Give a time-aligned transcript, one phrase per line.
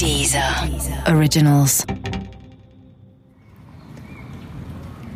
[0.00, 0.66] Dieser
[1.08, 1.84] Originals.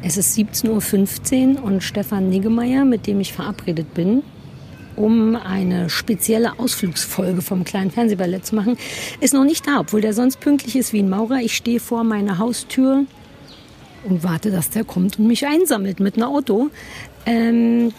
[0.03, 4.23] Es ist 17.15 Uhr und Stefan Niggemeier, mit dem ich verabredet bin,
[4.97, 8.77] um eine spezielle Ausflugsfolge vom kleinen Fernsehballett zu machen,
[9.21, 11.39] ist noch nicht da, obwohl der sonst pünktlich ist wie ein Maurer.
[11.39, 13.07] Ich stehe vor meiner Haustür
[14.07, 16.69] und warte, dass der kommt und mich einsammelt mit einem Auto.
[17.25, 17.95] Ähm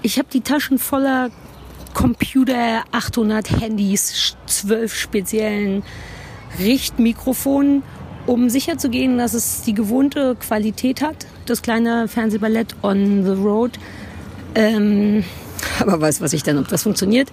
[0.00, 1.30] ich habe die Taschen voller
[1.96, 5.82] Computer, 800 Handys, 12 speziellen
[6.58, 7.82] Richtmikrofonen,
[8.26, 11.26] um sicherzugehen, dass es die gewohnte Qualität hat.
[11.46, 13.78] Das kleine Fernsehballett on the road.
[14.54, 15.24] Ähm,
[15.80, 17.30] aber weiß was ich dann, ob das funktioniert.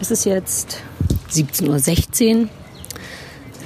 [0.00, 0.78] Es ist jetzt
[1.30, 2.48] 17.16 Uhr.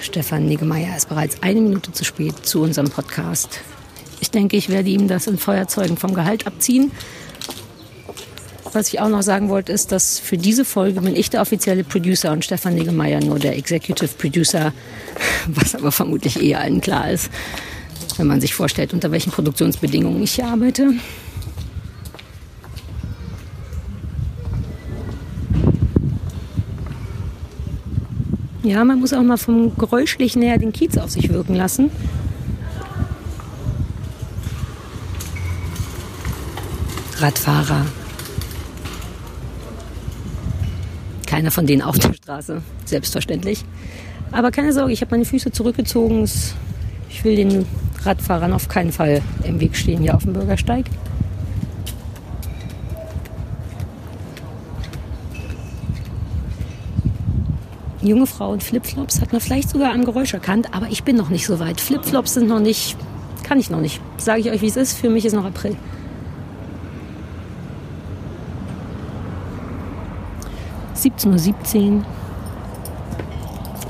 [0.02, 3.60] Stefan Niggemeier ist bereits eine Minute zu spät zu unserem Podcast.
[4.20, 6.92] Ich denke, ich werde ihm das in Feuerzeugen vom Gehalt abziehen.
[8.72, 11.84] Was ich auch noch sagen wollte, ist, dass für diese Folge bin ich der offizielle
[11.84, 14.72] Producer und Stefan Niggemeier nur der Executive Producer,
[15.46, 17.30] was aber vermutlich eh allen klar ist,
[18.16, 20.90] wenn man sich vorstellt, unter welchen Produktionsbedingungen ich hier arbeite.
[28.62, 31.88] Ja, man muss auch mal vom Geräuschlichen her den Kiez auf sich wirken lassen.
[37.18, 37.86] Radfahrer.
[41.26, 43.64] Keiner von denen auf der Straße, selbstverständlich.
[44.32, 46.28] Aber keine Sorge, ich habe meine Füße zurückgezogen.
[47.08, 47.66] Ich will den
[48.02, 50.86] Radfahrern auf keinen Fall im Weg stehen hier auf dem Bürgersteig.
[58.06, 61.28] junge Frau in Flipflops hat man vielleicht sogar am Geräusch erkannt, aber ich bin noch
[61.28, 61.80] nicht so weit.
[61.80, 62.96] Flipflops sind noch nicht,
[63.42, 64.00] kann ich noch nicht.
[64.18, 64.96] Sage ich euch, wie es ist.
[64.96, 65.76] Für mich ist noch April.
[71.04, 72.04] Uhr.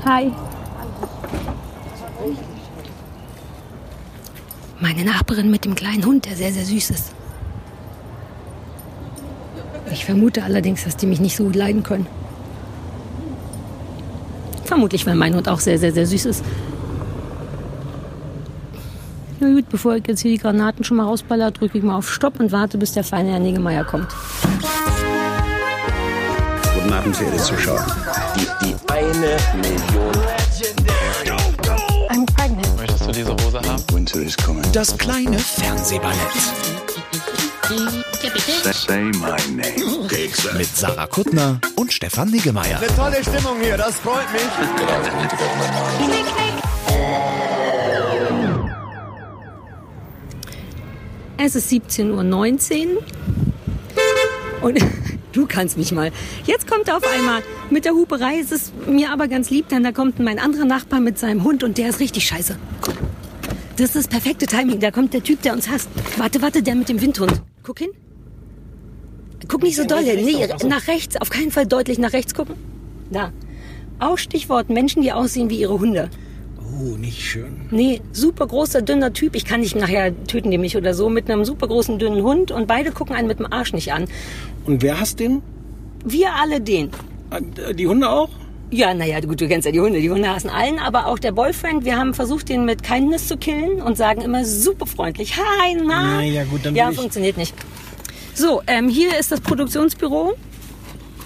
[0.05, 0.31] Hi.
[4.79, 7.13] Meine Nachbarin mit dem kleinen Hund, der sehr, sehr süß ist.
[9.91, 12.07] Ich vermute allerdings, dass die mich nicht so gut leiden können.
[14.65, 16.43] Vermutlich, weil mein Hund auch sehr, sehr, sehr süß ist.
[19.39, 22.11] Na gut, bevor ich jetzt hier die Granaten schon mal rausballer, drücke ich mal auf
[22.11, 24.07] Stopp und warte, bis der feine Herr Negemeier kommt.
[26.87, 27.85] Guten Abend, verehrte Zuschauer.
[28.37, 30.13] Die, die eine Million.
[32.07, 32.77] I'm pregnant.
[32.77, 33.83] Möchtest du diese Hose haben?
[33.91, 34.63] Winter is coming.
[34.71, 36.15] Das kleine Fernsehballett
[38.71, 40.07] Say my name.
[40.57, 42.77] mit Sarah Kuttner und Stefan Niggemeier.
[42.77, 44.43] Eine tolle Stimmung hier, das freut mich.
[51.37, 53.03] Es ist 17.19 Uhr
[54.61, 54.79] und
[55.37, 56.11] du kannst mich mal.
[56.45, 58.39] Jetzt kommt er auf einmal mit der Huperei.
[58.39, 61.63] Es ist mir aber ganz lieb, denn da kommt mein anderer Nachbar mit seinem Hund
[61.63, 62.57] und der ist richtig scheiße.
[63.77, 64.79] Das ist das perfekte Timing.
[64.79, 65.89] Da kommt der Typ, der uns hasst.
[66.17, 67.41] Warte, warte, der mit dem Windhund.
[67.61, 67.91] Guck hin.
[69.47, 70.25] Guck nicht so doll hin.
[70.25, 71.15] Nee, nach rechts.
[71.17, 72.55] Auf keinen Fall deutlich nach rechts gucken.
[73.11, 73.31] Da.
[73.99, 76.09] Auch Stichwort Menschen, die aussehen wie ihre Hunde.
[76.79, 77.61] Oh, nicht schön.
[77.71, 79.35] Nee, super großer, dünner Typ.
[79.35, 82.51] Ich kann dich nachher töten, die mich oder so, mit einem super großen, dünnen Hund
[82.51, 84.05] und beide gucken einen mit dem Arsch nicht an.
[84.65, 85.41] Und wer hasst den?
[86.03, 86.89] Wir alle den.
[87.31, 88.29] Äh, Die Hunde auch?
[88.69, 90.01] Ja, naja, gut, du kennst ja die Hunde.
[90.01, 91.85] Die Hunde hassen allen, aber auch der Boyfriend.
[91.85, 95.37] Wir haben versucht, den mit Kindness zu killen und sagen immer super freundlich.
[95.37, 96.17] Hi, na?
[96.17, 97.53] Na ja, gut, dann Ja, funktioniert nicht.
[98.33, 100.35] So, ähm, hier ist das Produktionsbüro.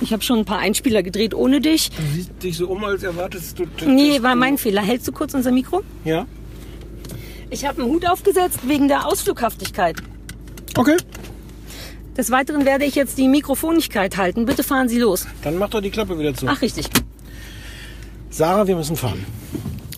[0.02, 1.92] Ich habe schon ein paar Einspieler gedreht ohne dich.
[1.92, 3.66] Du siehst dich so um, als erwartest du...
[3.86, 4.82] Nee, war mein Fehler.
[4.82, 5.84] Hältst du kurz unser Mikro?
[6.04, 6.26] Ja?
[7.52, 9.98] Ich habe einen Hut aufgesetzt wegen der Ausflughaftigkeit.
[10.76, 10.98] Okay.
[12.18, 14.46] Des Weiteren werde ich jetzt die Mikrofonigkeit halten.
[14.46, 15.28] Bitte fahren Sie los.
[15.44, 16.48] Dann mach doch die Klappe wieder zu.
[16.48, 16.88] Ach, richtig.
[18.30, 19.26] Sarah, wir müssen fahren.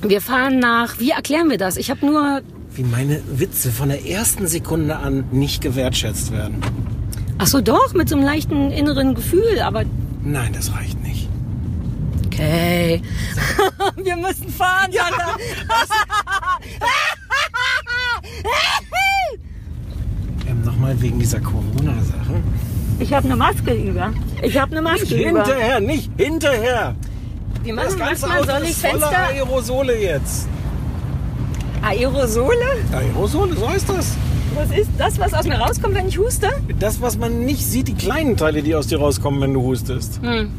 [0.01, 0.99] Wir fahren nach.
[0.99, 1.77] Wie erklären wir das?
[1.77, 2.41] Ich habe nur.
[2.75, 6.61] Wie meine Witze von der ersten Sekunde an nicht gewertschätzt werden.
[7.43, 9.59] Ach so, doch, mit so einem leichten inneren Gefühl.
[9.61, 9.83] Aber
[10.23, 11.27] Nein, das reicht nicht.
[12.27, 13.01] Okay.
[14.01, 15.03] Wir müssen fahren, ja.
[20.47, 22.41] Ähm, Nochmal wegen dieser Corona-Sache.
[22.99, 24.13] Ich habe eine Maske über.
[24.41, 25.43] Ich habe eine Maske über.
[25.43, 26.95] Hinterher, nicht hinterher.
[27.63, 29.27] Wir Das machen ganze manchmal Auto ist voller Fenster.
[29.27, 30.47] Aerosole jetzt.
[31.81, 32.55] Aerosole?
[32.93, 34.15] Aerosole, so heißt das.
[34.55, 36.49] Was ist das, was aus mir rauskommt, wenn ich huste?
[36.79, 40.21] Das, was man nicht sieht, die kleinen Teile, die aus dir rauskommen, wenn du hustest.
[40.21, 40.51] Hm.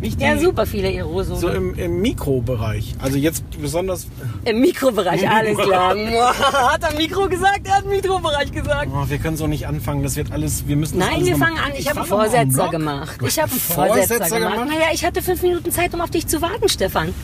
[0.00, 1.38] Nicht die, Ja, super viele Aerosole.
[1.40, 2.94] So im, im Mikrobereich.
[3.00, 4.08] Also jetzt besonders.
[4.44, 5.96] Im Mikrobereich, alles klar.
[6.72, 7.60] hat er Mikro gesagt?
[7.64, 8.88] Er hat Mikrobereich gesagt.
[8.92, 10.02] Oh, wir können so nicht anfangen.
[10.02, 10.66] Das wird alles.
[10.66, 10.98] Wir müssen.
[10.98, 11.72] Nein, wir fangen an.
[11.78, 13.18] Ich habe einen Vorsetzer gemacht.
[13.26, 14.66] Ich habe einen Vorsetzer, gemacht.
[14.66, 17.14] Naja, ich hatte fünf Minuten Zeit, um auf dich zu warten, Stefan.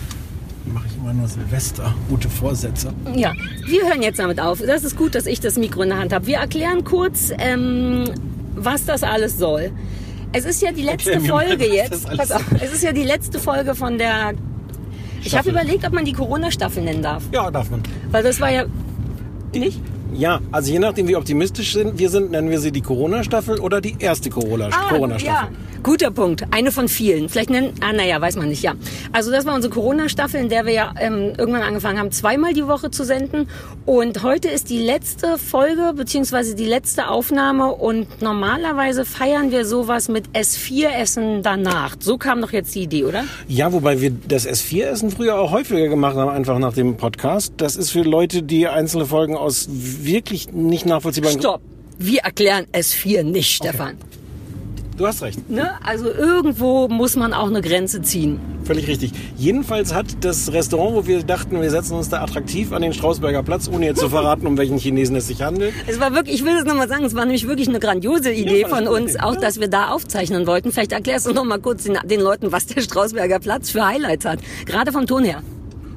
[1.03, 1.93] Immer nur Silvester.
[2.09, 2.93] Gute Vorsätze.
[3.17, 3.33] Ja,
[3.67, 4.61] wir hören jetzt damit auf.
[4.65, 6.29] Das ist gut, dass ich das Mikro in der Hand habe.
[6.29, 8.05] Wir erklären kurz, ähm,
[8.55, 9.73] was das alles soll.
[10.33, 12.09] Es ist ja die letzte mal, Folge jetzt.
[12.17, 14.35] Pass auf, es ist ja die letzte Folge von der.
[15.25, 15.51] Ich habe Staffel.
[15.51, 17.25] überlegt, ob man die Corona-Staffel nennen darf.
[17.33, 17.83] Ja, darf man.
[18.13, 18.65] Weil das war ja.
[19.53, 19.81] Nicht?
[20.15, 23.81] Ja, also je nachdem, wie optimistisch sind, wir sind, nennen wir sie die Corona-Staffel oder
[23.81, 25.49] die erste Corona- Ah, Corona-Staffel.
[25.51, 25.57] ja.
[25.83, 26.45] Guter Punkt.
[26.53, 27.29] Eine von vielen.
[27.29, 28.75] Vielleicht nennen, ah, naja, weiß man nicht, ja.
[29.11, 32.69] Also das war unsere Corona-Staffel, in der wir ja ähm, irgendwann angefangen haben, zweimal die
[32.69, 33.49] Woche zu senden.
[33.85, 37.73] Und heute ist die letzte Folge, beziehungsweise die letzte Aufnahme.
[37.73, 41.97] Und normalerweise feiern wir sowas mit S4-Essen danach.
[41.99, 43.25] So kam doch jetzt die Idee, oder?
[43.49, 47.55] Ja, wobei wir das S4-Essen früher auch häufiger gemacht haben, einfach nach dem Podcast.
[47.57, 49.69] Das ist für Leute, die einzelne Folgen aus
[50.05, 51.39] wirklich nicht nachvollziehbaren...
[51.39, 51.61] Stopp.
[51.99, 53.97] Wir erklären S4 nicht, Stefan.
[54.97, 55.71] Du hast recht, Ne?
[55.83, 58.39] Also irgendwo muss man auch eine Grenze ziehen.
[58.65, 59.13] völlig richtig.
[59.39, 63.43] Jedenfalls hat das Restaurant, wo wir dachten, wir setzen uns da attraktiv an den Strausberger
[63.43, 65.73] Platz, ohne jetzt zu verraten, um welchen Chinesen es sich handelt.
[65.87, 68.63] Es war wirklich, ich will das nochmal sagen, es war nämlich wirklich eine grandiose Idee
[68.63, 70.73] Ja, von uns, auch dass wir da aufzeichnen wollten.
[70.73, 74.27] Vielleicht erklärst du noch mal kurz den, den Leuten, was der Strausberger Platz für Highlights
[74.27, 74.41] hat.
[74.67, 75.43] Gerade vom Ton her.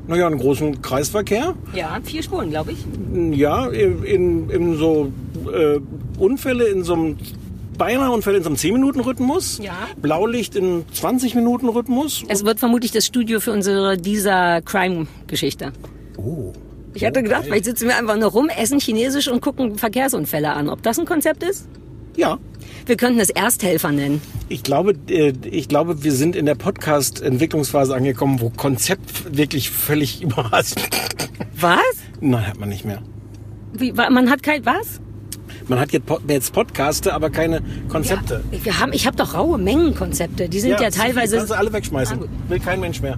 [0.07, 1.55] Naja, einen großen Kreisverkehr.
[1.73, 3.37] Ja, vier Spuren, glaube ich.
[3.37, 5.11] Ja, in, in, so
[5.51, 5.79] äh,
[6.19, 7.17] Unfälle in so einem
[7.77, 9.59] beinahe Unfälle in so einem 10-Minuten-Rhythmus.
[9.61, 9.73] Ja.
[10.01, 12.23] Blaulicht in 20-Minuten-Rhythmus.
[12.27, 15.73] Es wird vermutlich das Studio für unsere dieser Crime-Geschichte.
[16.17, 16.53] Oh.
[16.93, 20.69] Ich hatte gedacht, vielleicht sitzen wir einfach nur rum, essen Chinesisch und gucken Verkehrsunfälle an.
[20.69, 21.67] Ob das ein Konzept ist?
[22.15, 22.39] Ja.
[22.85, 24.21] Wir könnten es Ersthelfer nennen.
[24.47, 30.21] Ich glaube, äh, ich glaube, wir sind in der Podcast-Entwicklungsphase angekommen, wo Konzept wirklich völlig
[30.23, 30.75] überrascht.
[31.59, 31.79] Was?
[32.21, 33.01] Nein, hat man nicht mehr.
[33.73, 34.99] Wie, man hat kein, was?
[35.67, 38.43] Man hat jetzt, Pod- jetzt Podcaste, aber keine Konzepte.
[38.51, 40.47] Wir haben, ich habe doch raue Mengenkonzepte.
[40.47, 42.19] Die sind ja, viel teilweise Kannst du alle wegschmeißen.
[42.21, 42.49] Ah.
[42.49, 43.17] Will kein Mensch mehr.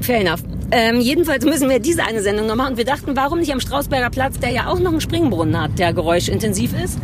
[0.00, 0.42] Fair enough.
[0.70, 2.72] Ähm, jedenfalls müssen wir diese eine Sendung noch machen.
[2.72, 5.78] Und wir dachten, warum nicht am Strausberger Platz, der ja auch noch einen Springbrunnen hat,
[5.78, 6.98] der geräuschintensiv ist.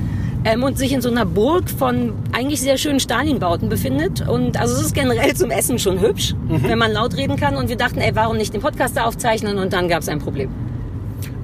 [0.45, 4.27] Ähm, und sich in so einer Burg von eigentlich sehr schönen Stalinbauten befindet.
[4.29, 7.57] Und also es ist generell zum Essen schon hübsch, wenn man laut reden kann.
[7.57, 9.59] Und wir dachten, ey, warum nicht den Podcast da aufzeichnen?
[9.59, 10.51] Und dann gab es ein Problem.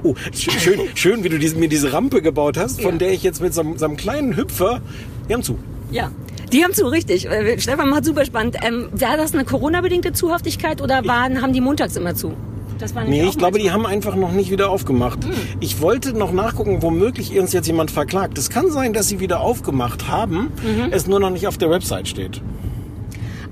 [0.04, 2.98] Oh, sch- schön, schön, wie du diese, mir diese Rampe gebaut hast, von Ja.
[3.00, 4.82] der ich jetzt mit so, einem- so einem kleinen Hüpfer.
[5.28, 5.58] Wir haben zu.
[5.92, 6.12] Ja.
[6.54, 7.26] Die haben zu, richtig.
[7.28, 8.58] Äh, Stefan macht super spannend.
[8.66, 12.34] Ähm, war das eine Corona-bedingte Zuhaftigkeit oder waren, haben die montags immer zu?
[12.80, 15.24] Das war Nee, ich glaube, die haben einfach noch nicht wieder aufgemacht.
[15.24, 15.32] Hm.
[15.60, 18.38] Ich wollte noch nachgucken, womöglich uns jetzt jemand verklagt.
[18.38, 20.90] Es kann sein, dass sie wieder aufgemacht haben, Mhm.
[20.92, 22.42] es nur noch nicht auf der Website steht.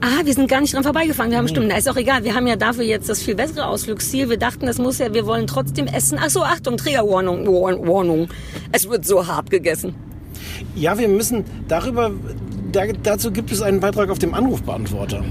[0.01, 1.29] Ah, wir sind gar nicht dran vorbeigefahren.
[1.29, 1.33] Mhm.
[1.33, 1.69] Wir haben Stunden.
[1.69, 2.23] Na, ist auch egal.
[2.23, 4.29] Wir haben ja dafür jetzt das viel bessere Ausflugsziel.
[4.29, 6.19] Wir dachten, das muss ja, wir wollen trotzdem essen.
[6.21, 8.27] Ach so, Achtung, Triggerwarnung, Warn- Warnung.
[8.71, 9.95] Es wird so hart gegessen.
[10.75, 12.11] Ja, wir müssen darüber,
[12.71, 15.23] da, dazu gibt es einen Beitrag auf dem Anrufbeantworter.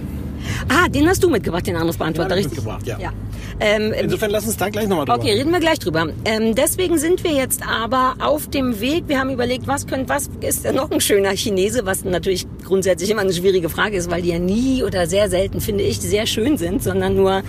[0.69, 2.59] Ah, den hast du mitgebracht, den Anrufbeantworter, ich richtig?
[2.65, 3.13] mitgebracht, ja.
[3.61, 5.19] Ähm, Insofern lass uns da gleich nochmal drüber.
[5.19, 6.09] Okay, reden wir gleich drüber.
[6.25, 9.05] Ähm, deswegen sind wir jetzt aber auf dem Weg.
[9.07, 13.23] Wir haben überlegt, was könnte, was ist noch ein schöner Chinese, was natürlich grundsätzlich immer
[13.23, 16.57] eine schwierige Frage ist, weil die ja nie oder sehr selten, finde ich, sehr schön
[16.57, 17.43] sind, sondern nur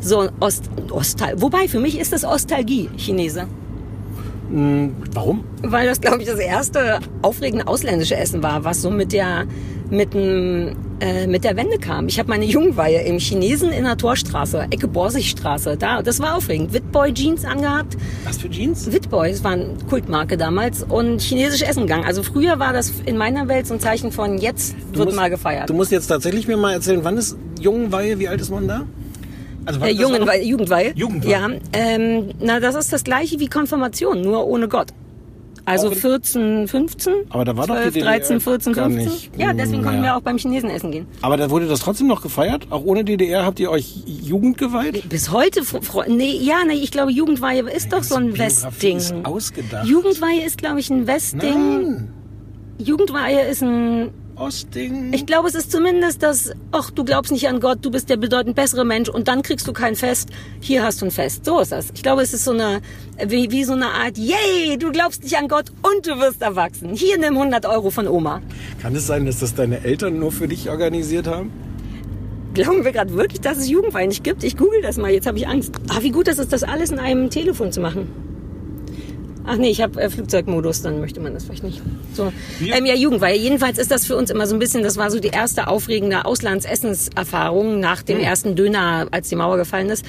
[0.00, 1.40] so Ost, Ostal.
[1.40, 3.46] Wobei, für mich ist das Ostalgie, Chinese.
[4.52, 5.44] Warum?
[5.62, 9.44] Weil das, glaube ich, das erste aufregende ausländische Essen war, was so mit der,
[9.90, 12.08] mit dem, äh, mit der Wende kam.
[12.08, 16.72] Ich habe meine Jugendweihe im Chinesen in der Torstraße, Ecke Borsigstraße, da, das war aufregend.
[16.72, 17.96] Witboy Jeans angehabt.
[18.24, 18.90] Was für Jeans?
[18.92, 22.04] Witboy, das war eine Kultmarke damals und chinesisch Essen gegangen.
[22.04, 25.30] Also früher war das in meiner Welt so ein Zeichen von jetzt wird musst- mal
[25.30, 25.70] gefeiert.
[25.70, 28.82] Du musst jetzt tatsächlich mir mal erzählen, wann ist Jungenweihe, wie alt ist man da?
[29.74, 30.94] Also äh, Jugendweihe, Jugendweihe.
[31.30, 34.88] Ja, ähm, na das ist das gleiche wie Konfirmation, nur ohne Gott.
[35.66, 38.84] Also Auch in- 14, 15, Aber da war doch die 12, DDR 13, 14, gar
[38.90, 39.04] 15.
[39.12, 39.30] nicht.
[39.36, 40.14] Ja, deswegen konnten Naja.
[40.14, 41.06] wir auch beim Chinesen essen gehen.
[41.20, 42.66] Aber da wurde das trotzdem noch gefeiert?
[42.70, 45.06] Auch ohne DDR habt ihr euch Jugend geweiht?
[45.08, 45.60] Bis heute,
[46.08, 48.96] nee, ja, nee, ich glaube, Jugendweihe ist doch so ein Westding.
[48.96, 49.86] ist ausgedacht.
[49.86, 51.82] Jugendweihe ist, glaube ich, ein Westding.
[51.82, 52.08] Nein.
[52.78, 54.10] Jugendweihe ist ein
[54.40, 55.12] Ostding.
[55.12, 58.16] Ich glaube, es ist zumindest das, ach, du glaubst nicht an Gott, du bist der
[58.16, 60.30] bedeutend bessere Mensch und dann kriegst du kein Fest.
[60.60, 61.44] Hier hast du ein Fest.
[61.44, 61.90] So ist das.
[61.94, 62.80] Ich glaube, es ist so eine,
[63.24, 66.94] wie, wie so eine Art, yay, du glaubst nicht an Gott und du wirst erwachsen.
[66.94, 68.40] Hier nimm 100 Euro von Oma.
[68.80, 71.52] Kann es sein, dass das deine Eltern nur für dich organisiert haben?
[72.54, 74.42] Glauben wir gerade wirklich, dass es Jugendwein nicht gibt?
[74.42, 75.74] Ich google das mal, jetzt habe ich Angst.
[75.88, 78.29] Ah, wie gut ist es, das alles in einem Telefon zu machen.
[79.44, 81.80] Ach nee, ich habe äh, Flugzeugmodus, dann möchte man das vielleicht nicht.
[82.12, 82.32] So.
[82.60, 83.36] Ähm, ja, Jugendweihe.
[83.36, 86.24] Jedenfalls ist das für uns immer so ein bisschen, das war so die erste aufregende
[86.24, 90.04] Auslandsessenserfahrung nach dem ersten Döner, als die Mauer gefallen ist.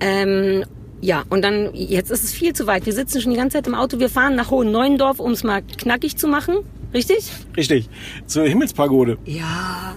[0.00, 0.64] Ähm,
[1.00, 2.86] ja, und dann, jetzt ist es viel zu weit.
[2.86, 3.98] Wir sitzen schon die ganze Zeit im Auto.
[3.98, 6.56] Wir fahren nach Hohen Neuendorf, um es mal knackig zu machen.
[6.94, 7.30] Richtig?
[7.56, 7.88] Richtig.
[8.26, 9.18] Zur Himmelspagode.
[9.24, 9.96] Ja.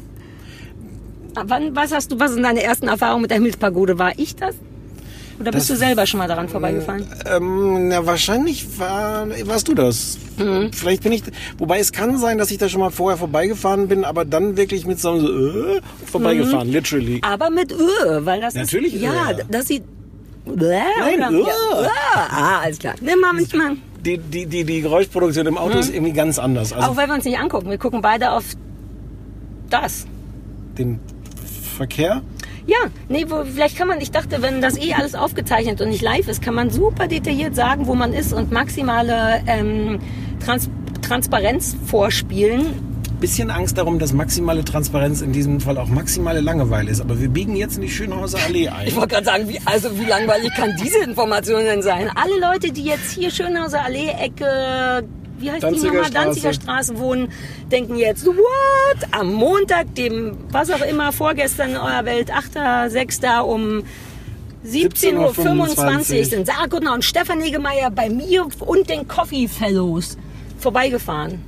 [1.36, 4.00] Wann, was hast du, was sind deine ersten Erfahrungen mit der Himmelspagode?
[4.00, 4.56] War ich das?
[5.40, 7.06] Oder bist Das- du selber schon mal daran vorbeigefahren?
[7.30, 10.18] Ähm, na, wahrscheinlich war, warst du das.
[10.38, 10.72] Mhm.
[10.72, 11.24] Vielleicht bin ich,
[11.58, 14.86] wobei es kann sein, dass ich da schon mal vorher vorbeigefahren bin, aber dann wirklich
[14.86, 17.20] mit so einem so, äh, vorbeigefahren, literally.
[17.22, 17.78] Aber mit Ö,
[18.26, 19.42] weil das Natürlich ist, ja, Ö.
[19.50, 19.84] das sieht,
[20.46, 21.32] Bäh, Nein, oder?
[21.32, 21.40] Ö.
[21.42, 21.88] Ja, Ö.
[22.30, 22.94] Ah, alles klar.
[23.02, 23.74] Nimm mal mich mal.
[24.06, 26.72] Die, die, die, die Geräuschproduktion im Auto ist irgendwie ganz anders.
[26.72, 27.70] Also Auch wenn wir uns nicht angucken.
[27.72, 28.44] Wir gucken beide auf
[29.70, 30.06] das.
[30.78, 31.00] den
[31.76, 32.22] Verkehr.
[32.68, 32.78] Ja,
[33.10, 36.28] nee, wo, vielleicht kann man, ich dachte, wenn das eh alles aufgezeichnet und nicht live
[36.28, 40.00] ist, kann man super detailliert sagen, wo man ist und maximale ähm,
[40.44, 40.70] Trans
[41.02, 42.96] Transparenz vorspielen.
[43.20, 47.00] Bisschen Angst darum, dass maximale Transparenz in diesem Fall auch maximale Langeweile ist.
[47.00, 48.88] Aber wir biegen jetzt in die Schönhauser Allee ein.
[48.88, 52.10] Ich wollte gerade sagen, wie, also wie langweilig kann diese Information denn sein?
[52.16, 55.04] Alle Leute, die jetzt hier Schönhauser Allee, Ecke,
[55.40, 55.98] wie heißt Danziger die?
[55.98, 56.14] Straße.
[56.14, 57.32] Danziger Straße wohnen,
[57.72, 59.08] denken jetzt, what?
[59.12, 63.42] Am Montag, dem, was auch immer, vorgestern in eurer Welt, 8.6.
[63.42, 63.84] um
[64.66, 70.18] 17.25 Uhr 17.25 sind Sarah Kuttner und Stefan Negemeyer bei mir und den Coffee Fellows
[70.58, 71.40] vorbeigefahren.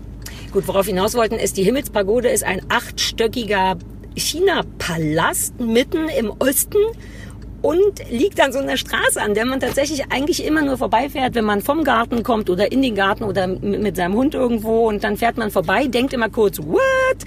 [0.51, 3.77] Gut, worauf hinaus wollten, ist, die Himmelspagode ist ein achtstöckiger
[4.15, 6.77] China-Palast mitten im Osten
[7.61, 11.45] und liegt an so einer Straße, an der man tatsächlich eigentlich immer nur vorbeifährt, wenn
[11.45, 15.17] man vom Garten kommt oder in den Garten oder mit seinem Hund irgendwo und dann
[15.17, 17.17] fährt man vorbei, denkt immer kurz, what?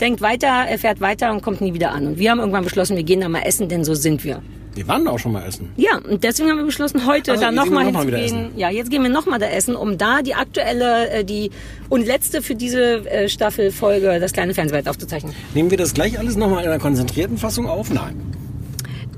[0.00, 2.06] Denkt weiter, er fährt weiter und kommt nie wieder an.
[2.06, 4.42] Und wir haben irgendwann beschlossen, wir gehen da mal essen, denn so sind wir.
[4.74, 5.70] Wir waren da auch schon mal essen.
[5.76, 8.50] Ja, und deswegen haben wir beschlossen, heute Also, da jetzt nochmal gehen wir noch hinzugehen.
[8.56, 11.50] Ja, jetzt gehen wir nochmal da essen, um da die aktuelle, äh, die
[11.88, 15.34] und letzte für diese äh, Staffel Folge das kleine Fernsehwelt aufzuzeichnen.
[15.52, 17.92] Nehmen wir das gleich alles nochmal in einer konzentrierten Fassung auf?
[17.92, 18.14] Nein.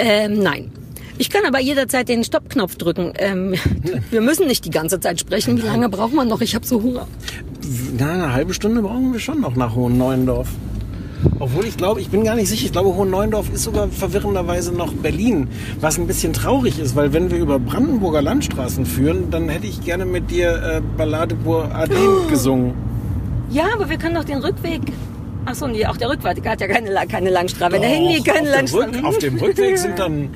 [0.01, 0.71] Ähm, nein.
[1.19, 3.13] Ich kann aber jederzeit den Stoppknopf drücken.
[3.19, 3.55] Ähm,
[4.11, 5.59] wir müssen nicht die ganze Zeit sprechen.
[5.59, 6.41] Wie lange braucht man noch?
[6.41, 7.07] Ich habe so Hunger.
[7.99, 10.49] Na, eine halbe Stunde brauchen wir schon noch nach Hohen Neuendorf.
[11.39, 14.73] Obwohl ich glaube, ich bin gar nicht sicher, ich glaube Hohen Neuendorf ist sogar verwirrenderweise
[14.73, 19.51] noch Berlin, was ein bisschen traurig ist, weil wenn wir über Brandenburger Landstraßen führen, dann
[19.51, 22.73] hätte ich gerne mit dir äh, Ballade pour Aden gesungen.
[23.51, 24.81] Ja, aber wir können doch den Rückweg.
[25.47, 27.73] Ach so, nee, auch der Rückweg hat ja keine, keine Langstraße.
[27.73, 28.51] Wenn der Handy Doch, keine.
[28.73, 30.29] Rück, auf dem Rückweg sind dann,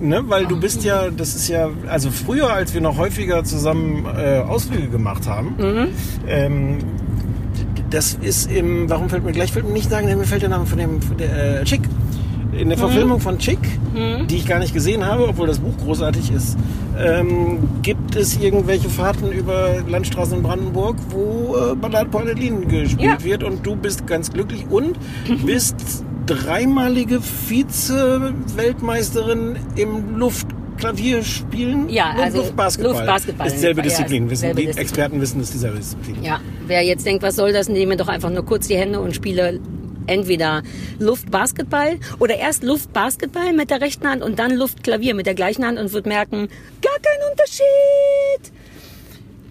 [0.00, 4.06] ne, weil du bist ja, das ist ja, also früher, als wir noch häufiger zusammen
[4.16, 5.88] äh, Ausflüge gemacht haben, Mhm.
[6.26, 6.78] ähm,
[7.90, 10.66] das ist im, warum fällt mir gleich, fällt mir nicht sagen, mir fällt der Name
[10.66, 11.82] von dem, von der, äh, Chick.
[12.56, 12.70] In Mhm.
[12.70, 13.58] der Verfilmung von Chick,
[14.30, 16.56] die ich gar nicht gesehen habe, obwohl das Buch großartig ist,
[16.98, 23.00] ähm, gibt es irgendwelche Fahrten über Landstraßen in Brandenburg, wo äh, Ballade pour Adeline gespielt
[23.20, 23.24] Ja.
[23.24, 24.96] wird und du bist ganz glücklich und
[25.44, 32.92] bist dreimalige Vize-Weltmeisterin im Luftklavierspielen Ja, und also Luftbasketball.
[32.94, 33.46] Luftbasketball.
[33.48, 34.86] Ist selbe Ja, Disziplin, wissen selbe die Disziplin.
[34.88, 36.16] Experten wissen es dieselbe Disziplin.
[36.22, 39.14] Ja, wer jetzt denkt, was soll das, nehme doch einfach nur kurz die Hände und
[39.14, 39.60] spiele
[40.06, 40.62] entweder
[40.98, 45.78] Luftbasketball oder erst Luftbasketball mit der rechten Hand und dann Luftklavier mit der gleichen Hand
[45.78, 46.48] und wird merken,
[46.82, 48.53] gar kein Unterschied.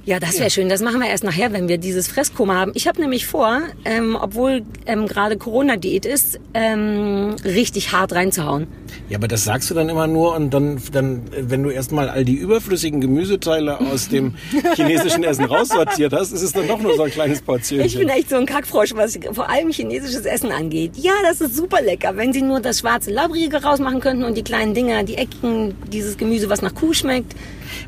[0.05, 0.67] Ja, das wäre schön.
[0.67, 2.74] Das machen wir erst nachher, wenn wir dieses Fresskoma haben.
[2.75, 8.67] Ich habe nämlich vor, ähm, obwohl ähm, gerade Corona-Diät ist, ähm, richtig hart reinzuhauen.
[9.07, 12.25] Ja, aber das sagst du dann immer nur und dann, dann wenn du erstmal all
[12.25, 14.36] die überflüssigen Gemüseteile aus dem
[14.75, 17.88] chinesischen Essen raussortiert hast, ist es dann doch nur so ein kleines Portionchen.
[17.88, 20.98] Ich bin echt so ein Kackfrosch, was vor allem chinesisches Essen angeht.
[20.98, 22.17] Ja, das ist super lecker.
[22.17, 26.17] Wenn sie nur das schwarze Labrige rausmachen könnten und die kleinen Dinger, die eckigen, dieses
[26.17, 27.33] Gemüse, was nach Kuh schmeckt.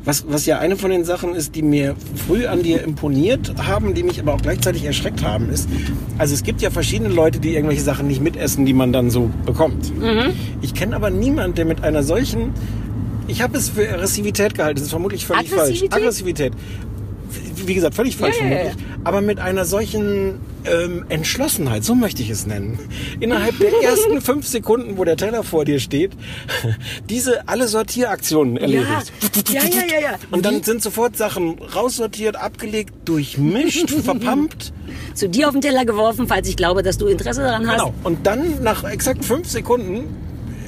[0.04, 1.94] Was, was ja eine von den Sachen ist, die mir
[2.26, 5.68] früh an dir imponiert haben, die mich aber auch gleichzeitig erschreckt haben, ist,
[6.18, 9.30] also es gibt ja verschiedene Leute, die irgendwelche Sachen nicht mitessen, die man dann so
[9.44, 9.92] bekommt.
[10.62, 12.52] Ich kenne aber niemand, der mit einer solchen,
[13.28, 15.82] ich habe es für Aggressivität gehalten, das ist vermutlich völlig falsch.
[15.90, 16.52] Aggressivität?
[17.66, 18.84] Wie gesagt, völlig falsch ja, vermutlich.
[19.04, 22.78] Aber mit einer solchen ähm, Entschlossenheit, so möchte ich es nennen.
[23.20, 26.12] Innerhalb der ersten fünf Sekunden, wo der Teller vor dir steht,
[27.08, 29.12] diese alle Sortieraktionen erledigt.
[29.48, 30.18] ja, ja, ja, ja.
[30.30, 34.72] Und dann sind sofort Sachen raussortiert, abgelegt, durchmischt, verpampt.
[35.14, 37.78] Zu dir auf den Teller geworfen, falls ich glaube, dass du Interesse daran hast.
[37.78, 37.94] Genau.
[38.04, 40.04] Und dann nach exakt fünf Sekunden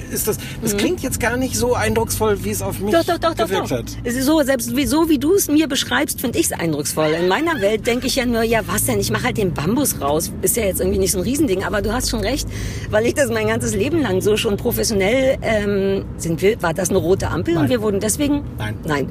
[0.08, 0.38] ist das.
[0.62, 2.96] Das klingt jetzt gar nicht so eindrucksvoll, wie es auf mich Mhm.
[2.98, 3.78] Doch, doch, doch, doch, gewirkt doch.
[3.78, 3.84] hat.
[4.04, 7.10] Es ist so, selbst wie, so wie du es mir beschreibst, finde ich es eindrucksvoll.
[7.20, 8.98] In meiner Welt denke ich ja nur, ja, was denn?
[9.00, 10.32] Ich mache halt den Bambus raus.
[10.42, 12.48] Ist ja jetzt irgendwie nicht so ein Riesending, aber du hast schon recht,
[12.90, 16.60] weil ich das mein ganzes Leben lang so schon professionell ähm, sind wir.
[16.62, 17.70] War das eine rote Ampel und Nein.
[17.70, 18.42] wir wurden deswegen?
[18.58, 18.76] Nein.
[18.86, 19.08] Nein.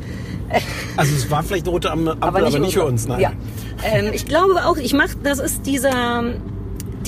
[0.96, 2.72] Also es war vielleicht eine rote Ampel, aber nicht, unsere.
[2.72, 3.20] für uns, nein.
[3.20, 3.32] Ja.
[3.84, 6.24] Ähm, ich glaube auch, ich mach, das ist dieser,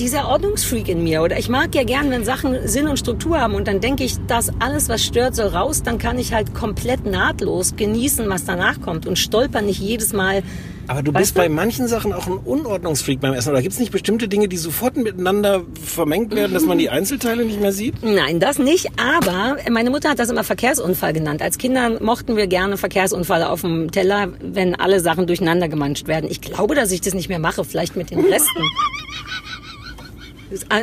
[0.00, 1.22] dieser Ordnungsfreak in mir.
[1.22, 4.16] Oder ich mag ja gern, wenn Sachen Sinn und Struktur haben und dann denke ich,
[4.26, 5.82] dass alles, was stört, soll raus.
[5.82, 10.42] Dann kann ich halt komplett nahtlos genießen, was danach kommt und stolper nicht jedes Mal.
[10.88, 11.42] Aber du Weißt bist du?
[11.42, 13.50] bei manchen Sachen auch ein Unordnungsfreak beim Essen.
[13.50, 17.44] Oder gibt es nicht bestimmte Dinge, die sofort miteinander vermengt werden, dass man die Einzelteile
[17.44, 18.02] nicht mehr sieht?
[18.02, 18.88] Nein, das nicht.
[18.98, 21.42] Aber meine Mutter hat das immer Verkehrsunfall genannt.
[21.42, 26.28] Als Kinder mochten wir gerne Verkehrsunfälle auf dem Teller, wenn alle Sachen durcheinander gemanscht werden.
[26.28, 27.64] Ich glaube, dass ich das nicht mehr mache.
[27.64, 28.48] Vielleicht mit den Resten.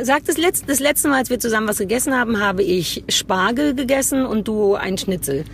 [0.02, 3.74] Sag das letzte, das letzte Mal, als wir zusammen was gegessen haben, habe ich Spargel
[3.74, 5.44] gegessen und du ein Schnitzel.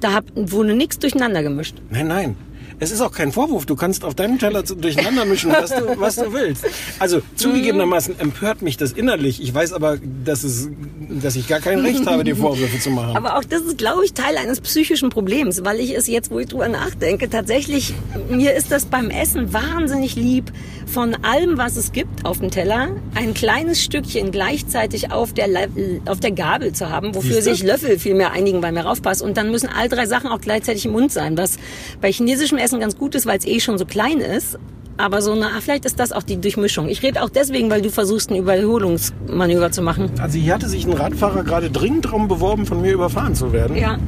[0.00, 1.76] Da hab, wurde nichts durcheinander gemischt.
[1.90, 2.36] Nein, nein.
[2.80, 3.64] Es ist auch kein Vorwurf.
[3.64, 6.64] Du kannst auf deinem Teller zu- durcheinander mischen, was du, was du willst.
[6.98, 9.40] Also zugegebenermaßen empört mich das innerlich.
[9.40, 10.68] Ich weiß aber, dass, es,
[11.08, 13.16] dass ich gar kein Recht habe, dir Vorwürfe zu machen.
[13.16, 16.40] Aber auch das ist, glaube ich, Teil eines psychischen Problems, weil ich es jetzt, wo
[16.40, 17.94] ich drüber nachdenke, tatsächlich,
[18.28, 20.50] mir ist das beim Essen wahnsinnig lieb,
[20.92, 26.00] von allem, was es gibt auf dem Teller, ein kleines Stückchen gleichzeitig auf der, Le-
[26.06, 27.54] auf der Gabel zu haben, wofür Siehste?
[27.54, 29.22] sich Löffel viel mehr einigen, weil mir raufpasst.
[29.22, 31.58] Und dann müssen all drei Sachen auch gleichzeitig im Mund sein, was
[32.00, 34.58] bei chinesischem Essen ganz gut ist, weil es eh schon so klein ist.
[34.98, 36.88] Aber so eine, ah, vielleicht ist das auch die Durchmischung.
[36.88, 40.10] Ich rede auch deswegen, weil du versuchst, ein Überholungsmanöver zu machen.
[40.20, 43.76] Also hier hatte sich ein Radfahrer gerade dringend darum beworben, von mir überfahren zu werden.
[43.76, 43.98] Ja.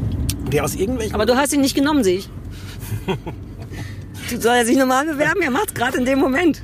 [0.53, 1.15] Der aus irgendwelchen...
[1.15, 2.29] Aber du hast ihn nicht genommen, sehe ich.
[4.41, 5.41] Soll er sich normal bewerben?
[5.43, 6.63] Er macht's gerade in dem Moment.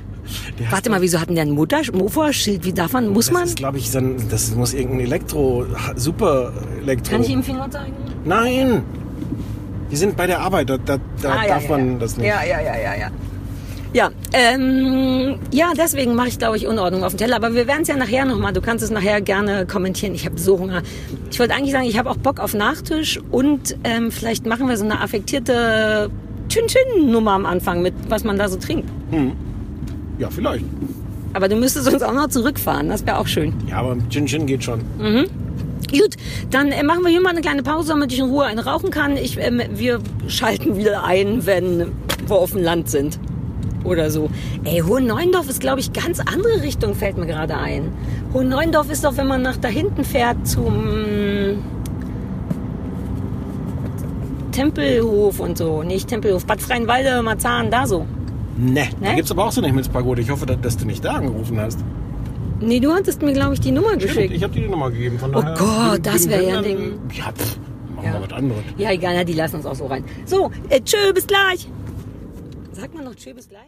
[0.59, 2.63] Der Warte mal, wieso hat denn der ein Mofa-Schild?
[2.65, 3.43] Wie darf man, muss Das man?
[3.43, 6.51] ist, glaube ich, ein, das muss irgendein Elektro, super
[6.81, 7.11] Elektro.
[7.13, 7.93] Kann ich ihm Finger zeigen?
[8.25, 8.83] Nein!
[9.91, 11.97] Die sind bei der Arbeit, da, da, da Ah, ja, darf ja, man ja.
[11.99, 12.27] das nicht.
[12.27, 13.11] Ja, ja, ja, ja, ja.
[13.93, 17.35] Ja, ähm, ja, deswegen mache ich, glaube ich, Unordnung auf dem Teller.
[17.35, 18.53] Aber wir werden es ja nachher nochmal.
[18.53, 20.15] Du kannst es nachher gerne kommentieren.
[20.15, 20.81] Ich habe so Hunger.
[21.29, 24.77] Ich wollte eigentlich sagen, ich habe auch Bock auf Nachtisch und ähm, vielleicht machen wir
[24.77, 26.09] so eine affektierte
[26.47, 28.87] Tün-Tün-Nummer am Anfang mit, was man da so trinkt.
[30.21, 30.63] Ja, vielleicht.
[31.33, 32.89] Aber du müsstest uns auch noch zurückfahren.
[32.89, 33.53] Das wäre auch schön.
[33.67, 34.81] Ja, aber Chin Chin geht schon.
[35.89, 36.15] Gut,
[36.51, 38.91] dann äh, machen wir hier mal eine kleine Pause, damit ich in Ruhe eine rauchen
[38.91, 39.17] kann.
[39.17, 41.91] Ich, ähm, wir schalten wieder ein, wenn
[42.27, 43.17] wir auf dem Land sind.
[43.83, 44.29] Oder so.
[44.63, 47.91] Ey, Hohen-Neuendorf ist, glaube ich, ganz andere Richtung, fällt mir gerade ein.
[48.31, 51.63] Hohen-Neuendorf ist doch, wenn man nach da hinten fährt zum
[54.51, 55.81] Tempelhof und so.
[55.81, 58.05] Nicht Tempelhof, Bad Freienwalde, Marzahn, da so.
[58.57, 59.15] Ne, da Ne?
[59.15, 60.19] gibt's aber auch so eine Himmelspagode.
[60.21, 61.79] Ich hoffe, dass, du nicht da angerufen hast.
[62.59, 64.33] Nee, du hattest mir, glaube ich, die Nummer Stimmt, geschickt.
[64.33, 65.17] ich habe dir die Nummer gegeben.
[65.17, 66.79] Von Oh daher, Gott, geben- das geben wär wir ja ein Ding.
[67.13, 67.57] Ja, pff,
[67.95, 68.13] machen Ja.
[68.13, 68.63] wir was anderes.
[68.77, 70.03] Ja, egal, na, die lassen uns auch so rein.
[70.25, 71.67] So, äh, tschö, bis gleich.
[72.73, 73.61] Sagt man noch tschö, bis gleich?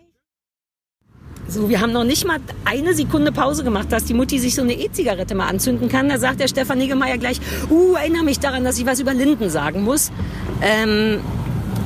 [1.48, 4.62] So, wir haben noch nicht mal eine Sekunde Pause gemacht, dass die Mutti sich so
[4.62, 6.08] eine E-Zigarette mal anzünden kann.
[6.10, 9.50] Da sagt der Stefan Niggemeier gleich, uh, erinnere mich daran, dass ich was über Linden
[9.50, 10.12] sagen muss.
[10.62, 11.20] Ähm,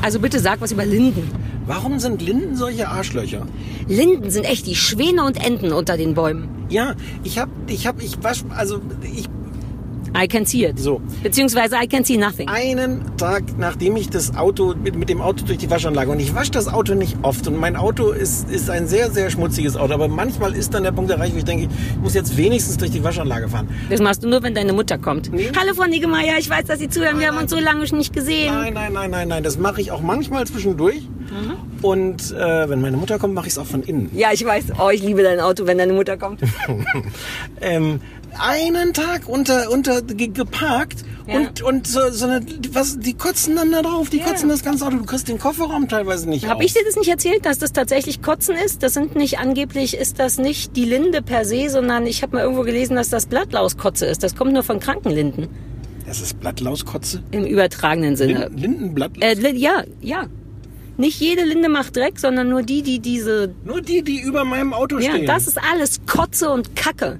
[0.01, 1.29] also bitte sag was über Linden.
[1.67, 3.45] Warum sind Linden solche Arschlöcher?
[3.89, 6.47] Linden sind echt die Schwäne und Enten unter den Bäumen.
[6.69, 9.25] Ja, ich hab, ich hab, ich wasch, also ich
[10.15, 10.79] I can see it.
[10.79, 11.01] So.
[11.21, 12.47] Beziehungsweise I can see nothing.
[12.47, 16.33] einen Tag, nachdem ich das Auto mit, mit dem Auto durch die Waschanlage und ich
[16.33, 19.93] wasche das Auto nicht oft und mein Auto ist, ist ein sehr, sehr schmutziges Auto,
[19.93, 22.91] aber manchmal ist dann der Punkt erreicht, wo ich denke, ich muss jetzt wenigstens durch
[22.91, 23.67] die Waschanlage fahren.
[23.89, 25.31] Das machst du nur, wenn deine Mutter kommt.
[25.33, 25.51] Nee.
[25.59, 27.19] Hallo, Frau Niggemeier, ich weiß, dass Sie zuhören.
[27.19, 28.53] Wir haben uns so lange schon nicht gesehen.
[28.53, 31.01] Nein, nein, nein, nein, nein, das mache ich auch manchmal zwischendurch
[31.41, 31.53] Mhm.
[31.83, 34.09] und äh, wenn meine Mutter kommt, mache ich es auch von innen.
[34.13, 34.65] Ja, ich weiß.
[34.79, 36.41] Oh, ich liebe dein Auto, wenn deine Mutter kommt.
[37.61, 37.99] ähm,
[38.39, 41.37] einen Tag unter, unter ge- geparkt Ja.
[41.39, 44.25] und, und so, so eine, was, die kotzen dann da drauf, die Ja.
[44.25, 47.09] kotzen das ganze Auto, du kriegst den Kofferraum teilweise nicht Habe ich dir das nicht
[47.09, 48.83] erzählt, dass das tatsächlich Kotzen ist?
[48.83, 52.43] Das sind nicht angeblich, ist das nicht die Linde per se, sondern ich habe mal
[52.43, 54.23] irgendwo gelesen, dass das Blattlauskotze ist.
[54.23, 55.47] Das kommt nur von Krankenlinden
[56.05, 57.23] Das ist Blattlauskotze?
[57.31, 58.49] im übertragenen Sinne.
[58.49, 59.11] Lin- Lindenblatt?
[59.19, 60.25] Äh, ja, ja.
[60.97, 63.53] Nicht jede Linde macht Dreck, sondern nur die, die diese.
[63.63, 65.27] Nur die, die über meinem Auto Ja, stehen.
[65.27, 67.19] das ist alles Kotze und Kacke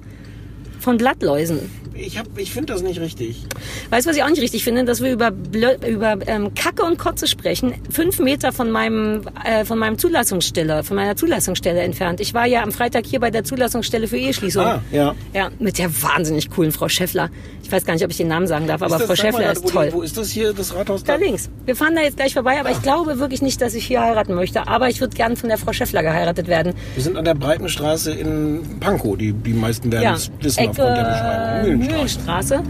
[0.80, 1.70] von Blattläusen.
[1.98, 3.42] Ich hab, ich finde das nicht richtig.
[3.90, 4.84] Weißt du, was ich auch nicht richtig finde?
[4.84, 9.64] Dass wir über, Blö über ähm, Kacke und Kotze sprechen, fünf Meter von meinem, äh,
[9.64, 12.20] von meinem Zulassungsstelle, von meiner Zulassungsstelle entfernt.
[12.20, 14.64] Ich war ja am Freitag hier bei der Zulassungsstelle für Eheschließung.
[14.64, 15.14] Ah, ja.
[15.34, 17.30] Ja, mit der wahnsinnig coolen Frau Schäffler.
[17.62, 19.16] Ich weiß gar nicht, ob ich den Namen sagen darf, aber Ist das- Frau mal,
[19.16, 19.88] Schäffler wo ist toll.
[19.92, 21.50] Wo ist das hier, das Rathaus Da links.
[21.66, 24.34] Wir fahren da jetzt gleich vorbei, aber ich glaube wirklich nicht, dass ich hier heiraten
[24.34, 24.66] möchte.
[24.68, 26.72] Aber ich würde gern von der Frau Schäffler geheiratet werden.
[26.94, 29.16] Wir sind an der breiten Straße in Pankow.
[29.18, 31.87] Die, die meisten werden Ja, es wissen Ecke aufgrund der Beschreibung.
[31.88, 32.62] Mühlenstraße.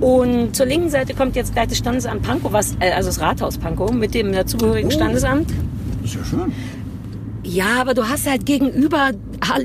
[0.00, 3.56] Und zur linken Seite kommt jetzt gleich das Standesamt Pankow, was, äh, also das Rathaus
[3.58, 4.94] Pankow mit dem dazugehörigen Oh.
[4.94, 5.50] Standesamt.
[6.02, 6.52] Das ist ja schön.
[7.42, 9.12] Ja, aber du hast halt gegenüber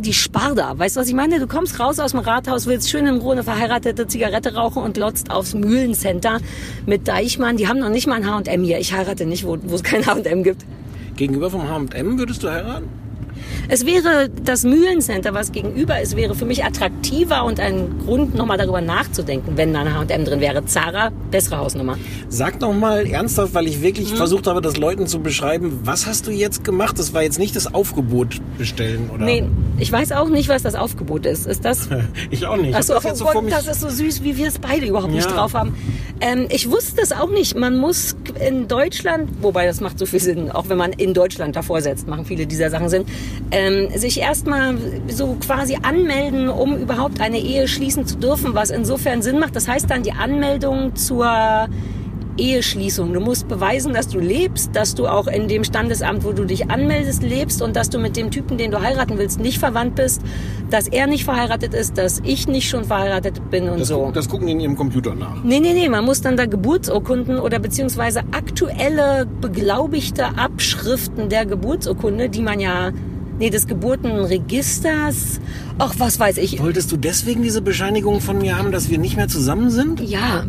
[0.02, 0.78] die Sparda.
[0.78, 1.40] Weißt du, was ich meine?
[1.40, 4.94] Du kommst raus aus dem Rathaus, willst schön in Ruhe eine verheiratete Zigarette rauchen und
[4.94, 6.38] glotzt aufs Mühlencenter
[6.86, 7.58] mit Deichmann.
[7.58, 8.78] Die haben noch nicht mal ein H&M hier.
[8.80, 10.64] Ich heirate nicht, wo, wo es kein H&M gibt.
[11.16, 12.88] Gegenüber vom H&M würdest du heiraten?
[13.70, 18.58] Es wäre das Mühlencenter, was gegenüber ist, wäre für mich attraktiver und ein Grund, nochmal
[18.58, 20.66] darüber nachzudenken, wenn da ein H&M drin wäre.
[20.66, 21.98] Zara, bessere Hausnummer.
[22.30, 24.18] Sag noch mal ernsthaft, weil ich wirklich Mhm.
[24.18, 26.98] versucht habe, das Leuten zu beschreiben, was hast du jetzt gemacht?
[27.00, 29.26] Das war jetzt nicht das Aufgebot bestellen, oder?
[29.26, 29.44] Nee,
[29.78, 31.46] ich weiß auch nicht, was das Aufgebot ist.
[31.48, 31.90] Ist das
[32.30, 32.70] Ich auch nicht.
[32.70, 35.14] Ich Achso, oh so Gott, mich- das ist so süß, wie wir es beide überhaupt
[35.14, 35.36] nicht Ja.
[35.36, 35.76] drauf haben.
[36.20, 37.56] Ähm, ich wusste es auch nicht.
[37.58, 38.16] Man muss
[38.48, 42.08] in Deutschland, wobei das macht so viel Sinn, auch wenn man in Deutschland davor setzt,
[42.08, 43.06] machen viele dieser Sachen Sinn,
[43.52, 44.76] ähm, sich erstmal
[45.08, 49.56] so quasi anmelden, um überhaupt eine Ehe schließen zu dürfen, was insofern Sinn macht.
[49.56, 51.68] Das heißt dann die Anmeldung zur
[52.38, 53.14] Eheschließung.
[53.14, 56.70] Du musst beweisen, dass du lebst, dass du auch in dem Standesamt, wo du dich
[56.70, 60.22] anmeldest, lebst und dass du mit dem Typen, den du heiraten willst, nicht verwandt bist,
[60.70, 64.12] dass er nicht verheiratet ist, dass ich nicht schon verheiratet bin und das, so.
[64.14, 65.44] das gucken die in ihrem Computer nach.
[65.44, 72.30] Nee, nee, nee, man muss dann da Geburtsurkunden oder beziehungsweise aktuelle beglaubigte Abschriften der Geburtsurkunde,
[72.30, 72.92] die man ja,
[73.42, 75.40] nee, des Geburtenregisters,
[75.80, 76.60] ach, was weiß ich.
[76.62, 80.00] Wolltest du deswegen diese Bescheinigung von mir haben, dass wir nicht mehr zusammen sind?
[80.00, 80.46] Ja,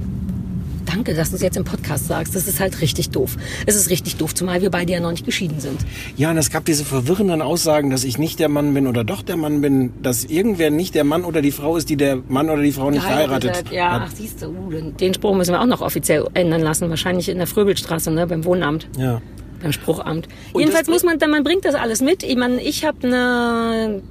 [0.85, 2.35] danke, dass du es jetzt im Podcast sagst.
[2.37, 3.37] Das ist halt richtig doof.
[3.65, 5.81] Es ist richtig doof, zumal wir beide ja noch nicht geschieden sind.
[6.19, 9.23] Ja, und es gab diese verwirrenden Aussagen, dass ich nicht der Mann bin oder doch
[9.23, 12.51] der Mann bin, dass irgendwer nicht der Mann oder die Frau ist, die der Mann
[12.51, 14.03] oder die Frau nicht verheiratet Ja, hat.
[14.09, 16.91] ach, siehst du, uh, den- den Spruch müssen wir auch noch offiziell ändern lassen.
[16.91, 18.87] Wahrscheinlich in der Fröbelstraße, ne, beim Wohnamt.
[18.99, 19.23] Ja.
[19.63, 20.29] Beim Spruchamt.
[20.53, 22.23] Und Jedenfalls muss man, dann man bringt das alles mit.
[22.23, 24.03] Ich meine, ich habe eine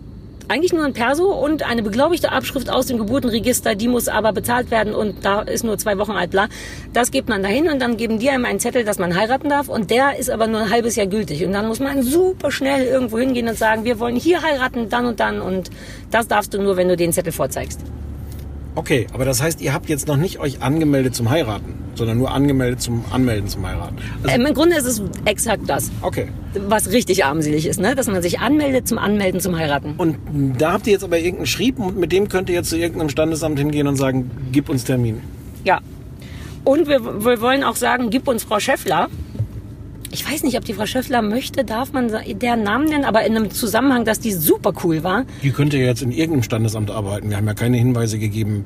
[0.51, 4.69] eigentlich nur ein Perso und eine beglaubigte Abschrift aus dem Geburtenregister, die muss aber bezahlt
[4.69, 6.49] werden und da ist nur zwei Wochen alt, bla.
[6.91, 9.69] Das gibt man dahin und dann geben die einem einen Zettel, dass man heiraten darf
[9.69, 12.85] und der ist aber nur ein halbes Jahr gültig und dann muss man super schnell
[12.85, 15.69] irgendwo hingehen und sagen, wir wollen hier heiraten, dann und dann und
[16.11, 17.79] das darfst du nur, wenn du den Zettel vorzeigst.
[18.75, 22.31] Okay, aber das heißt, ihr habt jetzt noch nicht euch angemeldet zum Heiraten, sondern nur
[22.31, 23.97] angemeldet zum Anmelden zum Heiraten.
[24.23, 26.27] Also, Ähm, Im Grunde ist es exakt das, okay.
[26.67, 27.95] was richtig armselig ist, ne?
[27.95, 29.95] dass man sich anmeldet zum Anmelden zum Heiraten.
[29.97, 30.17] Und
[30.57, 33.09] da habt ihr jetzt aber irgendeinen Schrieb und mit dem könnt ihr jetzt zu irgendeinem
[33.09, 35.21] Standesamt hingehen und sagen, gib uns Termin.
[35.65, 35.79] Ja.
[36.63, 39.09] Und wir, wir wollen auch sagen, gib uns Frau Schäffler.
[40.13, 43.35] Ich weiß nicht, ob die Frau Schäffler möchte, darf man deren Namen nennen, aber in
[43.35, 45.23] einem Zusammenhang, dass die super cool war.
[45.41, 47.29] Die könnt ihr jetzt in irgendeinem Standesamt arbeiten.
[47.29, 48.65] Wir haben ja keine Hinweise gegeben,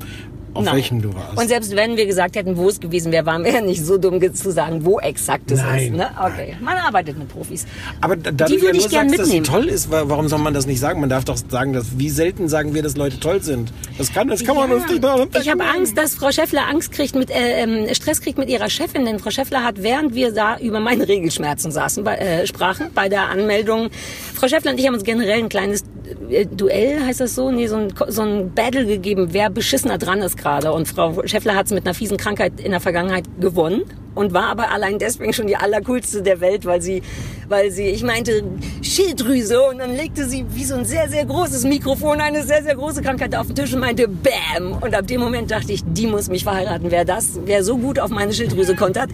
[0.56, 0.74] auf Nein.
[0.76, 1.38] welchem du warst.
[1.38, 3.98] Und selbst wenn wir gesagt hätten, wo es gewesen wäre, waren wir ja nicht so
[3.98, 5.96] dumm zu sagen, wo exakt es Nein, ist.
[5.96, 6.08] Ne?
[6.20, 7.66] Okay, man arbeitet mit Profis.
[8.00, 9.44] aber da, da die du ja nur ich sagst, dass mitnehmen.
[9.44, 11.00] toll ist, wa- warum soll man das nicht sagen?
[11.00, 13.72] Man darf doch sagen, dass wie selten sagen wir, dass Leute toll sind.
[13.98, 15.62] Das kann, das kann man uns nicht daran Ich habe.
[15.64, 19.18] Angst, dass Frau Schäffler Angst kriegt mit äh, ähm, Stress kriegt mit ihrer Chefin, denn
[19.18, 23.28] Frau Schäffler hat, während wir da über meine Regelschmerzen saßen, bei, äh, sprachen bei der
[23.28, 23.88] Anmeldung.
[24.34, 25.84] Frau Schäffler und ich haben uns generell ein kleines
[26.30, 30.20] äh, Duell, heißt das so, nee, so ein, so ein Battle gegeben, wer beschissener dran
[30.20, 30.72] ist gerade.
[30.72, 33.82] Und Frau Schäffler hat es mit einer fiesen Krankheit in der Vergangenheit gewonnen
[34.14, 37.02] und war aber allein deswegen schon die allercoolste der Welt, weil sie,
[37.48, 38.42] weil sie, ich meinte
[38.82, 42.74] Schilddrüse und dann legte sie wie so ein sehr, sehr großes Mikrofon eine sehr, sehr
[42.74, 44.72] große Krankheit auf den Tisch und meinte Bäm.
[44.80, 46.90] Und ab dem Moment dachte ich, die muss mich verheiraten.
[46.90, 49.10] Wer das, wer so gut auf meine Schilddrüse kontert.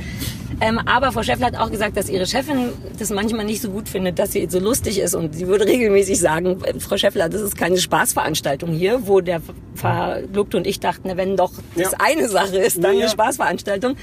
[0.61, 2.68] Ähm, aber Frau Schäffler hat auch gesagt, dass ihre Chefin
[2.99, 5.14] das manchmal nicht so gut findet, dass sie so lustig ist.
[5.14, 9.40] Und sie würde regelmäßig sagen, äh, Frau Schäffler, das ist keine Spaßveranstaltung hier, wo der
[9.75, 11.99] Verlobte und ich dachten, wenn doch das Ja.
[12.01, 13.01] eine Sache ist, dann ja.
[13.01, 13.97] eine Spaßveranstaltung.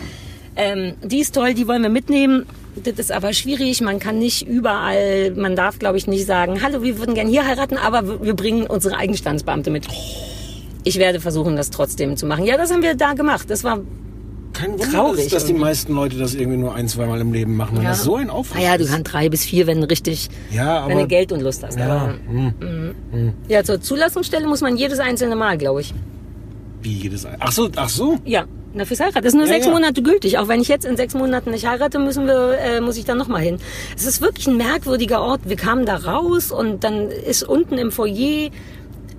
[0.62, 2.46] Ähm, die ist toll, die wollen wir mitnehmen.
[2.84, 3.82] Das ist aber schwierig.
[3.82, 7.46] Man kann nicht überall, man darf, glaube ich, nicht sagen, hallo, wir würden gerne hier
[7.48, 9.86] heiraten, aber wir- bringen unsere eigenen Standesbeamte mit.
[10.84, 12.46] Ich werde versuchen, das trotzdem zu machen.
[12.46, 13.50] Ja, das haben wir da gemacht.
[13.50, 13.80] Das war
[14.54, 17.56] Kein Wunder, traurig dass, dass die meisten Leute das irgendwie nur ein, zweimal im Leben
[17.56, 17.78] machen.
[17.78, 18.92] Wenn das so ein Aufwand Naja, du ist.
[18.92, 21.78] kannst drei bis vier, wenn du richtig, Ja, wenn aber- du Geld und Lust hast.
[21.78, 23.34] Ja, Aber, mhm.
[23.48, 25.94] ja, zur Zulassungsstelle muss man jedes einzelne Mal, glaube ich.
[26.82, 28.18] Wie jedes Ach so, ach so.
[28.26, 29.24] Ja, na fürs Heiraten.
[29.24, 29.72] Das ist nur Ja, sechs ja.
[29.72, 30.38] Monate gültig.
[30.38, 33.18] Auch wenn ich jetzt in sechs Monaten nicht heirate, müssen wir, äh, muss ich dann
[33.18, 33.58] nochmal hin.
[33.96, 35.42] Es ist wirklich ein merkwürdiger Ort.
[35.46, 38.50] Wir kamen da raus und dann ist unten im Foyer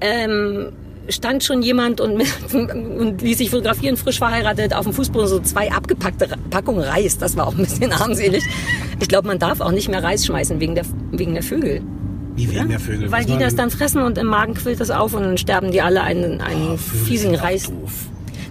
[0.01, 0.73] ähm,
[1.09, 5.71] stand schon jemand und, und ließ sich fotografieren, frisch verheiratet, auf dem Fußboden so zwei
[5.71, 7.19] abgepackte Packungen Reis.
[7.19, 8.45] Das war auch ein bisschen armselig.
[9.01, 11.83] Ich glaube, man darf auch nicht mehr Reis schmeißen wegen der, wegen der Vögel.
[12.37, 13.11] Wie wegen der Vögel.
[13.11, 15.83] Weil die das dann fressen und im Magen quillt das auf und dann sterben die
[15.83, 17.71] alle einen, einen Oh, fiesen Reis.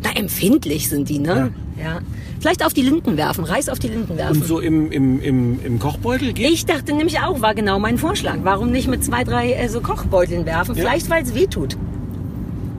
[0.04, 1.52] Na, empfindlich sind die, ne?
[1.82, 2.00] Ja.
[2.39, 4.42] Vielleicht auf die Linden werfen, Reis auf die Linden werfen.
[4.42, 6.50] Und so im, im, im, im Kochbeutel geht?
[6.52, 8.38] Ich dachte nämlich auch, war genau mein Vorschlag.
[8.44, 10.76] Warum nicht mit zwei, drei äh, so Kochbeuteln werfen?
[10.76, 10.84] Ja.
[10.84, 11.78] Vielleicht, weil es weh tut.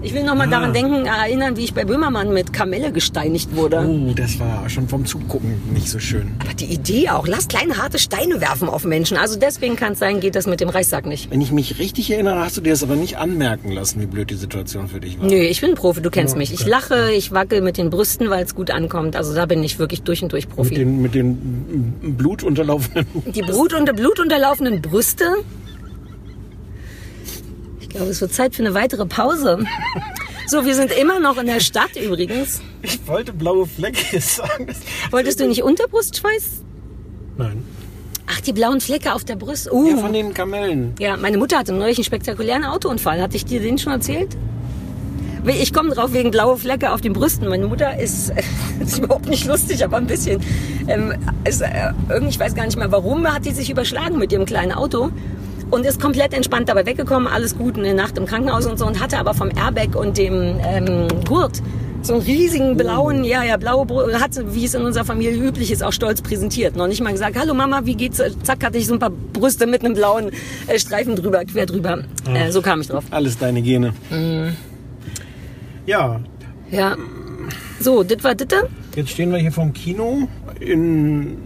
[0.03, 0.51] Ich will noch mal Ah.
[0.51, 3.85] daran denken, erinnern, wie ich bei Böhmermann mit Kamelle gesteinigt wurde.
[3.87, 6.33] Oh, das war schon vom Zugucken nicht so schön.
[6.41, 9.19] Aber die Idee auch, lass kleine harte Steine werfen auf Menschen.
[9.19, 11.31] Also deswegen kann es sein, geht das mit dem Reichstag nicht.
[11.31, 14.31] Wenn ich mich richtig erinnere, hast du dir das aber nicht anmerken lassen, wie blöd
[14.31, 15.27] die Situation für dich war.
[15.29, 16.53] Nö, ich bin Profi, du kennst Ja, mich.
[16.55, 19.17] Ich lache, ich wackel mit den Brüsten, weil es gut ankommt.
[19.17, 20.75] Also da bin ich wirklich durch und durch Mit Profi.
[20.77, 23.07] den, mit den blutunterlaufenden.
[23.35, 25.25] Die Brut unter blutunterlaufenden Brüste.
[27.91, 29.65] Ich glaube, es wird Zeit für eine weitere Pause.
[30.47, 32.63] So, wir sind immer noch in der Stadt übrigens.
[32.83, 34.69] Ich wollte blaue Flecke sagen.
[35.11, 36.63] Wolltest du nicht Unterbrustschweiß?
[37.37, 37.65] Nein.
[38.29, 39.73] Ach, die blauen Flecke auf der Brust.
[39.73, 39.91] Uh.
[39.91, 40.95] Ja, von den Kamellen.
[41.01, 43.21] Ja, meine Mutter hatte neulich einen spektakulären Autounfall.
[43.21, 44.37] Hatte ich dir den schon erzählt?
[45.47, 47.49] Ich komme drauf wegen blaue Flecke auf den Brüsten.
[47.49, 48.33] Meine Mutter ist,
[48.81, 50.41] ist überhaupt nicht lustig, aber ein bisschen.
[50.87, 54.31] Ähm, ist, äh, irgendwie, ich weiß gar nicht mehr warum, hat die sich überschlagen mit
[54.31, 55.11] ihrem kleinen Auto
[55.71, 57.29] und ist komplett entspannt dabei weggekommen.
[57.29, 60.59] Alles gut, eine Nacht im Krankenhaus und so und hatte aber vom Airbag und dem
[60.65, 61.63] ähm, Gurt
[62.03, 65.71] so einen riesigen blauen, ja, ja, blaue Brust, hat, wie es in unserer Familie üblich
[65.71, 66.75] ist, auch stolz präsentiert.
[66.75, 68.23] Noch nicht mal gesagt, hallo Mama, wie geht's?
[68.43, 70.31] Zack, hatte ich so ein paar Brüste mit einem blauen
[70.67, 72.05] äh, Streifen drüber, quer drüber.
[72.33, 73.05] Äh, so kam ich drauf.
[73.11, 73.93] Alles deine Gene.
[74.11, 74.57] Mhm.
[75.87, 76.21] Ja,
[76.71, 76.97] Ja.
[77.81, 78.69] So, das war ditte.
[78.95, 80.29] jetzt stehen wir hier vom Kino
[80.61, 81.37] in.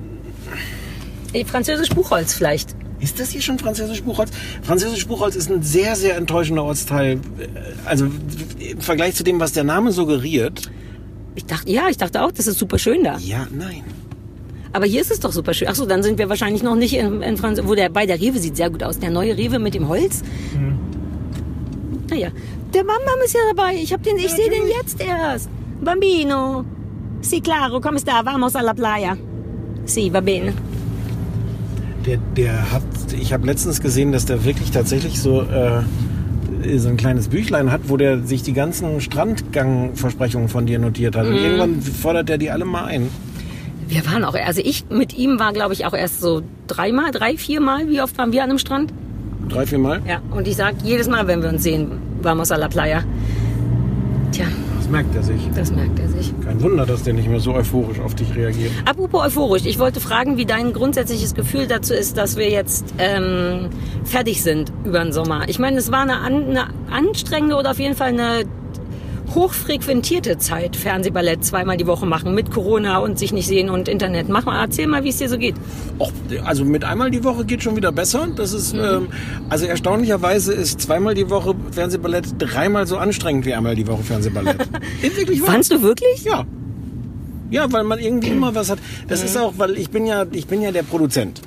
[1.33, 2.75] Äh, Französisch Buchholz vielleicht.
[3.05, 4.31] Ist das hier schon Französisch Buchholz?
[4.63, 7.21] Französisch Buchholz ist ein sehr, sehr enttäuschender Ortsteil.
[7.85, 8.07] Also
[8.59, 10.71] im Vergleich zu dem, was der Name suggeriert.
[11.35, 13.19] Ich dachte, ja, ich dachte auch, das ist super schön da.
[13.19, 13.85] Ja, nein.
[14.73, 15.69] Aber hier ist es doch super schön.
[15.69, 18.39] Achso, dann sind wir wahrscheinlich noch nicht in, in Franz wo der bei der Rewe
[18.39, 18.99] sieht sehr gut aus.
[18.99, 20.23] Der neue Rewe mit dem Holz.
[22.09, 22.31] Naja,
[22.73, 23.75] der Bambam ist ja dabei.
[23.77, 25.51] Ich hab den, ich sehe den jetzt erst.
[25.83, 26.65] Bambino.
[27.21, 28.25] Si claro, come sta?
[28.25, 29.17] Vamos alla playa.
[29.85, 30.55] Si, va bene.
[32.07, 32.83] Der, der hat.
[33.19, 35.43] Ich habe letztens gesehen, dass der wirklich tatsächlich so.
[35.43, 35.83] Äh,
[36.79, 41.27] so ein kleines Büchlein hat, wo der sich die ganzen Strandgang-Versprechungen von dir notiert hat.
[41.27, 43.11] Und irgendwann fordert er die alle mal ein.
[43.87, 47.37] Wir waren auch, also ich mit ihm war, glaube ich, auch erst so dreimal, drei,
[47.37, 47.89] viermal.
[47.89, 48.93] Wie oft waren wir an einem Strand?
[49.49, 50.01] Drei, vier Mal?
[50.09, 51.89] Ja, und ich sag jedes Mal, wenn wir uns sehen,
[52.23, 53.05] vamos a la playa.
[54.33, 54.47] Tja,
[54.85, 55.41] Das merkt er sich.
[55.55, 56.35] das merkt er sich.
[56.45, 58.71] Kein Wunder, dass der nicht mehr so euphorisch auf dich reagiert.
[58.85, 63.71] Apropos euphorisch, ich wollte fragen, wie dein grundsätzliches Gefühl dazu ist, dass wir jetzt ähm,
[64.05, 65.49] fertig sind über den Sommer.
[65.49, 68.45] Ich meine, es war eine, an, eine anstrengende oder auf jeden Fall eine
[69.35, 74.29] hochfrequentierte Zeit, Fernsehballett zweimal die Woche machen, mit Corona und sich nicht sehen und Internet.
[74.29, 75.55] Mach mal, erzähl mal, wie es dir so geht.
[75.99, 76.13] Och,
[76.45, 78.29] also mit einmal die Woche geht schon wieder besser.
[78.35, 79.09] Das ist, ähm,
[79.49, 84.59] also erstaunlicherweise ist zweimal die Woche Fernsehballett dreimal so anstrengend wie einmal die Woche Fernsehballett.
[85.01, 85.41] Wirklich?
[85.43, 86.25] Fandst du wirklich?
[86.25, 86.45] Ja.
[87.51, 88.79] Ja, weil man irgendwie immer was hat.
[89.09, 91.41] Das ist auch, weil ich bin ja, ich bin ja der Produzent.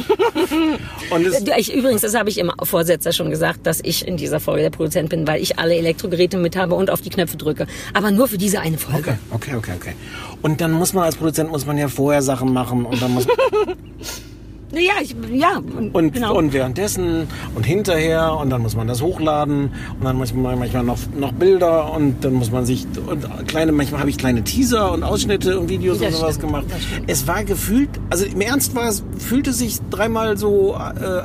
[1.56, 4.70] Ich, übrigens, das habe ich im Vorsetzer schon gesagt, dass ich in dieser Folge der
[4.70, 7.66] Produzent bin, weil ich alle Elektrogeräte mit habe und auf die Knöpfe drücke.
[7.94, 9.18] Aber nur für diese eine Folge.
[9.32, 9.94] okay, okay, okay, okay.
[10.42, 13.26] Und dann muss man als Produzent muss man ja vorher Sachen machen und dann muss
[14.72, 15.60] Ja, ich, ja,
[15.92, 16.36] und, genau.
[16.36, 20.84] und währenddessen und hinterher und dann muss man das hochladen und dann muss man manchmal
[20.84, 24.92] noch, noch Bilder und dann muss man sich und kleine manchmal habe ich kleine Teaser
[24.92, 26.66] und Ausschnitte und Videos Das und sowas stimmt, gemacht.
[27.06, 31.22] Es war gefühlt, also im Ernst war es fühlte sich dreimal so äh,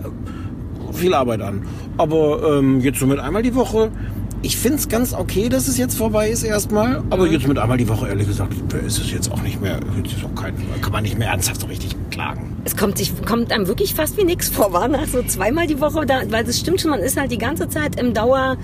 [0.93, 1.67] viel Arbeit an.
[1.97, 3.91] Aber ähm, jetzt so mit einmal die Woche.
[4.45, 7.01] Ich finde es ganz okay, dass es jetzt vorbei ist erstmal.
[7.01, 7.07] Mhm.
[7.09, 8.53] Aber jetzt mit einmal die Woche, ehrlich gesagt,
[8.85, 10.53] ist es jetzt auch nicht mehr, auch kein,
[10.83, 12.55] kann man nicht mehr ernsthaft so richtig klagen.
[12.63, 15.81] Es kommt, sich, kommt einem wirklich fast wie nichts vor, war nach so zweimal die
[15.81, 18.57] Woche, da, weil das stimmt schon, man ist halt die ganze Zeit im Dauer,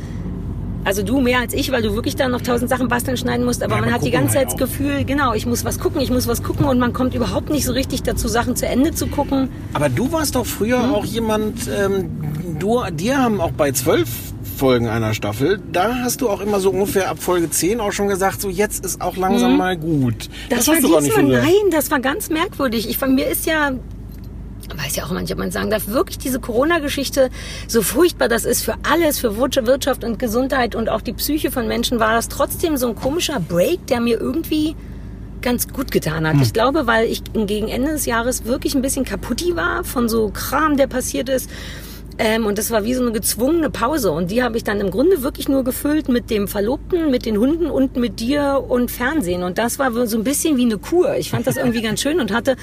[0.84, 3.62] also du mehr als ich, weil du wirklich da noch tausend Sachen basteln, schneiden musst,
[3.64, 4.70] aber Ja, man hat die ganze halt Zeit das.
[4.70, 7.66] Gefühl, genau, ich muss was gucken, ich muss was gucken und man kommt überhaupt nicht
[7.66, 9.50] so richtig dazu, Sachen zu Ende zu gucken.
[9.74, 10.94] Aber du warst doch früher Mhm.
[10.94, 12.10] auch jemand, ähm,
[12.60, 14.10] du, dir haben auch bei zwölf
[14.58, 18.08] Folgen einer Staffel, da hast du auch immer so ungefähr ab Folge 10 auch schon
[18.08, 20.30] gesagt, so jetzt ist auch langsam mal gut.
[20.50, 22.88] Das, hast war du gar nicht nein, das war ganz merkwürdig.
[22.90, 23.72] Ich, von mir ist ja,
[24.78, 27.30] weiß ja auch nicht, ob man sagen darf, wirklich diese Corona-Geschichte,
[27.68, 31.68] so furchtbar das ist für alles, für Wirtschaft und Gesundheit und auch die Psyche von
[31.68, 34.76] Menschen, war das trotzdem so ein komischer Break, der mir irgendwie
[35.42, 36.36] ganz gut getan hat.
[36.42, 40.30] Ich glaube, weil ich gegen Ende des Jahres wirklich ein bisschen kaputti war von so
[40.30, 41.50] Kram, der passiert ist.
[42.24, 44.12] Ähm, und das war wie so eine gezwungene Pause.
[44.12, 47.36] Und die habe ich dann im Grunde wirklich nur gefüllt mit dem Verlobten, mit den
[47.38, 49.42] Hunden und mit dir und Fernsehen.
[49.42, 51.16] Und das war so ein bisschen wie eine Kur.
[51.18, 52.58] Ich fand das irgendwie ganz schön und hatte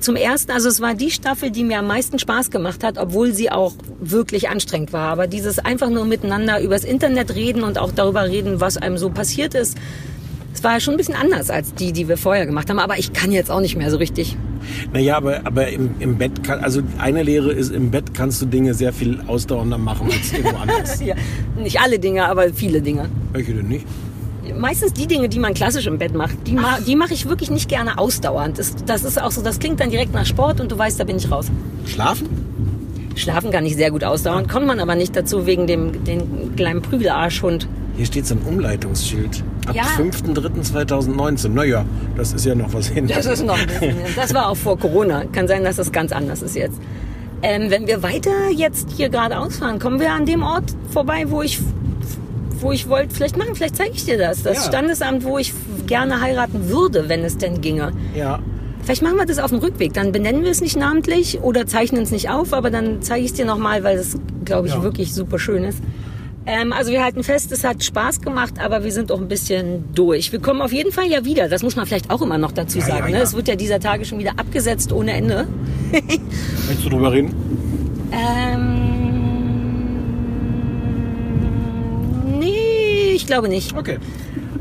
[0.00, 3.32] zum ersten, also es war die Staffel, die mir am meisten Spaß gemacht hat, obwohl
[3.32, 5.12] sie auch wirklich anstrengend war.
[5.12, 9.10] Aber dieses einfach nur miteinander übers Internet reden und auch darüber reden, was einem so
[9.10, 9.78] passiert ist,
[10.54, 12.78] es war schon ein bisschen anders als die, die wir vorher gemacht haben.
[12.78, 14.36] Aber ich kann jetzt auch nicht mehr so richtig.
[14.92, 18.46] Naja, aber, aber im, im Bett kann, also eine Lehre ist, im Bett kannst du
[18.46, 21.00] Dinge sehr viel ausdauernder machen als irgendwo anders.
[21.04, 21.16] Ja,
[21.58, 23.10] nicht alle Dinge, aber viele Dinge.
[23.32, 23.84] Welche denn nicht?
[24.56, 27.50] Meistens die Dinge, die man klassisch im Bett macht, die, ma die mache ich wirklich
[27.50, 28.58] nicht gerne ausdauernd.
[28.58, 31.04] Das, das ist auch so, das klingt dann direkt nach Sport und du weißt, da
[31.04, 31.46] bin ich raus.
[31.86, 32.28] Schlafen?
[33.16, 36.80] Schlafen kann ich sehr gut ausdauern, kommt man aber nicht dazu wegen dem den kleinen
[36.80, 37.68] Prügelarschhund.
[37.96, 39.42] Hier steht so ein Umleitungsschild.
[39.66, 39.82] Ab Ja.
[39.98, 41.48] 5.3.2019.
[41.48, 41.84] Naja,
[42.16, 43.06] das ist ja noch was hin.
[43.06, 43.96] Das ist noch ein bisschen.
[44.16, 45.24] Das war auch vor Corona.
[45.32, 46.78] Kann sein, dass das ganz anders ist jetzt.
[47.42, 51.42] Ähm, wenn wir weiter jetzt hier geradeaus fahren, kommen wir an dem Ort vorbei, wo
[51.42, 51.60] ich,
[52.60, 54.42] wo ich wollte, vielleicht machen, vielleicht zeige ich dir das.
[54.42, 54.62] Das Ja.
[54.64, 55.52] Standesamt, wo ich
[55.86, 57.92] gerne heiraten würde, wenn es denn ginge.
[58.14, 58.38] Ja.
[58.82, 59.92] Vielleicht machen wir das auf dem Rückweg.
[59.94, 63.30] Dann benennen wir es nicht namentlich oder zeichnen es nicht auf, aber dann zeige ich
[63.30, 64.82] es dir nochmal, weil es, glaube ich, Ja.
[64.82, 65.78] wirklich super schön ist.
[66.46, 69.84] Ähm, also wir halten fest, es hat Spaß gemacht, aber wir sind auch ein bisschen
[69.94, 70.30] durch.
[70.30, 71.48] Wir kommen auf jeden Fall ja wieder.
[71.48, 73.04] Das muss man vielleicht auch immer noch dazu Ja, sagen.
[73.06, 73.16] ja, Ne?
[73.16, 73.22] ja.
[73.22, 75.46] Es wird ja dieser Tage schon wieder abgesetzt ohne Ende.
[75.92, 77.34] Möchtest du drüber reden?
[78.12, 78.80] Ähm,
[82.38, 83.76] nee, ich glaube nicht.
[83.76, 83.98] Okay.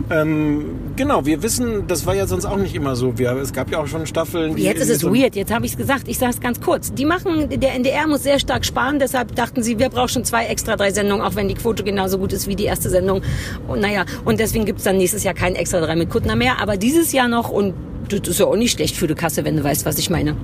[0.09, 3.17] Ähm, genau, wir wissen, das war ja sonst auch nicht immer so.
[3.17, 4.55] Wir, es gab ja auch schon Staffeln.
[4.55, 6.07] die Jetzt ist es weird, jetzt habe ich es gesagt.
[6.07, 6.93] Ich sage es ganz kurz.
[6.93, 10.45] Die machen, der NDR muss sehr stark sparen, deshalb dachten sie, wir brauchen schon zwei
[10.45, 13.21] extra drei Sendungen, auch wenn die Quote genauso gut ist wie die erste Sendung.
[13.67, 16.77] Und naja, und deswegen gibt's dann nächstes Jahr kein extra drei mit Kuttner mehr, aber
[16.77, 17.73] dieses Jahr noch und
[18.19, 20.35] das ist ja auch nicht schlecht für die Kasse, wenn du weißt, was ich meine.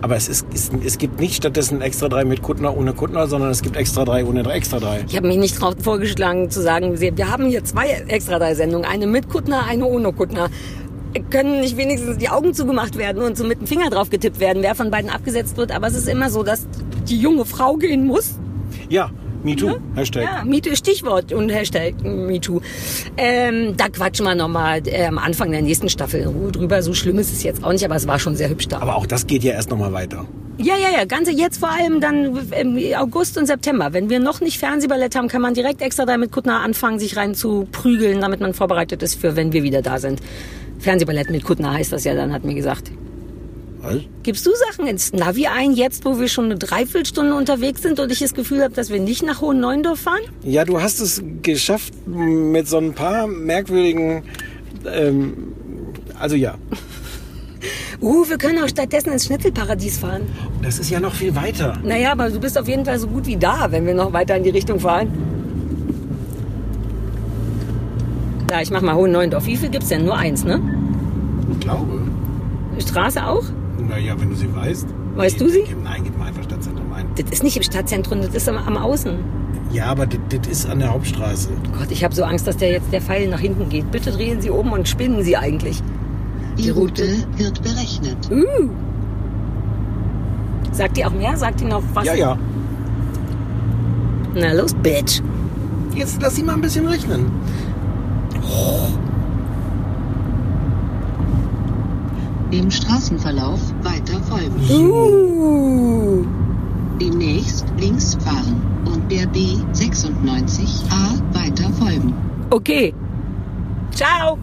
[0.00, 3.50] Aber es, ist, es, es gibt nicht stattdessen extra drei mit Kuttner ohne Kuttner, sondern
[3.50, 5.04] es gibt extra drei ohne drei extra drei.
[5.08, 8.54] Ich habe mich nicht drauf vorgeschlagen zu sagen, wir wir haben hier zwei extra drei
[8.54, 10.50] Sendungen, eine mit Kuttner, eine ohne Kuttner.
[11.30, 14.62] Können nicht wenigstens die Augen zugemacht werden und so mit dem Finger drauf getippt werden,
[14.62, 15.72] wer von beiden abgesetzt wird.
[15.72, 16.66] Aber es ist immer so, dass
[17.08, 18.34] die junge Frau gehen muss.
[18.88, 19.10] Ja,
[19.42, 20.24] MeToo, Hashtag.
[20.24, 22.60] Ja, MeToo, Stichwort und Hashtag MeToo.
[23.16, 26.82] Ähm, da quatschen wir nochmal äh, am Anfang der nächsten Staffel in Ruhe drüber.
[26.82, 28.80] So schlimm ist es jetzt auch nicht, aber es war schon sehr hübsch da.
[28.80, 30.26] Aber auch das geht ja erst nochmal weiter.
[30.60, 33.92] Ja, ja, ja, ganze jetzt vor allem dann im August und September.
[33.92, 37.16] Wenn wir noch nicht Fernsehballett haben, kann man direkt extra da mit Kuttner anfangen, sich
[37.16, 40.20] rein zu prügeln, damit man vorbereitet ist für, wenn wir wieder da sind.
[40.80, 42.90] Fernsehballett mit Kuttner heißt das ja dann, hat mir gesagt.
[43.80, 43.96] Was?
[44.22, 48.10] Gibst du Sachen ins Navi ein, jetzt wo wir schon eine Dreiviertelstunde unterwegs sind und
[48.10, 50.20] ich das Gefühl habe, dass wir nicht nach Hohen Neuendorf fahren?
[50.42, 54.24] Ja, du hast es geschafft mit so ein paar merkwürdigen.
[54.84, 55.54] Ähm,
[56.18, 56.56] also ja,
[58.00, 60.22] Uh, wir können auch stattdessen ins Schnitzelparadies fahren.
[60.62, 61.76] das ist ja noch viel weiter.
[61.82, 64.36] Naja, aber du bist auf jeden Fall so gut wie da, wenn wir noch weiter
[64.36, 65.08] in die Richtung fahren.
[68.46, 69.46] Da, ich mach mal Hohen Neuendorf.
[69.46, 70.04] Wie viel gibt's denn?
[70.04, 70.60] Nur eins, ne?
[71.52, 72.00] Ich glaube.
[72.78, 73.44] Straße auch?
[73.78, 74.86] Naja, wenn du sie weißt.
[75.14, 75.64] Weißt du sie?
[75.66, 77.06] Gib, nein, gib mal einfach Stadtzentrum ein.
[77.16, 79.18] Das ist nicht im Stadtzentrum, das ist am, am Außen.
[79.72, 81.50] Ja, aber das, das ist an der Hauptstraße.
[81.78, 83.90] Gott, ich habe so Angst, dass der jetzt der Pfeil nach hinten geht.
[83.90, 85.82] Bitte drehen Sie um und spinnen Sie eigentlich.
[86.56, 87.04] Die Route
[87.36, 88.16] wird berechnet.
[88.30, 88.70] Uh.
[90.72, 91.36] Sagt die auch mehr?
[91.36, 92.04] Sagt die noch was?
[92.04, 92.38] Ja, ja.
[94.34, 95.20] Na los, Bitch.
[95.94, 97.30] Jetzt lass sie mal ein bisschen rechnen.
[102.52, 104.54] Dem Straßenverlauf weiter folgen.
[104.70, 106.24] Uh.
[106.98, 108.56] Demnächst links fahren
[108.86, 112.14] und der B96A weiter folgen.
[112.50, 112.94] Okay.
[113.92, 114.38] Ciao.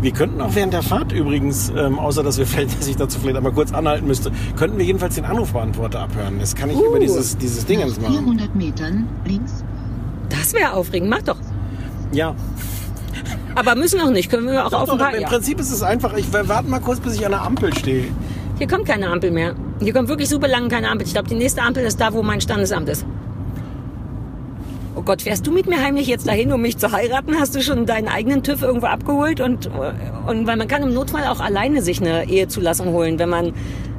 [0.00, 3.18] Wir könnten auch während der Fahrt übrigens, ähm, außer dass wir vielleicht, dass ich dazu
[3.18, 6.38] vielleicht einmal kurz anhalten müsste, könnten wir jedenfalls den Anrufbeantworter abhören.
[6.38, 6.84] Das kann ich Uh.
[6.90, 7.94] über dieses, dieses Ding machen.
[8.12, 9.64] 400 Metern links
[10.28, 11.08] Das wäre aufregend.
[11.08, 11.38] Mach doch.
[12.12, 12.34] Ja.
[13.54, 14.30] Aber müssen auch nicht.
[14.30, 15.16] Können wir auch Doch, auf dem doch, Park.
[15.16, 15.28] Im Ja.
[15.28, 18.04] Prinzip ist es einfach, ich warte mal kurz, bis ich an der Ampel stehe.
[18.58, 19.54] Hier kommt keine Ampel mehr.
[19.80, 21.06] Hier kommt wirklich super lange keine Ampel.
[21.06, 23.04] Ich glaube, die nächste Ampel ist da, wo mein Standesamt ist.
[24.94, 27.38] Oh Gott, fährst du mit mir heimlich jetzt dahin, um mich zu heiraten?
[27.38, 29.42] Hast du schon deinen eigenen TÜV irgendwo abgeholt?
[29.42, 29.68] Und,
[30.26, 33.52] und weil man kann im Notfall auch alleine sich eine Ehezulassung holen, wenn man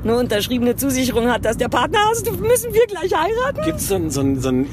[0.04, 3.62] eine unterschriebene Zusicherung hat, dass der Partner hast, müssen wir gleich heiraten?
[3.64, 4.68] Gibt es so ein, so ein,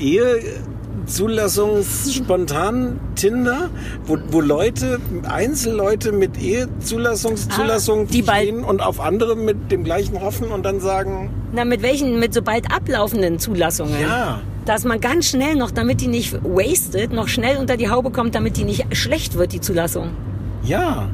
[1.07, 3.71] so ein Ehezulassungsspontan-Tinder,
[4.07, 10.21] wo, wo Leute, Einzelleute mit Ehezulassungszulassung Ah, die stehen und auf andere mit dem gleichen
[10.21, 12.19] hoffen und dann sagen, Na, mit welchen?
[12.19, 14.01] Mit so bald ablaufenden Zulassungen.
[14.01, 18.11] ja, Dass man ganz schnell noch, damit die nicht wasted, noch schnell unter die Haube
[18.11, 20.11] kommt, damit die nicht schlecht wird, die Zulassung.
[20.65, 21.09] ja.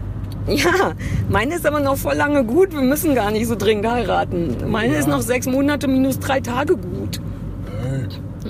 [0.48, 0.94] Ja,
[1.28, 2.72] meine ist aber noch voll lange gut.
[2.72, 4.56] Wir müssen gar nicht so dringend heiraten.
[4.68, 7.20] Meine ist noch sechs Monate minus drei Tage gut.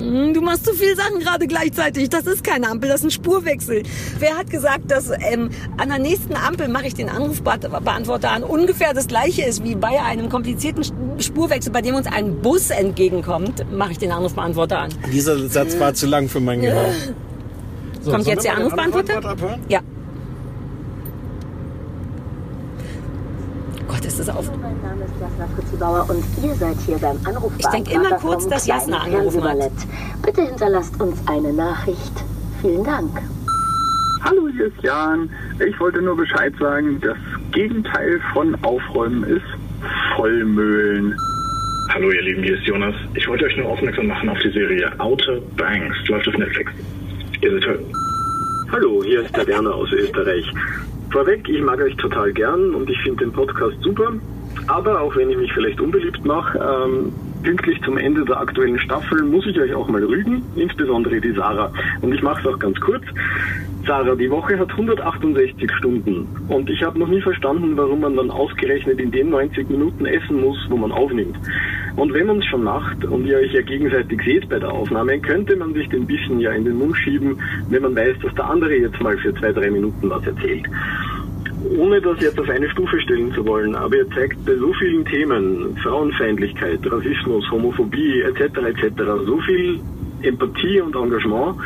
[0.01, 2.09] Hm, Du machst zu viele Sachen gerade gleichzeitig.
[2.09, 3.83] Das ist keine Ampel, das ist ein Spurwechsel.
[4.19, 8.95] Wer hat gesagt, dass ähm, an der nächsten Ampel mache ich den Anrufbeantworter an ungefähr
[8.95, 10.85] das gleiche ist wie bei einem komplizierten
[11.19, 14.91] Spurwechsel, bei dem uns ein Bus entgegenkommt, mache ich den Anrufbeantworter an.
[15.13, 16.87] Dieser Satz war zu lang für mein Gehör.
[18.01, 19.37] So, Kommt jetzt der Anrufbeantworter?
[19.69, 19.81] Ja.
[24.05, 24.51] Ist das auf.
[24.61, 27.53] Mein Name ist Jasna Fritzi Bauer und ihr seid hier beim Anruf.
[27.59, 29.71] Ich denk immer kurz, dass Jasna angerufen hat.
[30.25, 32.13] Bitte hinterlasst uns eine Nachricht.
[32.61, 33.11] Vielen Dank.
[34.23, 35.31] Hallo, hier ist Jan.
[35.65, 37.17] Ich wollte nur Bescheid sagen, das
[37.53, 39.47] Gegenteil von Aufräumen ist
[40.17, 41.15] Vollmühlen.
[41.95, 42.95] Hallo ihr Lieben, hier ist Jonas.
[43.15, 45.97] Ich wollte euch nur aufmerksam machen auf die Serie Outer Banks.
[46.09, 46.73] Läuft auf Netflix.
[47.43, 47.85] Ihr seid toll.
[48.73, 50.45] Hallo, hier ist der Werner aus Österreich.
[51.11, 54.13] Vorweg, ich mag euch total gern und ich finde den Podcast super.
[54.67, 59.23] Aber auch wenn ich mich vielleicht unbeliebt mache, ähm, pünktlich zum Ende der aktuellen Staffel
[59.23, 61.73] muss ich euch auch mal rügen, insbesondere die Sarah.
[62.03, 63.03] Und ich mache es auch ganz kurz.
[63.87, 68.31] Sarah, die Woche hat 168 Stunden und ich habe noch nie verstanden, warum man dann
[68.31, 71.37] ausgerechnet in den 90 Minuten essen muss, wo man aufnimmt.
[71.97, 75.19] Und wenn man es schon macht und ihr euch ja gegenseitig seht bei der Aufnahme,
[75.21, 78.51] könnte man sich den Bissen ja in den Mund schieben, wenn man weiß, dass der
[78.51, 80.67] andere jetzt mal für zwei, drei Minuten was erzählt
[81.77, 85.05] ohne das jetzt auf eine Stufe stellen zu wollen, aber ihr zeigt bei so vielen
[85.05, 88.59] Themen, Frauenfeindlichkeit, Rassismus, Homophobie etc.
[88.67, 89.03] etc.
[89.27, 89.79] so viel
[90.23, 91.57] Empathie und Engagement.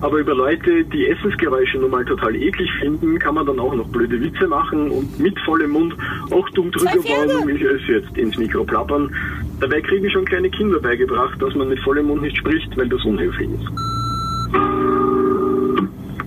[0.00, 3.88] Aber über Leute, die Essensgeräusche nun mal total eklig finden, kann man dann auch noch
[3.88, 5.94] blöde Witze machen und mit vollem Mund,
[6.26, 9.12] ach dumm Triggerwarnung, ich esse jetzt ins Mikro plappern.
[9.60, 13.04] Dabei kriegen schon kleine Kinder beigebracht, dass man mit vollem Mund nicht spricht, weil das
[13.04, 13.68] unhöflich ist.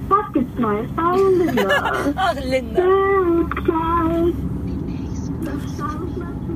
[0.10, 1.94] Was gibt's Neues bei Linda?
[2.16, 2.84] Ach, Linda.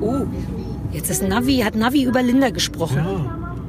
[0.00, 0.26] Oh,
[0.92, 3.00] jetzt ist Navi, hat Navi über Linda gesprochen.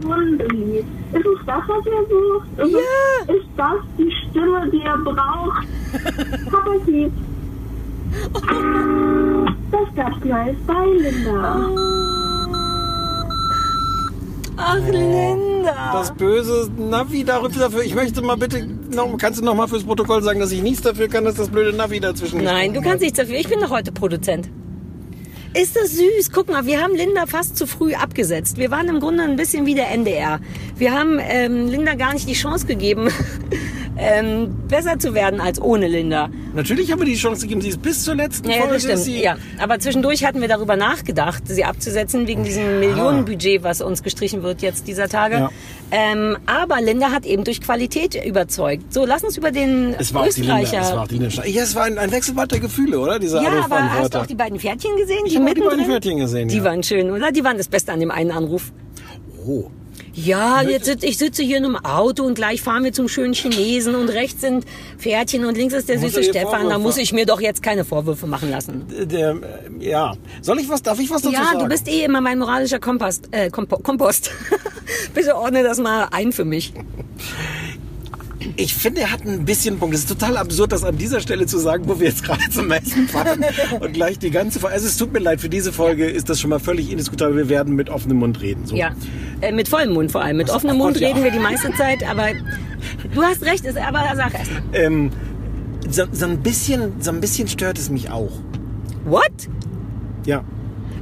[0.02, 0.80] Wundi.
[1.14, 2.48] Ist es das, was ihr sucht?
[2.68, 3.34] Ist, Ja.
[3.34, 5.68] ist das die Stimme, die ihr braucht?
[6.52, 7.12] Hab euch lieb.
[9.72, 11.70] Das gab's Neues bei Linda.
[14.60, 15.92] Ach, Linda.
[15.94, 17.84] Das böse Navi dafür.
[17.84, 20.82] Ich möchte mal bitte, noch, kannst du noch mal fürs Protokoll sagen, dass ich nichts
[20.82, 23.36] dafür kann, dass das blöde Navi dazwischen Nein, du kannst nichts dafür.
[23.36, 24.50] Ich bin doch heute Produzent.
[25.60, 26.32] Ist das süß?
[26.32, 28.58] Guck mal, wir haben Linda fast zu früh abgesetzt.
[28.58, 30.40] Wir waren im Grunde ein bisschen wie der NDR.
[30.76, 33.10] Wir haben ähm, Linda gar nicht die Chance gegeben,
[34.00, 36.30] ähm, besser zu werden als ohne Linda.
[36.54, 38.74] Natürlich haben wir die Chance gegeben, sie ist bis zur letzten Ja, Folge.
[38.88, 39.22] das stimmt.
[39.22, 44.44] Ja, aber zwischendurch hatten wir darüber nachgedacht, sie abzusetzen wegen diesem Millionenbudget, was uns gestrichen
[44.44, 45.36] wird jetzt dieser Tage.
[45.36, 45.50] Ja.
[45.92, 48.94] Ähm, aber Linda hat eben durch Qualität überzeugt.
[48.94, 50.42] So, lass uns über den Es war auch die.
[50.42, 50.82] Österreicher.
[50.82, 51.46] Es war auch die Linda.
[51.46, 53.20] Ja, es war ein, ein Wechselbad der Gefühle, oder?
[53.20, 55.20] Dieser ja, aber hast du auch die beiden Pferdchen gesehen?
[55.26, 55.86] Ich auch die beiden?
[55.86, 56.64] Pferdchen gesehen, Die ja.
[56.64, 57.32] waren schön, oder?
[57.32, 58.72] Die waren das Beste an dem einen Anruf.
[59.46, 59.70] Oh.
[60.18, 63.34] Ja, jetzt sitz, ich sitze hier in einem Auto und gleich fahren wir zum schönen
[63.34, 64.66] Chinesen und rechts sind
[64.98, 66.68] Pferdchen und links ist der Muss süße Stefan.
[66.70, 68.86] Da Vorwürfe- muss ich mir doch jetzt keine Vorwürfe machen lassen.
[68.90, 69.38] Der, äh,
[69.80, 70.16] ja.
[70.42, 71.60] Soll ich was, darf ich was dazu Ja, sagen?
[71.60, 73.28] du bist eh immer mein moralischer Kompost.
[73.32, 74.32] Äh, Kompo Kompost.
[75.14, 76.74] Bitte ordne das mal ein für mich.
[78.60, 79.94] Ich finde, er hat ein bisschen Punkt.
[79.94, 82.72] Es ist total absurd, das an dieser Stelle zu sagen, wo wir jetzt gerade zum
[82.72, 83.46] Essen fahren
[83.80, 84.74] und gleich die ganze Folge.
[84.74, 87.38] Also es tut mir leid, für diese Folge ist das schon mal völlig indiskutabel.
[87.38, 88.66] Wir werden mit offenem Mund reden.
[88.66, 88.76] So.
[88.76, 88.96] Ja,
[89.42, 90.38] äh, mit vollem Mund vor allem.
[90.38, 91.08] Mit offenem oh Mund ja.
[91.08, 92.30] reden wir die meiste Zeit, aber
[93.14, 94.52] du hast recht, ist, aber sag erst.
[94.74, 95.12] Ähm,
[95.88, 98.32] so, so, ein bisschen, so ein bisschen stört es mich auch.
[99.06, 99.32] What?
[100.26, 100.44] Ja.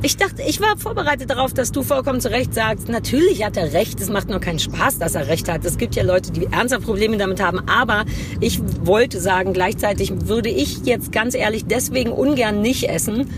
[0.06, 3.74] Ich dachte, ich war vorbereitet darauf, dass du vollkommen zu Recht sagst, natürlich hat er
[3.74, 5.66] recht, es macht nur keinen Spaß, dass er recht hat.
[5.66, 8.06] Es gibt ja Leute, die ernsthaft Probleme damit haben, aber
[8.40, 13.32] ich wollte sagen, gleichzeitig würde ich jetzt ganz ehrlich deswegen ungern nicht essen,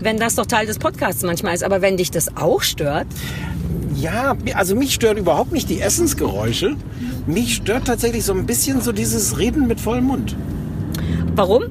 [0.00, 1.62] wenn das doch Teil des Podcasts manchmal ist.
[1.62, 3.06] Aber wenn dich das auch stört,
[3.94, 6.74] Ja, also mich stören überhaupt nicht die Essensgeräusche.
[7.28, 10.34] Mich stört tatsächlich so ein bisschen so dieses Reden mit vollem Mund.
[11.36, 11.66] warum?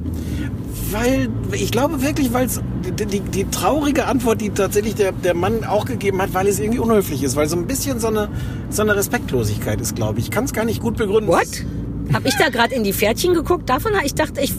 [0.91, 5.33] Weil, ich glaube wirklich, weil es die, die, die traurige Antwort, die tatsächlich der, der
[5.33, 8.29] Mann auch gegeben hat, weil es irgendwie unhöflich ist, weil so ein bisschen so eine,
[8.69, 10.25] so eine Respektlosigkeit ist, glaube ich.
[10.25, 11.29] Ich kann es gar nicht gut begründen.
[11.29, 11.65] What?
[12.13, 13.69] Hab ich da gerade in die Pferdchen geguckt?
[13.69, 14.53] Davon, ich dachte, ich,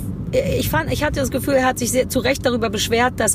[0.59, 3.35] ich fand, ich hatte das Gefühl, er hat sich sehr, zu Recht darüber beschwert, dass,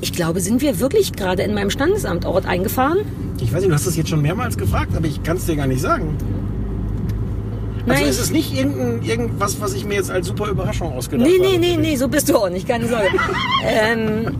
[0.00, 2.98] ich glaube, sind wir wirklich gerade in meinem Standesamtort eingefahren?
[3.40, 5.56] Ich weiß nicht, du hast das jetzt schon mehrmals gefragt, aber ich kann es dir
[5.56, 6.16] gar nicht sagen.
[7.88, 11.28] Also Nein, ist es nicht irgendein, irgendwas, was ich mir jetzt als super Überraschung ausgedacht
[11.28, 11.58] Nee, habe?
[11.58, 13.08] nee, nee, nee, so bist du auch nicht, keine Sorge.
[13.64, 14.34] ähm,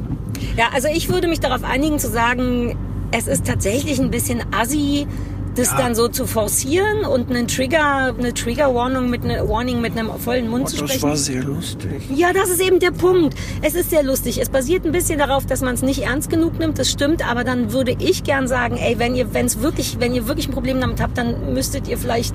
[0.57, 2.77] ja, also ich würde mich darauf einigen zu sagen,
[3.13, 5.07] es ist tatsächlich ein bisschen assi,
[5.55, 10.49] das dann so zu forcieren und einen Trigger, eine Trigger-Warning mit, Warning mit einem vollen
[10.51, 11.09] Mund Oh, zu das sprechen.
[11.09, 12.03] war sehr lustig.
[12.15, 13.35] Ja, das ist eben der Punkt.
[13.63, 14.39] Es ist sehr lustig.
[14.43, 16.79] Es basiert ein bisschen darauf, dass man es nicht ernst genug nimmt.
[16.79, 20.15] Das stimmt, aber dann würde ich gern sagen, ey, wenn ihr, wenn es wirklich, wenn
[20.15, 22.35] ihr wirklich ein Problem damit habt, dann müsstet ihr vielleicht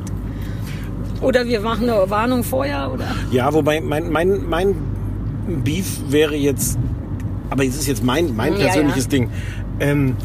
[1.22, 3.06] oder wir machen eine Warnung vorher oder.
[3.32, 4.76] Ja, wobei mein, mein, mein
[5.64, 6.78] Beef wäre jetzt,
[7.50, 9.10] aber es ist jetzt mein, mein Ja, persönliches ja.
[9.10, 9.30] Ding.
[9.80, 10.16] Ähm,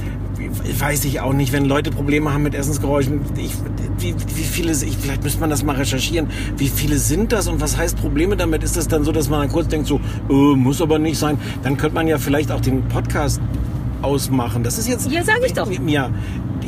[0.78, 3.20] weiß ich auch nicht, wenn Leute Probleme haben mit Essensgeräuschen.
[3.36, 3.54] Ich,
[3.98, 6.28] wie, wie viele, ich, vielleicht müsste man das mal recherchieren.
[6.56, 8.62] Wie viele sind das und was heißt Probleme damit?
[8.62, 11.38] Ist das dann so, dass man dann kurz denkt, so, äh, muss aber nicht sein?
[11.62, 13.40] Dann könnte man ja vielleicht auch den Podcast
[14.02, 14.62] ausmachen.
[14.62, 15.10] Das ist jetzt.
[15.10, 15.70] Ja, sag ich doch.
[15.86, 16.10] Ja.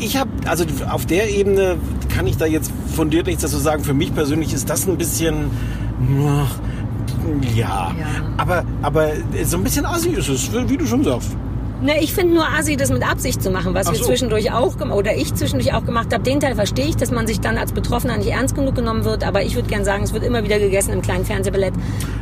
[0.01, 1.77] Ich habe, also auf der Ebene
[2.15, 3.85] kann ich da jetzt fundiert nichts dazu sagen.
[3.85, 5.51] Für mich persönlich ist das ein bisschen.
[6.27, 6.59] ach,
[7.57, 7.93] Ja,
[8.37, 9.11] aber, aber
[9.45, 11.37] so ein bisschen assi ist es, wie du schon sagst.
[11.81, 14.07] Ne, ich finde nur assi, das mit Absicht zu machen, was Ach wir so.
[14.07, 16.25] zwischendurch auch oder ich zwischendurch auch gemacht habe.
[16.25, 19.23] Den Teil verstehe ich, dass man sich dann als Betroffener nicht ernst genug genommen wird.
[19.25, 21.73] Aber ich würde gern sagen, es wird immer wieder gegessen im kleinen Fernsehballett.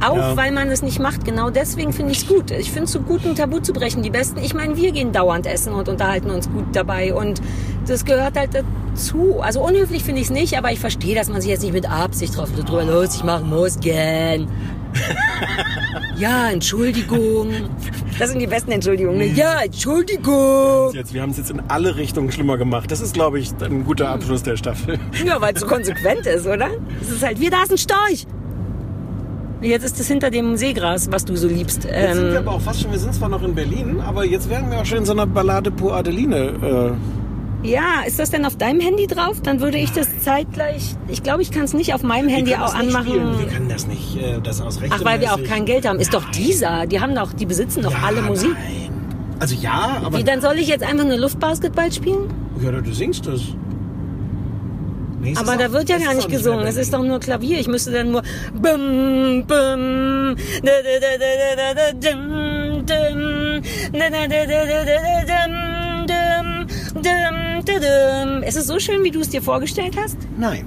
[0.06, 0.36] Auch Ja.
[0.36, 1.24] weil man es nicht macht.
[1.24, 2.50] Genau deswegen finde ich es gut.
[2.50, 4.02] Ich finde es so gut, ein Tabu zu brechen.
[4.02, 7.14] Die Besten, ich meine, wir gehen dauernd essen und unterhalten uns gut dabei.
[7.14, 7.40] Und
[7.86, 9.40] das gehört halt dazu.
[9.40, 11.88] Also unhöflich finde ich es nicht, aber ich verstehe, dass man sich jetzt nicht mit
[11.90, 13.80] Absicht drauf drüber lustig machen muss.
[13.80, 14.48] Gern.
[16.18, 17.48] Ja, Entschuldigung.
[18.18, 19.18] Das sind die besten Entschuldigungen.
[19.18, 19.26] ne?
[19.26, 20.90] Ja, Entschuldigung.
[20.94, 22.90] Jetzt, wir haben es jetzt in alle Richtungen schlimmer gemacht.
[22.90, 24.98] Das ist, glaube ich, ein guter Abschluss der Staffel.
[25.26, 26.68] Ja, weil es so konsequent ist, oder?
[27.02, 28.26] Es ist halt, wie da ist ein Storch.
[29.60, 31.84] Jetzt ist es hinter dem Seegras, was du so liebst.
[31.84, 34.24] Jetzt sind wir Ähm, aber auch fast schon, wir sind zwar noch in Berlin, aber
[34.24, 36.96] jetzt wären wir auch schon in so einer Ballade pour Adeline.
[37.62, 39.40] Ja, ist das denn auf deinem Handy drauf?
[39.42, 40.94] Dann würde ich das zeitgleich.
[41.08, 43.06] Ich glaube, ich kann es nicht auf meinem Äh, Handy wir können auch nicht spielen.
[43.06, 43.48] Wir anmachen.
[43.50, 45.98] können das nicht, äh, das aus Ach, weil wir auch kein Geld haben.
[45.98, 46.86] Ist doch dieser.
[46.86, 48.54] Die haben doch, die besitzen doch alle Musik.
[49.38, 50.18] Also ja, aber...
[50.18, 52.32] Wie, dann soll ich jetzt einfach nur Luftbasketball spielen?
[52.62, 53.40] Ja, du singst das.
[55.20, 56.66] Nee, Aber ist da auch- wird ja gar nicht auch gesungen.
[56.66, 57.58] Es ist doch nur Klavier.
[57.58, 58.22] Ich müsste dann nur
[58.54, 64.84] bum bum da, da, da, da, da, da, dum, dum, da, da, da, da, da,
[64.84, 65.65] da, da, dum.
[68.46, 70.16] Ist es so schön, wie du es dir vorgestellt hast?
[70.38, 70.64] Nein.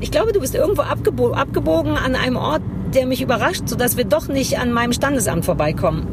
[0.00, 2.62] Ich glaube, du bist irgendwo abgebo abgebogen an einem Ort,
[2.94, 6.06] der mich überrascht, sodass wir doch nicht an meinem Standesamt vorbeikommen.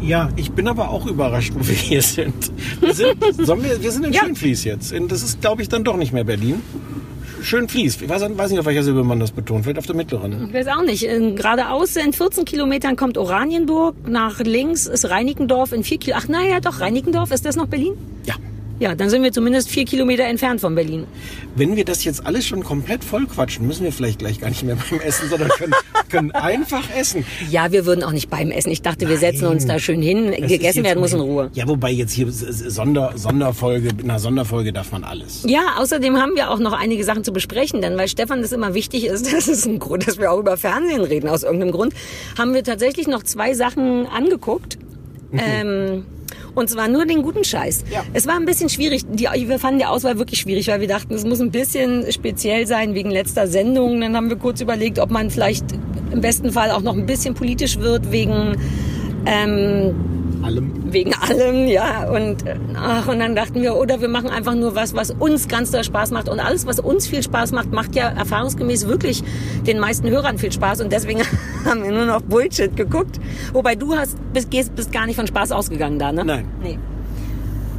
[0.00, 2.50] Ja, ich bin aber auch überrascht, wo wir hier sind.
[2.80, 4.92] Wir sind, wir, wir sind in Schönfließ jetzt.
[5.08, 6.60] Das ist, glaube ich, dann doch nicht mehr Berlin.
[7.42, 8.02] Schönfließ.
[8.02, 9.64] Ich weiß, weiß nicht, auf welcher Silbe man das betont.
[9.64, 10.48] Vielleicht auf der mittleren.
[10.48, 11.02] Ich weiß auch nicht.
[11.02, 13.94] Geradeaus in 14 Kilometern kommt Oranienburg.
[14.08, 16.22] Nach links ist Reinickendorf in 4 Kilometern.
[16.24, 17.30] Ach, naja, doch, Reinickendorf.
[17.30, 17.94] Ist das noch Berlin?
[18.82, 18.96] Ja.
[18.96, 21.06] Dann sind wir zumindest 4 Kilometer entfernt von Berlin.
[21.54, 24.64] Wenn wir das jetzt alles schon komplett voll quatschen, müssen wir vielleicht gleich gar nicht
[24.64, 25.72] mehr beim Essen, sondern können,
[26.10, 27.24] können einfach essen.
[27.48, 28.72] Ja, wir würden auch nicht beim Essen.
[28.72, 30.32] Ich dachte, wir setzen uns da schön hin.
[30.32, 31.48] Ist Gegessen werden muss in Ruhe.
[31.54, 35.44] Ja, wobei jetzt hier Sonder, Sonderfolge, in einer Sonderfolge darf man alles.
[35.46, 38.74] Ja, außerdem haben wir auch noch einige Sachen zu besprechen, denn weil Stefan das immer
[38.74, 41.94] wichtig ist, das ist ein Grund, dass wir auch über Fernsehen reden aus irgendeinem Grund,
[42.36, 44.76] haben wir tatsächlich noch zwei Sachen angeguckt.
[45.38, 46.04] Ähm,
[46.54, 47.84] und zwar nur den guten Scheiß.
[48.12, 49.02] Es war ein bisschen schwierig.
[49.08, 52.66] Die, wir fanden die Auswahl wirklich schwierig, weil wir dachten, es muss ein bisschen speziell
[52.66, 54.00] sein wegen letzter Sendung.
[54.00, 55.64] Dann haben wir kurz überlegt, ob man vielleicht
[56.12, 58.56] im besten Fall auch noch ein bisschen politisch wird wegen
[59.26, 59.94] ähm,
[60.44, 60.92] allem.
[60.92, 62.08] Wegen allem, ja.
[62.08, 65.48] Und, äh, ach, und dann dachten wir, oder wir machen einfach nur was, was uns
[65.48, 66.28] ganz doll Spaß macht.
[66.28, 69.22] Und alles, was uns viel Spaß macht, macht ja erfahrungsgemäß wirklich
[69.66, 70.80] den meisten Hörern viel Spaß.
[70.80, 71.20] Und deswegen
[71.64, 73.20] haben wir nur noch Bullshit geguckt.
[73.52, 76.24] Wobei du hast, bist, gehst, bist gar nicht von Spaß ausgegangen da, ne?
[76.24, 76.46] Nein.
[76.62, 76.78] Nee.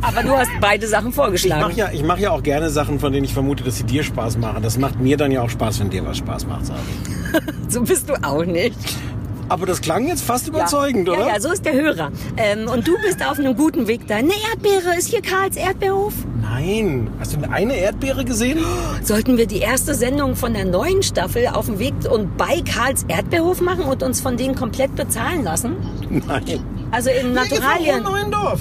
[0.01, 1.61] Aber du hast beide Sachen Ich vorgeschlagen.
[1.61, 4.03] mache ja, ich mach ja auch gerne Sachen, von denen ich vermute, dass sie dir
[4.03, 4.61] Spaß machen.
[4.61, 7.43] Das macht mir dann ja auch Spaß, wenn dir was Spaß macht, sage ich.
[7.73, 8.75] so bist du auch nicht.
[9.53, 11.13] Aber das klang jetzt fast überzeugend, ja.
[11.13, 11.27] oder?
[11.27, 12.11] Ja, ja, so ist der Hörer.
[12.37, 14.15] Ähm, und du bist auf einem guten Weg da.
[14.15, 16.15] Eine Erdbeere, ist hier Karls Erdbeerhof?
[16.41, 17.07] Nein.
[17.19, 18.57] Hast du eine Erdbeere gesehen?
[19.03, 23.05] Sollten wir die erste Sendung von der neuen Staffel auf dem Weg und bei Karls
[23.07, 25.75] Erdbeerhof machen und uns von denen komplett bezahlen lassen?
[26.09, 26.59] Nein.
[26.89, 28.01] Also in Naturalien.
[28.01, 28.59] Neuendorf.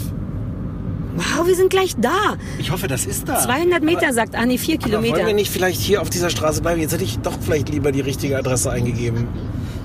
[1.17, 2.37] Wow, wir sind gleich da.
[2.59, 3.39] Ich hoffe, das ist da.
[3.39, 5.27] 200 Meter, Aber- sagt Anni, 4 Aber wollen Kilometer.
[5.27, 6.83] wir nicht vielleicht hier auf dieser Straße bleiben?
[6.83, 9.27] Jetzt hätte ich doch vielleicht lieber die richtige Adresse eingegeben.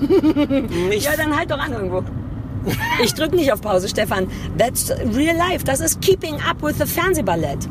[0.00, 2.02] Ja, dann halt doch an irgendwo.
[3.02, 4.26] Ich drück nicht auf Pause, Stefan.
[4.58, 5.64] That's real life.
[5.64, 7.58] Das ist Keeping Up with the Fernsehballett.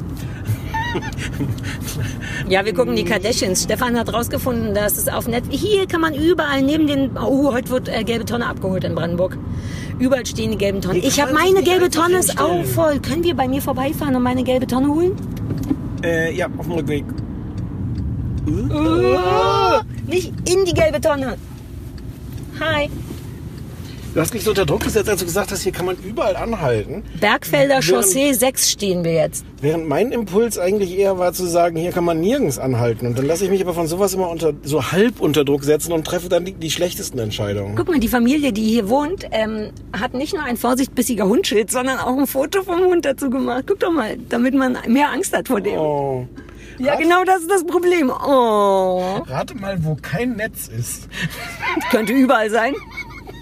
[2.47, 3.63] Ja, wir gucken die Kardashians.
[3.63, 7.69] Stefan hat rausgefunden, dass es auf Net hier kann man überall neben den oh, heute
[7.69, 9.37] wird äh, gelbe Tonne abgeholt in Brandenburg.
[9.99, 11.01] Überall stehen die gelben Tonnen.
[11.01, 12.99] Hier Ich habe meine gelbe Tonne ist auch voll.
[12.99, 15.11] Können wir bei mir vorbeifahren und meine gelbe Tonne holen?
[16.03, 17.05] Äh, ja, auf dem Rückweg.
[18.47, 21.37] Oh, nicht in die gelbe Tonne.
[22.59, 22.89] Hi.
[24.13, 26.35] Du hast mich so unter Druck gesetzt, als du gesagt hast, hier kann man überall
[26.35, 27.03] anhalten.
[27.19, 29.45] Bergfelder Während- Chaussee 6 stehen wir jetzt.
[29.61, 33.05] Während mein Impuls eigentlich eher war zu sagen, hier kann man nirgends anhalten.
[33.05, 35.91] Und dann lasse ich mich aber von sowas immer unter, so halb unter Druck setzen
[35.91, 37.75] und treffe dann die, die schlechtesten Entscheidungen.
[37.75, 41.99] Guck mal, die Familie, die hier wohnt, ähm, hat nicht nur ein vorsichtbissiger Hundschild, sondern
[41.99, 43.65] auch ein Foto vom Hund dazu gemacht.
[43.67, 45.77] Guck doch mal, damit man mehr Angst hat vor dem.
[45.77, 46.27] Oh.
[46.79, 48.09] Ja, genau das ist das Problem.
[48.09, 49.23] Oh.
[49.27, 51.07] Rate mal, wo kein Netz ist.
[51.91, 52.73] Könnte überall sein.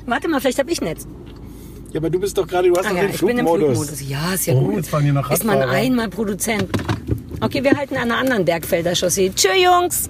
[0.05, 1.07] Warte mal, vielleicht hab ich Netz.
[1.91, 3.45] Ja, aber du bist doch gerade, du hast Ah doch ja, den ich bin im
[3.45, 3.77] Flugmodus.
[3.77, 4.09] Flugmodus.
[4.09, 4.75] Ja, ist ja oh, gut.
[4.75, 5.77] Jetzt fahren hier noch Ist man Radfahrer.
[5.77, 6.67] einmal Produzent.
[7.41, 9.31] Okay, wir halten an einer anderen Bergfelder Chaussee.
[9.33, 10.09] Tschö, Jungs.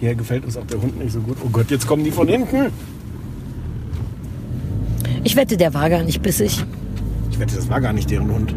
[0.00, 1.36] Hier gefällt uns auch der Hund nicht so gut.
[1.44, 2.70] Oh Gott, jetzt kommen die von hinten.
[5.24, 6.64] Ich wette, der war gar nicht bissig.
[7.30, 8.54] Ich wette, das war gar nicht deren Hund.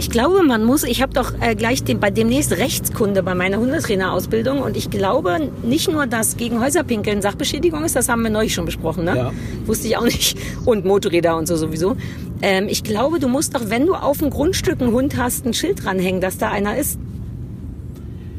[0.00, 3.58] Ich glaube, man muss, ich habe doch äh, gleich den, bei demnächst Rechtskunde bei meiner
[3.58, 8.54] Hundetrainerausbildung und ich glaube nicht nur, dass gegen Häuserpinkeln Sachbeschädigung ist, das haben wir neulich
[8.54, 9.14] schon besprochen, ne?
[9.14, 9.32] Ja.
[9.66, 10.38] Wusste ich auch nicht.
[10.64, 11.96] Und Motorräder und so sowieso.
[12.40, 15.52] Ähm, ich glaube, du musst doch, wenn du auf dem Grundstück einen Hund hast, ein
[15.52, 16.98] Schild dranhängen, dass da einer ist.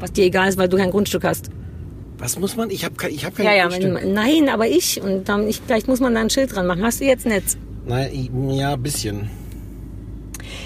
[0.00, 1.48] Was dir egal ist, weil du kein Grundstück hast.
[2.18, 2.70] Was muss man?
[2.70, 3.94] Ich habe kein, ich hab kein Ja, ja, Grundstück.
[4.02, 5.00] wenn, nein, aber ich.
[5.00, 6.82] Und dann, ich, vielleicht muss man da ein Schild dran machen.
[6.82, 7.56] Hast du jetzt Netz?
[7.86, 9.30] Nein, ja, ein bisschen.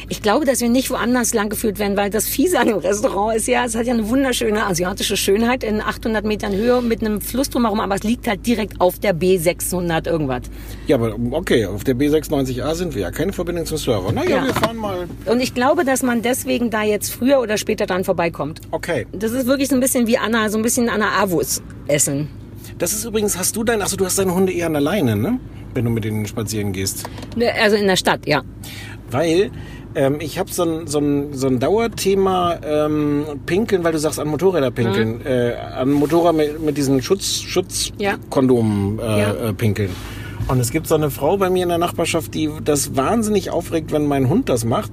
[0.08, 3.48] Ich glaube, dass wir nicht woanders langgeführt werden, weil das Fiese an dem Restaurant ist
[3.48, 7.50] ja, es hat ja eine wunderschöne asiatische Schönheit in 800 Metern Höhe mit einem Fluss
[7.50, 10.42] drumherum, aber es liegt halt direkt auf der B600 irgendwas.
[10.86, 13.10] Ja, aber okay, auf der B96A sind wir ja.
[13.10, 14.12] Keine Verbindung zum Server.
[14.12, 14.44] Naja, Ja.
[14.46, 15.08] wir fahren mal.
[15.26, 18.60] Und ich glaube, dass man deswegen da jetzt früher oder später dran vorbeikommt.
[18.70, 19.06] Okay.
[19.12, 22.28] Das ist wirklich so ein bisschen wie Anna, so ein bisschen Anna Avus essen.
[22.78, 25.16] Das ist übrigens, hast du dein, achso, du hast deine Hunde eher an der Leine,
[25.16, 25.40] ne?
[25.74, 27.04] Wenn du mit denen spazieren gehst.
[27.36, 28.42] Ne, Also in der Stadt, ja.
[29.10, 29.50] Weil
[29.96, 34.20] ähm, ich habe so ein, so, ein, so ein Dauerthema ähm, Pinkeln, weil du sagst
[34.20, 35.18] an Motorräder pinkeln.
[35.18, 35.26] Mhm.
[35.26, 37.42] Äh, an Motorrad mit, mit diesen Schutz,
[37.98, 38.12] Ja.
[38.12, 39.32] Schutzkondomen äh, Ja.
[39.48, 39.90] äh, pinkeln.
[40.48, 43.90] Und es gibt so eine Frau bei mir in der Nachbarschaft, die das wahnsinnig aufregt,
[43.90, 44.92] wenn mein Hund das macht.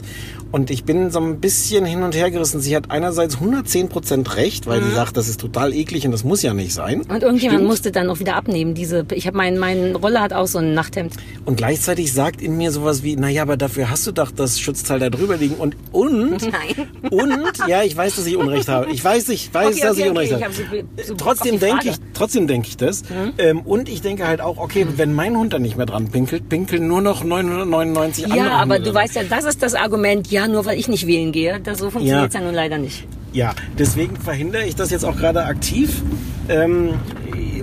[0.53, 2.61] Und ich bin so ein bisschen hin und her gerissen.
[2.61, 6.43] Sie hat einerseits 110% recht, weil sie sagt, das ist total eklig und das muss
[6.43, 6.99] ja nicht sein.
[6.99, 7.15] Mhm.
[7.15, 7.67] Und irgendjemand Stimmt.
[7.69, 8.75] musste dann auch wieder abnehmen.
[8.75, 11.13] Diese, ich habe mein, mein Roller hat auch so ein Nachthemd.
[11.45, 14.99] Und gleichzeitig sagt in mir sowas wie, naja, aber dafür hast du doch das Schutzteil
[14.99, 15.55] da drüber liegen.
[15.55, 16.87] Und, und, Nein.
[17.09, 18.91] und, ja, ich weiß, dass ich Unrecht habe.
[18.91, 20.53] Ich weiß, ich weiß, Okay, dass okay, ich Unrecht okay, habe.
[20.53, 21.99] ich hab so- so trotzdem die denke ich.
[21.99, 22.03] Mhm.
[22.13, 23.01] trotzdem denke ich das.
[23.39, 26.47] Ähm, und ich denke halt auch, okay, wenn mein Hund da nicht mehr dran pinkelt,
[26.47, 30.42] pinkeln nur noch 999 andere Ja, aber du weißt ja, das ist das Argument, ja,
[30.47, 31.59] nur weil ich nicht wählen gehe.
[31.59, 32.39] Das, so funktioniert ja.
[32.39, 32.45] Ja.
[32.45, 33.05] nun leider nicht.
[33.33, 36.01] Ja, deswegen verhindere ich das jetzt auch gerade aktiv.
[36.49, 36.93] Ähm,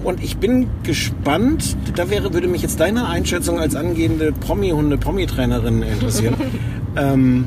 [0.03, 5.83] und ich bin gespannt, da wäre, würde mich jetzt deine Einschätzung als angehende Promi-Hunde, Promi-Trainerin
[5.83, 6.35] interessieren.
[6.97, 7.45] ähm,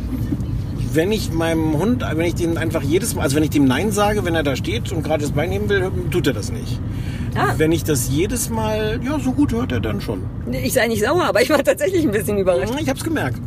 [0.93, 3.91] wenn ich meinem Hund, wenn ich dem einfach jedes Mal, also wenn ich dem Nein
[3.91, 6.79] sage, wenn er da steht und gerade das Bein heben will, tut er das nicht.
[7.35, 7.53] Ah.
[7.57, 10.21] Wenn ich das jedes Mal, ja, so gut hört er dann schon.
[10.51, 12.73] Ich sei nicht sauer, aber ich war tatsächlich ein bisschen überrascht.
[12.79, 13.39] Ich hab's gemerkt.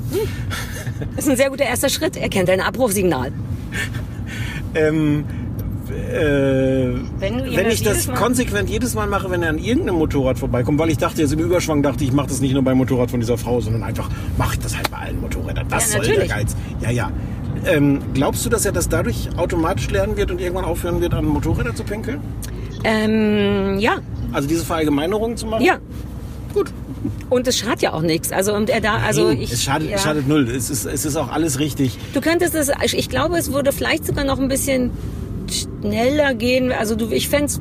[1.15, 2.17] Das ist ein sehr guter erster Schritt.
[2.17, 3.33] Er kennt ein Abrufsignal.
[4.75, 5.25] Ähm,
[6.13, 10.39] äh, Wenn wenn ich das Mal- konsequent jedes Mal mache, wenn er an irgendeinem Motorrad
[10.39, 13.11] vorbeikommt, weil ich dachte jetzt im Überschwang dachte ich, mache das nicht nur beim Motorrad
[13.11, 15.67] von dieser Frau, sondern einfach mache ich das halt bei allen Motorrädern.
[15.71, 16.27] Das Ja, soll der.
[16.29, 16.55] Geiz.
[16.83, 17.11] Ja, ja.
[17.65, 21.25] Ähm, glaubst du, dass er das dadurch automatisch lernen wird und irgendwann aufhören wird, an
[21.25, 22.21] Motorräder zu pinkeln?
[22.87, 23.97] Ähm, ja,
[24.33, 25.65] Also diese Verallgemeinerung zu machen?
[25.65, 25.79] ja.
[26.55, 26.71] Gut.
[27.29, 28.33] Und es schadet ja auch nichts.
[28.33, 29.53] Also und er da, also Nein, ich.
[29.53, 29.97] es, schadet, ja.
[29.97, 30.49] es schadet null.
[30.49, 31.99] Es ist, es ist auch alles richtig.
[32.15, 34.91] Du könntest es, ich glaube, es würde vielleicht sogar noch ein bisschen
[35.53, 36.73] schneller gehen.
[36.73, 37.61] Also du, ich fände es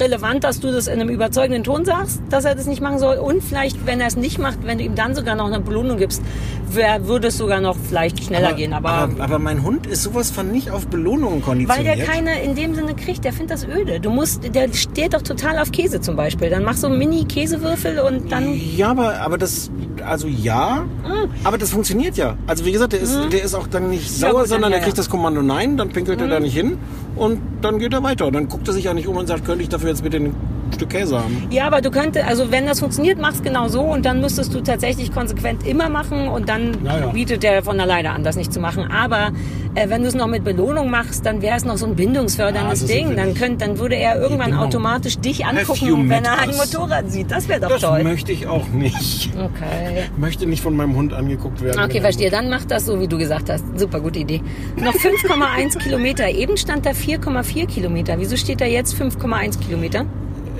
[0.00, 3.16] relevant, dass du das in einem überzeugenden Ton sagst, dass er das nicht machen soll.
[3.16, 5.98] Und vielleicht, wenn er es nicht macht, wenn du ihm dann sogar noch eine Belohnung
[5.98, 6.22] gibst,
[6.70, 8.72] wär, würde es sogar noch vielleicht schneller gehen.
[8.72, 11.98] Aber, aber, aber mein Hund ist sowas von nicht auf Belohnungen weil konditioniert.
[11.98, 14.00] der keine in dem Sinne kriegt, der findet das öde.
[14.00, 16.50] Du musst, der steht doch total auf Käse zum Beispiel.
[16.50, 18.52] Dann mach so Mini-Käsewürfel und dann.
[18.76, 19.70] Ja, aber, aber das,
[20.06, 21.30] also ja, Mm.
[21.44, 22.36] aber das funktioniert ja.
[22.48, 24.78] Also wie gesagt, der ist, der ist auch dann nicht Ja, sauer, gut, sondern ja,
[24.78, 25.02] er kriegt ja.
[25.02, 26.78] das Kommando Nein, dann pinkelt er da nicht hin
[27.16, 28.26] und dann geht er weiter.
[28.26, 30.18] Und dann guckt er sich ja nicht um und sagt, könnte ich dafür jetzt bitte
[30.18, 30.34] ein
[30.74, 31.46] Stück Käse haben.
[31.50, 34.60] Ja, aber du könntest, also wenn das funktioniert, mach's genau so und dann müsstest du
[34.60, 37.06] tatsächlich konsequent immer machen und dann Ja, ja.
[37.08, 38.90] bietet der von alleine an, das nicht zu machen.
[38.90, 39.30] Aber
[39.74, 42.80] äh, wenn du es noch mit Belohnung machst, dann wäre es noch so ein bindungsförderndes
[42.80, 43.16] sind Ding.
[43.16, 44.66] Dann, könnt, dann würde er irgendwann Bindung.
[44.66, 46.50] automatisch dich angucken, wenn er ein?
[46.56, 47.30] Motorrad sieht.
[47.30, 48.02] Das wäre doch Das toll.
[48.02, 49.30] möchte ich auch nicht.
[49.34, 50.04] Okay.
[50.12, 51.80] Ich möchte nicht von meinem Hund angeguckt werden.
[51.82, 52.30] Okay, er- verstehe.
[52.30, 53.64] Dann mach das so, wie du gesagt hast.
[53.78, 54.42] Super gute Idee.
[54.76, 56.28] Noch 5,1 Kilometer.
[56.28, 58.16] Eben stand da 4,4 Kilometer.
[58.18, 60.04] Wieso steht da jetzt 5,1 Kilometer?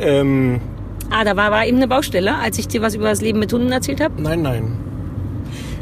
[0.01, 0.61] Ähm,
[1.11, 3.53] Ah, da war, war eben eine Baustelle, als ich dir was über das Leben mit
[3.53, 4.21] Hunden erzählt habe.
[4.21, 4.77] nein, nein.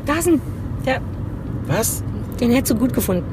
[0.05, 0.41] Da ist ein,
[0.85, 1.01] der,
[1.67, 2.03] Was?
[2.41, 3.25] den hättest du gut gefunden.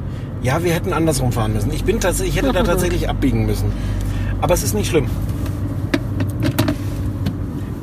[0.42, 1.70] Ja, wir hätten andersrum fahren müssen.
[1.72, 3.70] Ich bin ich hätte da tatsächlich abbiegen müssen.
[4.40, 5.06] Aber es ist nicht schlimm.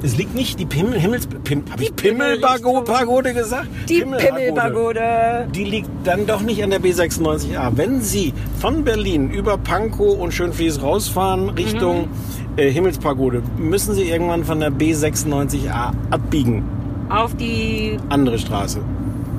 [0.02, 3.68] Es liegt nicht die Pimmel, Himmels, Pim, hab ich Pimmelpagode gesagt?
[3.90, 5.48] Die Pimmelpagode.
[5.54, 7.72] Die liegt dann doch nicht an der B96A.
[7.76, 12.08] Wenn Sie von Berlin über Pankow und Schönfließ rausfahren Richtung
[12.56, 16.64] äh, Himmelspagode, müssen Sie irgendwann von der B96A abbiegen.
[17.10, 17.98] Auf die.
[18.10, 18.80] Andere Straße.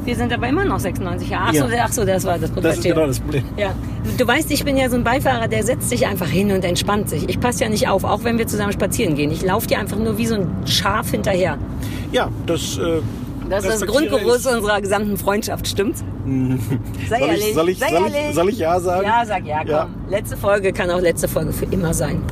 [0.04, 1.30] Wir sind aber immer noch 96.
[1.36, 1.68] Ach, Ja.
[1.68, 2.70] so, ach so, das war das Problem.
[2.70, 3.44] Das ist genau das Problem.
[3.56, 3.74] Ja.
[4.16, 7.10] Du weißt, ich bin ja so ein Beifahrer, der setzt sich einfach hin und entspannt
[7.10, 7.28] sich.
[7.28, 9.30] Ich passe ja nicht auf, auch wenn wir zusammen spazieren gehen.
[9.30, 11.58] Ich laufe dir einfach nur wie so ein Schaf hinterher.
[12.12, 12.78] Ja, das.
[12.78, 13.00] Äh,
[13.50, 16.02] Das ist das Grundgerüst unserer gesamten Freundschaft, stimmt's?
[17.08, 17.54] Sei Soll ich- ehrlich.
[17.54, 18.34] soll ich- sei soll ich- ehrlich.
[18.34, 19.04] soll ich Ja sagen?
[19.06, 19.68] Ja, sag ja, komm.
[19.70, 19.88] Ja.
[20.08, 22.22] Letzte Folge kann auch letzte Folge für immer sein.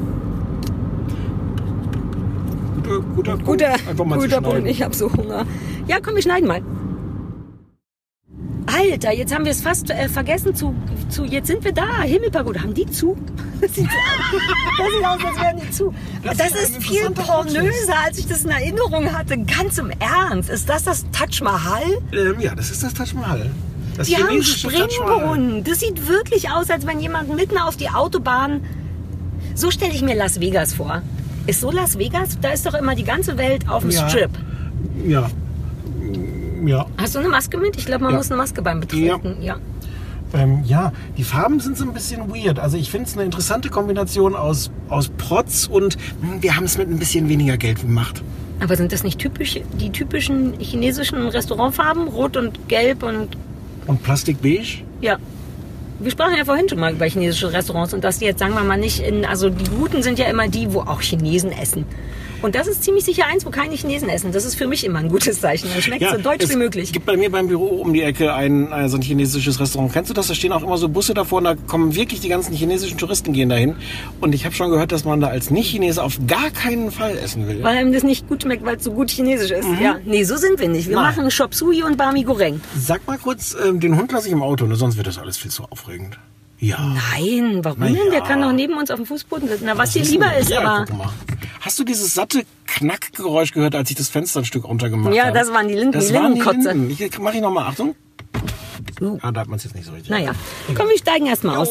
[2.83, 3.47] Guter, guter, Punkt.
[3.47, 4.45] Guter, Einfach mal guter schneiden.
[4.45, 5.45] Punkt, ich habe so Hunger.
[5.87, 6.63] Ja, komm, wir schneiden mal.
[8.77, 10.75] Alter, jetzt haben wir es fast äh, vergessen zu,
[11.09, 11.25] zu.
[11.25, 12.03] Jetzt sind wir da.
[12.03, 12.63] Himmelpagode.
[12.63, 13.17] Haben die zu?
[13.61, 15.93] Das sieht, das sieht aus, als wären die zu.
[16.23, 19.37] Das, Das ist ist viel pornöser, als ich das in Erinnerung hatte.
[19.37, 20.49] Ganz im Ernst.
[20.49, 21.83] Ist das das Taj Mahal?
[22.13, 23.51] Ähm, ja, das ist das Taj Mahal.
[23.97, 24.41] Das Die haben.
[24.45, 25.65] Springbrunnen.
[25.65, 28.61] Das sieht wirklich aus, als wenn jemand mitten auf die Autobahn.
[29.57, 31.03] So stelle ich mir Las Vegas vor.
[31.49, 32.39] Ist so Las Vegas?
[32.41, 34.09] Da ist doch immer die ganze Welt auf dem Ja.
[34.09, 34.31] Strip.
[35.05, 35.29] Ja.
[36.67, 36.87] Ja.
[36.97, 37.77] Hast du eine Maske mit?
[37.77, 38.19] Ich glaube, man Ja.
[38.19, 39.37] muss eine Maske beim Betreten.
[39.43, 39.57] Ja.
[40.35, 42.59] Ähm, ja, die Farben sind so ein bisschen weird.
[42.59, 46.77] Also ich finde es eine interessante Kombination aus, aus Protz und hm, wir haben es
[46.77, 48.23] mit ein bisschen weniger Geld gemacht.
[48.61, 52.09] Aber sind das nicht typisch, die typischen chinesischen Restaurantfarben?
[52.09, 53.29] Rot und Gelb und
[53.87, 54.83] Und Plastikbeige?
[55.01, 55.17] ja.
[56.01, 58.63] Wir sprachen ja vorhin schon mal über chinesische Restaurants und dass die jetzt, sagen wir
[58.63, 61.87] mal, nicht in, also die guten sind ja immer die, wo auch Chinesen essen.
[62.43, 64.33] Und das ist ziemlich sicher eins, wo keine Chinesen essen.
[64.33, 65.69] Das ist für mich immer ein gutes Zeichen.
[65.73, 66.93] Dann schmeckt es so deutsch es wie möglich.
[66.93, 69.93] gibt bei mir beim Büro um die Ecke ein, äh, so ein chinesisches Restaurant.
[69.93, 70.29] Kennst du das?
[70.29, 73.33] Da stehen auch immer so Busse davor und da kommen wirklich die ganzen chinesischen Touristen
[73.33, 73.77] gehen dahin.
[74.21, 77.47] Und ich habe schon gehört, dass man da als Nicht-Chinese auf gar keinen Fall essen
[77.49, 77.63] will.
[77.63, 79.67] Weil einem das nicht gut schmeckt, weil es so gut chinesisch ist.
[79.81, 80.89] Ja, nee, so sind wir nicht.
[80.89, 81.15] Wir Nein.
[81.17, 82.61] machen Chop Suey und Bami Goreng.
[82.77, 84.77] Sag mal kurz, ähm, den Hund lasse ich im Auto, ne?
[84.77, 86.19] sonst wird das alles viel zu aufregend.
[86.61, 86.79] Ja.
[86.81, 87.95] Nein, warum denn?
[87.95, 88.21] Der ja.
[88.21, 89.65] kann doch neben uns auf dem Fußboden sitzen.
[89.67, 90.87] Na, was dir lieber ist, ja, aber.
[91.61, 95.39] Hast du dieses satte Knackgeräusch gehört, als ich das Fenster ein Stück runtergemacht Ja, habe?
[95.39, 96.41] das waren die Linden- Das die waren die.
[96.41, 96.91] Linden.
[96.91, 97.95] Ich, mach ich nochmal, Achtung.
[99.23, 100.11] Ah, da hat man es jetzt nicht so richtig.
[100.11, 100.33] Naja,
[100.75, 101.71] komm, wir steigen erstmal aus.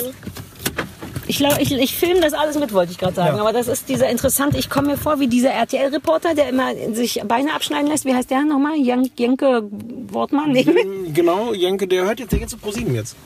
[1.30, 3.36] Ich, glaub, ich, ich filme das alles mit, wollte ich gerade sagen.
[3.36, 3.42] Ja.
[3.42, 4.56] Aber das ist dieser interessant.
[4.56, 8.06] Ich komme mir vor wie dieser RTL-Reporter, der immer sich Beine abschneiden lässt.
[8.06, 8.78] Wie heißt der nochmal?
[8.78, 9.64] Jan, Jenke
[10.12, 10.52] Wortmann?
[10.54, 10.66] Nee.
[11.14, 13.18] Genau, Jenke, der hört jetzt, der geht zu ProSieben jetzt.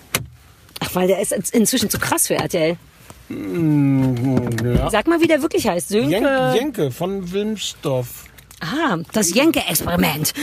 [0.83, 2.75] Ach, weil der ist inzwischen zu krass für RTL.
[3.29, 4.89] Mm, Ja.
[4.89, 5.89] Sag mal, wie der wirklich heißt.
[5.89, 6.09] Sönke.
[6.11, 8.07] Jenke, Jenke von Wilmsdorf.
[8.59, 10.33] Ah, das Jenke-Experiment.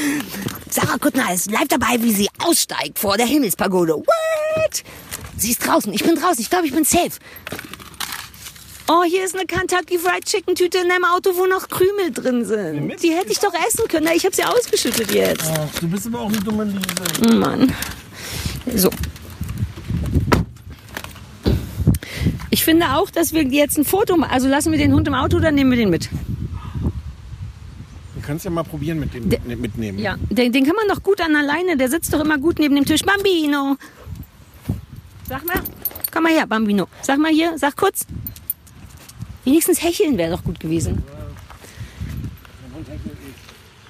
[0.71, 3.93] Sarah Kuttner ist live dabei, wie sie aussteigt vor der Himmelspagode.
[3.95, 4.83] What?
[5.37, 5.93] Sie ist draußen.
[5.93, 6.41] Ich bin draußen.
[6.41, 7.11] Ich glaube, ich bin safe.
[8.91, 12.45] Oh, hier ist eine Kentucky Fried Chicken Tüte in einem Auto, wo noch Krümel drin
[12.45, 13.03] sind.
[13.03, 14.09] Die hätte ich doch essen können.
[14.15, 15.45] Ich habe sie ausgeschüttet jetzt.
[15.47, 17.35] Ach, du bist aber auch eine dumme Liebe.
[17.35, 17.73] Mann.
[18.75, 18.91] So.
[22.69, 24.31] Finde auch, dass wir jetzt ein Foto machen.
[24.33, 26.11] Also lassen wir den Hund im Auto oder nehmen wir den mit?
[28.15, 29.99] Du kannst ja mal probieren mit dem mit- mitnehmen.
[29.99, 31.77] Ja, den, den kann man doch gut an alleine.
[31.79, 33.03] Der sitzt doch immer gut neben dem Tisch.
[33.03, 33.77] Bambino.
[35.29, 35.61] Sag mal.
[36.13, 36.89] Komm mal her, Bambino.
[37.03, 38.07] Sag mal hier, sag kurz.
[39.45, 41.03] Wenigstens hecheln wäre doch gut gewesen.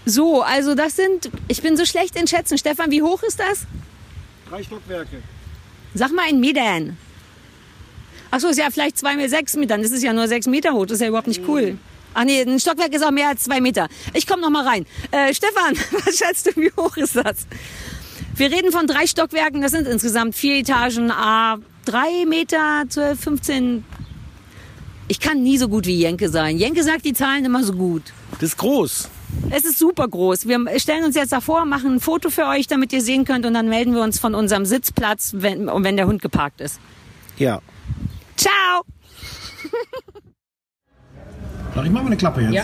[0.05, 1.31] So, also das sind.
[1.49, 2.59] Ich bin so schlecht in Schätzen.
[2.59, 3.67] Stefan, wie hoch ist das?
[4.49, 5.21] Drei Stockwerke.
[5.95, 6.97] Sag mal in Metern.
[8.31, 9.83] Achso, ist ja vielleicht zwei Meter, sechs Metern.
[9.83, 10.87] Das ist ja nur sechs Meter hoch.
[10.87, 11.79] Das ist ja überhaupt nicht cool.
[12.15, 13.89] Ach nee, ein Stockwerk ist auch mehr als zwei Meter.
[14.15, 14.87] Ich komme noch mal rein.
[15.11, 15.75] Äh, Stefan,
[16.05, 17.47] was schätzt du, wie hoch ist das?
[18.35, 19.63] Wir reden von drei Stockwerken.
[19.63, 23.85] Das sind insgesamt vier Etagen, a drei Meter, 12, 15.
[25.09, 26.59] Ich kann nie so gut wie Jenke sein.
[26.59, 28.03] Jenke sagt die Zahlen immer so gut.
[28.33, 29.09] Das ist groß.
[29.51, 30.47] Es ist super groß.
[30.47, 33.55] Wir stellen uns jetzt davor, machen ein Foto für euch, damit ihr sehen könnt und
[33.55, 36.79] dann melden wir uns von unserem Sitzplatz, wenn, wenn der Hund geparkt ist.
[37.39, 37.61] Ja.
[38.39, 38.83] Ciao!
[41.75, 42.55] Mach ich mal eine Klappe jetzt.
[42.55, 42.63] Ja.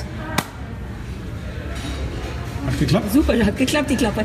[2.66, 3.12] Hat geklappt?
[3.12, 4.24] Super, hat geklappt, die Klappe.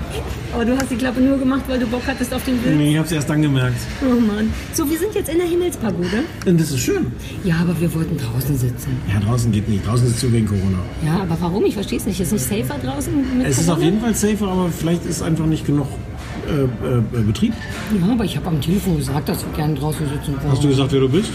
[0.54, 2.78] Aber du hast die Klappe nur gemacht, weil du Bock hattest auf den Bild.
[2.78, 3.76] Nee, ich hab's erst dann gemerkt.
[4.02, 4.54] Oh Mann.
[4.74, 6.24] So, wir sind jetzt in der Himmelspagode.
[6.45, 7.12] Und das ist schön.
[7.43, 8.97] Ja, aber wir wollten draußen sitzen.
[9.12, 9.86] Ja, draußen geht nicht.
[9.86, 10.78] Draußen ist zu wegen Corona.
[11.06, 11.66] Ja, aber warum?
[11.66, 12.20] Ich verstehe es nicht.
[12.22, 13.78] Ist nicht safer draußen mit Es ist Corona?
[13.78, 15.88] auf jeden Fall safer, aber vielleicht ist einfach nicht genug
[16.48, 17.54] äh, äh, Betrieb.
[18.00, 20.52] Ja, aber ich habe am Telefon gesagt, dass wir gerne draußen sitzen wollen.
[20.52, 21.32] Hast du gesagt, wer du bist?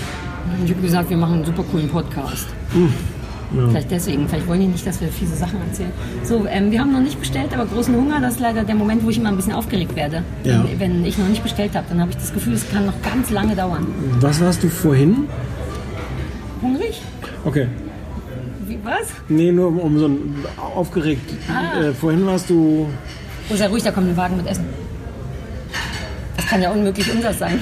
[0.65, 2.47] Ich habe gesagt, wir machen einen super coolen Podcast.
[2.75, 3.69] Ja.
[3.69, 4.29] Vielleicht deswegen.
[4.29, 5.93] Vielleicht wollen die nicht, dass wir fiese Sachen erzählen.
[6.25, 8.21] So, ähm, wir haben noch nicht bestellt, aber großen Hunger.
[8.21, 10.23] Das ist leider der Moment, wo ich immer ein bisschen aufgeregt werde.
[10.43, 10.65] Ja.
[10.65, 13.01] Wenn, wenn ich noch nicht bestellt habe, dann habe ich das Gefühl, es kann noch
[13.03, 13.87] ganz lange dauern.
[14.21, 15.29] Was warst du vorhin?
[16.63, 17.01] Hungrig?
[17.45, 17.69] Okay.
[18.67, 19.09] Wie, was?
[19.29, 20.35] Nee, nur um, um so ein
[20.75, 21.31] aufgeregt.
[21.49, 21.81] Ah.
[21.81, 22.89] Äh, vorhin warst du.
[23.51, 24.65] Oh, sei ruhig, da kommt ein Wagen mit Essen.
[26.37, 27.61] Das kann ja unmöglich unseres sein.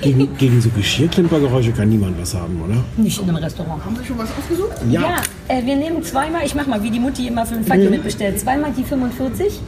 [0.00, 2.76] Gegen, gegen so Geschirrklimpergeräusche kann niemand was haben, oder?
[2.96, 3.84] Nicht in einem Restaurant.
[3.84, 4.72] Haben Sie schon was ausgesucht?
[4.90, 5.16] Ja,
[5.48, 7.90] äh, wir nehmen zweimal, ich mach mal, wie die Mutti immer für den Fackel Mhm.
[7.92, 8.38] mitbestellt.
[8.38, 9.60] Zweimal die 45,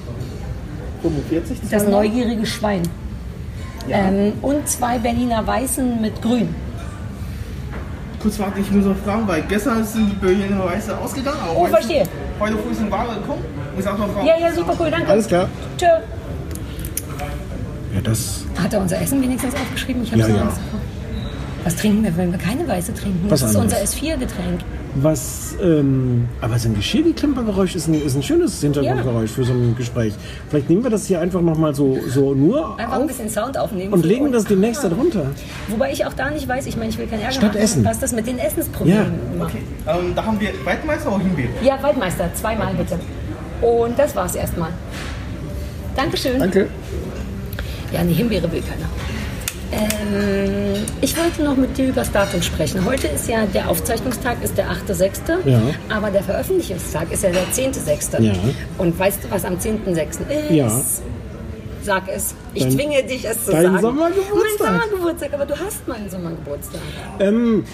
[1.03, 1.59] 45?
[1.71, 2.83] das neugierige Schwein.
[3.91, 6.55] Ähm, und zwei Berliner Weißen mit Grün.
[8.21, 11.39] Kurz warten, ich muss noch fragen, weil gestern sind die Berliner Weiße ausgegangen.
[11.41, 12.03] aber Oh, verstehe.
[12.41, 13.43] heute früh ist ein Ware gekommen.
[13.77, 15.09] Muss auch noch Ja, ja, super cool, danke.
[15.09, 15.49] Alles klar.
[15.79, 15.87] Tschö.
[17.95, 18.45] Ja, das.
[18.63, 20.03] Hat er unser Essen wenigstens aufgeschrieben?
[20.03, 20.43] Ich habe Ja, so ja.
[20.43, 20.61] Angst.
[21.65, 23.21] Was trinken wir, wenn wir keine Weiße trinken?
[23.29, 23.81] Was das ist anderes.
[23.81, 24.61] unser S4-Getränk.
[24.95, 29.75] Was, ähm, aber so ein Geschirrklimpergeräusch ist ein, ist ein schönes Hintergrundgeräusch für so ein
[29.77, 30.15] Gespräch.
[30.49, 33.59] Vielleicht nehmen wir das hier einfach nochmal so, so nur Einfach ein auf bisschen Sound
[33.59, 33.93] aufnehmen.
[33.93, 35.27] und legen das demnächst da drunter.
[35.69, 37.85] Wobei ich auch da nicht weiß, ich meine, ich will keinen Ärger Statt machen, Essen.
[37.85, 39.51] was das mit den Essensproblemen macht.
[39.55, 39.63] Okay.
[39.87, 41.51] Ähm, da haben wir Waldmeister oder Himbeere?
[41.63, 42.99] Ja, Waldmeister, zweimal bitte.
[43.61, 44.71] Und das war's erstmal.
[45.97, 46.39] Dankeschön.
[46.39, 46.69] Danke.
[47.93, 48.89] Ja, eine Himbeere will keiner.
[49.71, 52.85] Ähm, ich wollte noch mit dir über das Datum sprechen.
[52.85, 55.61] Heute ist ja der Aufzeichnungstag, ist der 8.6., Ja.
[55.95, 58.21] aber der Veröffentlichungstag ist ja der 10.6.
[58.23, 58.33] Ja.
[58.79, 60.09] Und weißt du, was am 10.6.
[60.11, 60.51] ist?
[60.51, 60.69] Ja.
[61.89, 62.35] Sag es.
[62.53, 63.81] Ich Dein- zwinge dich, es zu dein sagen.
[63.81, 64.37] Sommergeburtstag.
[64.61, 66.81] Mein Sommergeburtstag, aber du hast meinen Sommergeburtstag.
[67.19, 67.65] Ähm,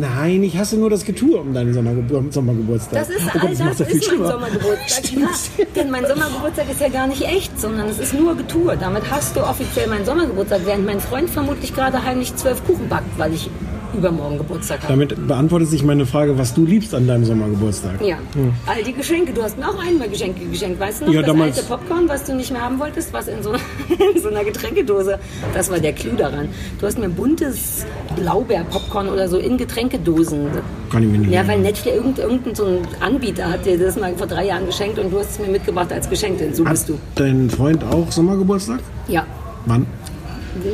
[0.00, 3.00] nein, ich hasse nur das Getue um deinen Sommerge Sommergeburtstag.
[3.00, 4.26] Das ist Oh Gott, all das das ja ist mein.
[4.30, 5.12] Sommergeburtstag.
[5.58, 8.78] Ja, denn mein Sommergeburtstag ist ja gar nicht echt, sondern es ist nur Getue.
[8.78, 13.18] Damit hast du offiziell meinen Sommergeburtstag, während mein Freund vermutlich gerade heimlich zwölf Kuchen backt,
[13.18, 13.50] weil ich
[13.94, 14.92] übermorgen Geburtstag habe.
[14.92, 18.00] Damit beantwortet sich meine Frage, was du liebst an deinem Sommergeburtstag.
[18.04, 18.52] Ja, Hm.
[18.66, 19.32] all die Geschenke.
[19.32, 20.78] Du hast mir auch einmal Geschenke geschenkt.
[20.80, 23.28] Weißt du noch, Ja, das damals- alte Popcorn, was du nicht mehr haben wolltest, was
[23.28, 23.52] in so,
[24.14, 25.18] in so einer Getränkedose,
[25.54, 26.48] das war der Clou daran.
[26.80, 27.84] Du hast mir buntes
[28.16, 30.46] Blaubeer-Popcorn oder so in Getränkedosen.
[30.90, 31.60] Kann ich mir nicht Ja, weil.
[31.60, 35.12] Netflix, irgendein, irgendein so ein Anbieter hat dir das mal vor drei Jahren geschenkt und
[35.12, 36.98] du hast es mir mitgebracht als Geschenk, denn so bist du.
[37.16, 38.80] Dein Freund auch Sommergeburtstag?
[39.08, 39.26] Ja.
[39.66, 39.86] Wann?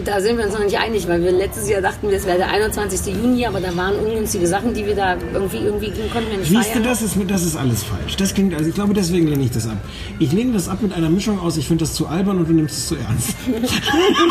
[0.04, 2.48] Da sind wir uns noch nicht einig, weil wir letztes Jahr dachten, es wäre der
[2.50, 3.14] 21.
[3.14, 6.74] Juni, aber da waren ungünstige Sachen, die wir da irgendwie, irgendwie konnten wir nicht Siehst
[6.74, 8.16] du, das ist, das ist alles falsch.
[8.16, 9.76] Das klingt, also ich glaube, deswegen lehne ich das ab.
[10.18, 12.54] Ich lehne das ab mit einer Mischung aus, ich finde das zu albern und du
[12.54, 13.36] nimmst es zu ernst.
[13.46, 13.60] Gute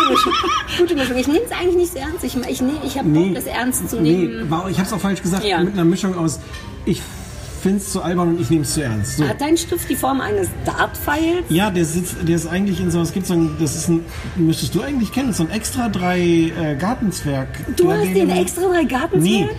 [0.10, 0.34] Mischung.
[0.80, 1.18] Gute Mischung.
[1.18, 2.24] Ich nehme es eigentlich nicht so ernst.
[2.24, 4.48] Ich, ich, ich habe Bock, das ernst zu nee, nehmen.
[4.50, 5.44] wow, ich habe es auch falsch gesagt.
[5.44, 5.64] Ja.
[5.64, 6.40] Mit einer Mischung aus,
[6.86, 7.02] ich
[7.66, 9.18] finde es zu albern und ich nehme es zu ernst.
[9.18, 9.28] So.
[9.28, 11.46] Hat dein Stift die Form eines Dartpfeils?
[11.50, 14.06] Ja, der sitzt, der ist eigentlich in so, es gibt so ein, das ist ein,
[14.36, 17.48] müsstest du eigentlich kennen, so ein extra drei äh, Gartenzwerg.
[17.76, 19.22] Du hast den extra drei Gartenzwerg?
[19.22, 19.50] Nee,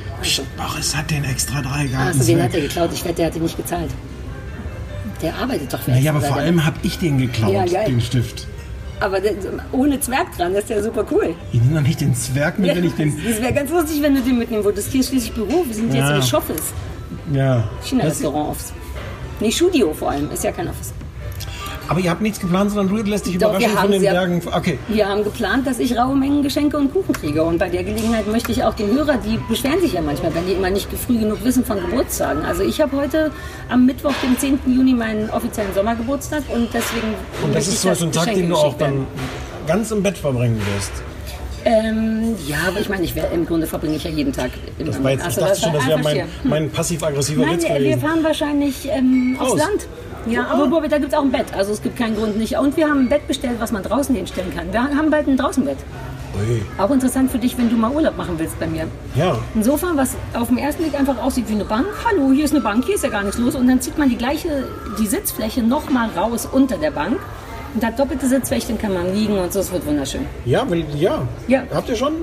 [0.78, 2.42] es hat den extra drei Achso, den Gartenzwerg.
[2.42, 2.90] hat er geklaut.
[2.92, 3.90] Ich wette, der hat den nicht gezahlt.
[5.22, 8.46] Der arbeitet doch für naja, aber vor allem habe ich den geklaut, Ja, den Stift.
[9.00, 9.18] Aber
[9.72, 11.34] ohne Zwerg dran, das ist ja super cool.
[11.52, 13.12] Ich nehme doch nicht den Zwerg mit, Ja, wenn ich den.
[13.26, 14.92] das wäre ganz lustig, wenn du den mitnehmen würdest.
[14.92, 15.64] Hier ist schließlich Büro.
[15.66, 16.10] Wir sind Ja.
[16.16, 16.72] jetzt in Schoffes.
[17.32, 17.64] Ja.
[17.82, 18.72] China-Restaurant Office.
[19.40, 20.30] Nee, Studio vor allem.
[20.30, 20.92] Ist ja kein Office.
[21.88, 24.42] Aber ihr habt nichts geplant, sondern du lässt dich Doch, überraschen von den sehr- Bergen.
[24.52, 24.76] Okay.
[24.88, 27.44] Wir haben geplant, dass ich raue Mengen Geschenke und Kuchen kriege.
[27.44, 30.46] Und bei der Gelegenheit möchte ich auch den Hörer, die beschweren sich ja manchmal, wenn
[30.46, 32.42] die immer nicht früh genug wissen von Geburtstagen.
[32.44, 33.30] Also ich habe heute
[33.68, 34.58] am Mittwoch, dem 10.
[34.66, 37.14] Juni, meinen offiziellen Sommergeburtstag und deswegen
[37.44, 39.06] Und das ist Beispiel ein Tag, den du auch dann
[39.68, 40.90] ganz im Bett verbringen wirst.
[41.68, 44.86] Ähm, ja, aber ich meine, ich wär, im Grunde verbringe ich ja jeden Tag im
[44.86, 47.70] Das war jetzt, ich Also, dachte schon, das wäre mein, mein passiv-aggressiver Nein, Witz wir,
[47.70, 48.00] wir gewesen.
[48.00, 49.58] fahren wahrscheinlich ähm, aufs.
[49.58, 49.88] Land.
[50.28, 51.46] Ja, aber Bobby, da gibt es auch ein Bett.
[51.56, 52.56] Also es gibt keinen Grund nicht.
[52.56, 54.72] Und wir haben ein Bett bestellt, was man draußen hinstellen kann.
[54.72, 55.78] Wir haben bald ein Draußenbett.
[56.38, 56.62] Ui.
[56.78, 58.86] Auch interessant für dich, wenn du mal Urlaub machen willst bei mir.
[59.16, 59.38] Ja.
[59.54, 61.86] Ein Sofa, was auf den ersten Blick einfach aussieht wie eine Bank.
[62.04, 63.54] Hallo, hier ist eine Bank, hier ist ja gar nichts los.
[63.56, 64.68] Und dann zieht man die gleiche,
[65.00, 67.18] die Sitzfläche noch mal raus unter der Bank.
[67.76, 69.60] Und hat doppelte Sitzfläche, dann kann man liegen und so.
[69.60, 70.22] Es wird wunderschön.
[70.46, 71.28] Ja, weil, ja.
[71.46, 71.62] Ja.
[71.74, 72.14] Habt ihr schon?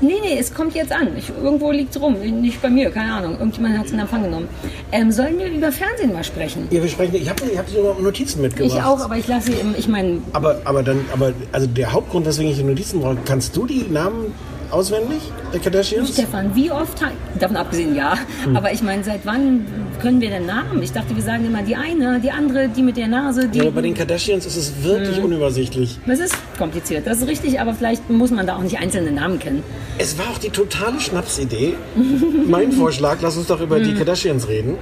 [0.00, 1.16] Nee, nee, es kommt jetzt an.
[1.16, 2.16] Ich, irgendwo liegt es rum.
[2.40, 3.38] Nicht bei mir, keine Ahnung.
[3.38, 4.48] Irgendjemand hat es in Empfang genommen.
[4.90, 6.66] Ähm, sollen wir über Fernsehen mal sprechen?
[6.70, 7.14] Ja, wir sprechen.
[7.14, 8.76] Ich habe ich hab sogar Notizen mitgebracht.
[8.76, 11.92] Ich auch, aber ich lasse sie im, ich meine, Aber, aber dann, aber, also der
[11.92, 14.34] Hauptgrund, weswegen ich die Notizen brauche, kannst du die Namen
[14.70, 15.20] auswendig,
[15.52, 16.10] der Kardashians?
[16.12, 17.00] Stefan, wie oft,
[17.38, 18.56] davon abgesehen ja, Hm.
[18.56, 19.66] aber ich meine, seit wann
[20.00, 20.82] können wir denn Namen?
[20.82, 23.58] Ich dachte, wir sagen immer die eine, die andere, die mit der Nase, die...
[23.58, 25.24] Ja, aber bei den Kardashians ist es wirklich Hm.
[25.24, 25.98] unübersichtlich.
[26.06, 29.38] das ist kompliziert, das ist richtig, aber vielleicht muss man da auch nicht einzelne Namen
[29.38, 29.62] kennen.
[29.98, 31.74] Es war auch die totale Schnapsidee.
[32.46, 33.96] mein Vorschlag, lass uns doch über die Hm.
[33.98, 34.76] Kardashians reden.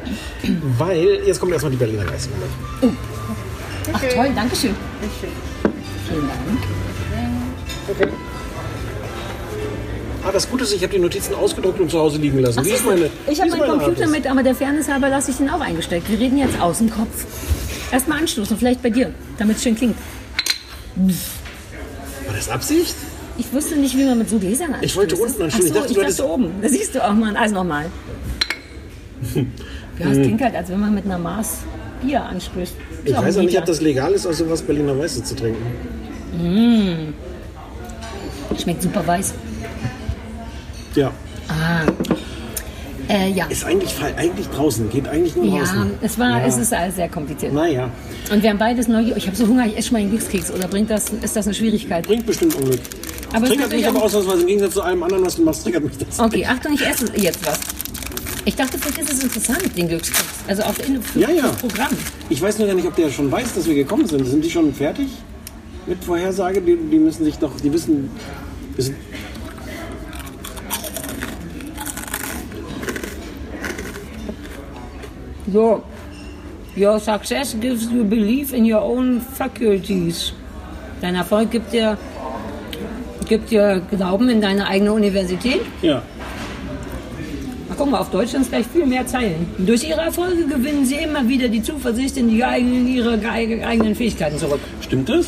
[0.78, 2.30] Weil, jetzt kommt erstmal die Berliner Geister.
[2.80, 2.96] Moment.
[3.92, 4.74] Ach toll, danke schön.
[6.08, 6.58] Vielen Dank.
[7.88, 8.08] Okay.
[10.26, 12.60] Ah, das Gute ist, ich habe die Notizen ausgedruckt und zu Hause liegen lassen.
[12.60, 15.30] Ach, Wie ist meine, ich habe meinen meine Computer mit, aber der Fairness halber lasse
[15.30, 16.08] ich den auch eingesteckt.
[16.08, 17.26] Wir reden jetzt aus dem Kopf.
[17.92, 19.96] Erstmal anstoßen, vielleicht bei dir, damit es schön klingt.
[20.96, 22.94] War das Absicht?
[23.36, 24.84] Ich wusste nicht, wie man mit so Gläsern anstößt.
[24.84, 25.60] Ich wollte unten anstoßen.
[25.60, 26.50] Ach Ich dachte, ich du dachte oben.
[26.62, 27.36] Das siehst du auch mal.
[27.36, 27.86] Also nochmal.
[29.96, 31.58] Ja, es klingt halt, als wenn man mit einer Maß
[32.02, 32.74] Bier anstößt.
[32.74, 32.84] Hm.
[33.04, 35.64] Ich weiß auch nicht, ob das legal ist, aus sowas Berliner Weiße zu trinken.
[36.36, 37.14] Mm.
[38.58, 39.34] Schmeckt super weiß.
[40.94, 41.12] Ja.
[41.48, 41.82] Ah.
[43.08, 43.44] Äh, ja.
[43.46, 45.90] Ist eigentlich, eigentlich draußen, geht eigentlich nur Ja, draußen.
[46.00, 46.46] es war, Ja.
[46.46, 47.52] es ist alles sehr kompliziert.
[47.52, 47.90] Naja,
[48.32, 49.18] Und wir haben beides neugierig.
[49.18, 50.50] Ich habe so Hunger, ich esse schon mal einen Glückskeks.
[50.50, 52.06] Oder bringt das, ist das eine Schwierigkeit?
[52.06, 52.80] bringt bestimmt Unglück.
[53.34, 55.98] Aber triggert mich aber ausnahmsweise im Gegensatz zu allem anderen, was du machst, triggert mich
[55.98, 56.18] das.
[56.18, 57.58] Okay, Achtung, ich esse jetzt was.
[58.46, 60.24] Ich dachte, vielleicht ist es interessant, den Glückskeks.
[60.48, 61.48] Also auch in, für, Ja, ja.
[61.48, 61.90] Programm.
[62.30, 64.24] Ich weiß nur gar nicht, ob der schon weiß, dass wir gekommen sind.
[64.26, 65.08] Sind die schon fertig
[65.86, 66.60] mit Vorhersage?
[66.62, 68.10] Die, die müssen sich doch, die wissen,
[68.76, 68.96] wissen
[75.54, 75.82] So.
[76.76, 80.32] Your success gives you belief in your own faculties.
[81.00, 81.96] Dein Erfolg gibt dir,
[83.28, 85.60] gibt dir Glauben in deine eigene Universität.
[85.82, 86.02] ja.
[87.70, 89.46] Ach, guck mal, auf Deutsch sind es gleich viel mehr Zeilen.
[89.58, 93.94] Durch ihre Erfolge gewinnen sie immer wieder die Zuversicht in, die eigenen, ihre ge- eigenen
[93.94, 94.60] Fähigkeiten zurück.
[94.80, 95.26] Stimmt das?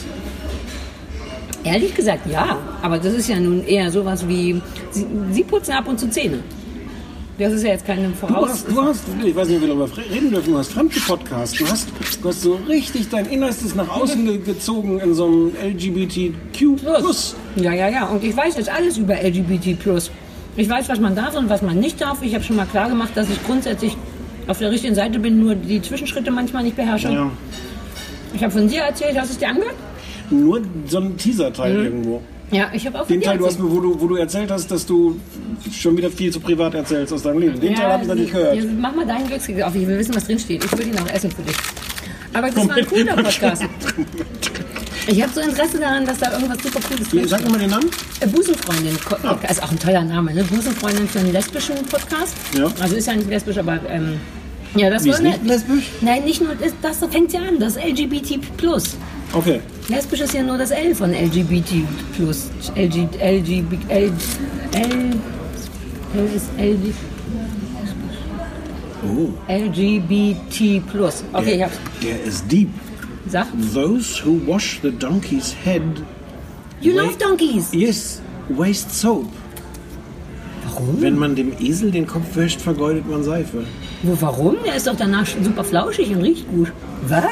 [1.64, 2.58] Ehrlich gesagt, ja.
[2.82, 4.60] Aber das ist ja nun eher sowas wie,
[4.90, 6.40] sie, sie putzen ab und zu Zähne.
[7.38, 8.48] Das ist ja jetzt keine Du Voraus...
[8.50, 11.60] hast, du hast, ich weiß nicht, ob wir darüber reden dürfen, du hast fremde Podcast.
[11.60, 11.88] Du hast,
[12.22, 16.76] du hast so richtig dein Innerstes nach außen ge gezogen in so einem LGBTQ+.
[16.82, 17.36] Plus.
[17.56, 18.06] Ja, ja, ja.
[18.06, 19.76] Und ich weiß jetzt alles über LGBT+.
[20.56, 22.22] Ich weiß, was man darf und was man nicht darf.
[22.22, 23.96] Ich habe schon mal klar gemacht, dass ich grundsätzlich
[24.46, 27.10] auf der richtigen Seite bin, nur die Zwischenschritte manchmal nicht beherrsche.
[27.10, 27.30] Ja.
[28.34, 29.74] Ich habe von dir erzählt, hast du es dir angehört?
[30.30, 32.22] Nur so ein Teaser-Teil irgendwo.
[32.50, 34.86] Ja, ich habe auch Den Teil, du hast, wo, du, wo du erzählt hast, dass
[34.86, 35.20] du
[35.72, 37.60] schon wieder viel zu privat erzählst aus deinem Leben.
[37.60, 38.56] Den Teil habe ich natürlich gehört.
[38.56, 39.74] Ja, mach mal deinen Glückskeks auf.
[39.74, 40.64] Ich will wissen, was drin steht.
[40.64, 41.56] Ich würde ihn auch essen für dich.
[42.32, 43.64] Aber das war ein cooler Podcast.
[45.08, 47.90] Ich habe so Interesse daran, dass da irgendwas super Cooles drin Sag mal den Namen.
[48.20, 50.44] Äh, Busenfreundin Podcast ist auch ein toller Name, ne?
[50.44, 52.34] Busenfreundin für einen lesbischen Podcast.
[52.56, 52.70] Ja.
[52.80, 54.20] Also ist ja nicht lesbisch, aber ähm,
[54.78, 55.84] ja, das war ist nicht lesbisch?
[56.00, 58.38] Nein, nicht nur das, das fängt ja an, das LGBT
[59.32, 59.60] Okay.
[59.88, 61.84] Lesbisch ist ja nur das L von LGBT
[62.16, 62.50] plus.
[62.74, 64.12] LG, LGB, L,
[64.72, 65.12] L,
[66.14, 66.92] L ist LG,
[69.04, 69.32] Oh.
[69.48, 71.22] LGBT plus.
[71.32, 71.78] Okay, ich hab's.
[72.02, 72.68] der ist deep.
[73.28, 73.46] Sag.
[73.74, 75.82] Those who wash the donkey's head.
[76.80, 77.72] You love donkeys.
[77.72, 79.26] Yes, waste soap.
[80.70, 81.00] Warum?
[81.00, 83.64] Wenn man dem Esel den Kopf wäscht, vergeudet man Seife.
[84.02, 84.56] Wo, warum?
[84.64, 86.72] Der ist doch danach super flauschig und riecht gut.
[87.08, 87.24] Was?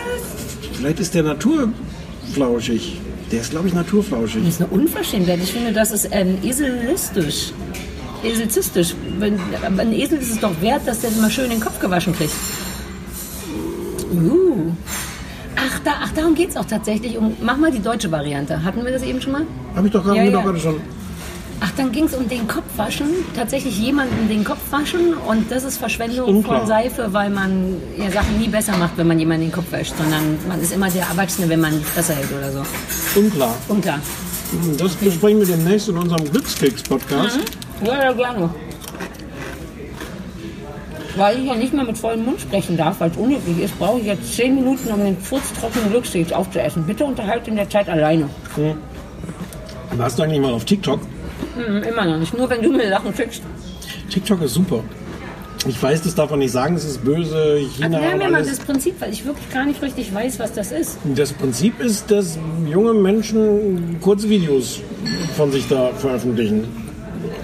[0.72, 3.00] Vielleicht ist der naturflauschig.
[3.32, 4.42] Der ist, glaube ich, naturflauschig.
[4.44, 5.40] Das ist eine Unverschämtheit.
[5.42, 7.52] Ich finde, das ist ähm, eselistisch.
[8.22, 8.94] Eselistisch.
[9.18, 9.38] Wenn,
[9.78, 12.32] ein Esel ist es doch wert, dass der mal schön den Kopf gewaschen kriegt.
[14.12, 14.72] Uh.
[15.56, 17.16] Ach, da, ach, darum geht es auch tatsächlich.
[17.16, 18.62] Um, mach mal die deutsche Variante.
[18.62, 19.42] Hatten wir das eben schon mal?
[19.74, 20.30] Habe ich doch gerade Ja, ja.
[20.30, 20.76] doch gerade schon.
[21.60, 23.06] Ach, dann ging es um den Kopfwaschen.
[23.34, 25.14] Tatsächlich jemanden den Kopf waschen.
[25.14, 26.58] Und das ist Verschwendung Unklar.
[26.58, 29.94] von Seife, weil man ja Sachen nie besser macht, wenn man jemanden den Kopf wäscht.
[29.96, 32.62] Sondern man ist immer der Erwachsene, wenn man die Fresse hält oder so.
[33.18, 33.54] Unklar.
[33.68, 34.00] Unklar.
[34.78, 37.38] Das besprechen wir demnächst in unserem Glückskeks-Podcast.
[37.84, 38.50] Ja, ja, gerne.
[41.16, 44.00] Weil ich ja nicht mehr mit vollem Mund sprechen darf, weil es unnötig ist, brauche
[44.00, 46.84] ich jetzt 10 Minuten, um den furztrockenen Glückskeks aufzuessen.
[46.86, 48.28] Bitte unterhalte in der Zeit alleine.
[48.56, 48.74] Hm.
[49.96, 51.00] Warst du eigentlich mal auf TikTok?
[51.56, 52.36] Hm, immer noch nicht.
[52.36, 53.42] Nur wenn du mir Sachen schickst.
[54.10, 54.82] TikTok ist super.
[55.66, 58.58] Ich weiß, das darf man nicht sagen, es ist böse, China Erklär mir mal das
[58.60, 60.98] Prinzip, weil ich wirklich gar nicht richtig weiß, was das ist.
[61.14, 62.38] Das Prinzip ist, dass
[62.70, 64.80] junge Menschen kurze Videos
[65.36, 66.64] von sich da veröffentlichen.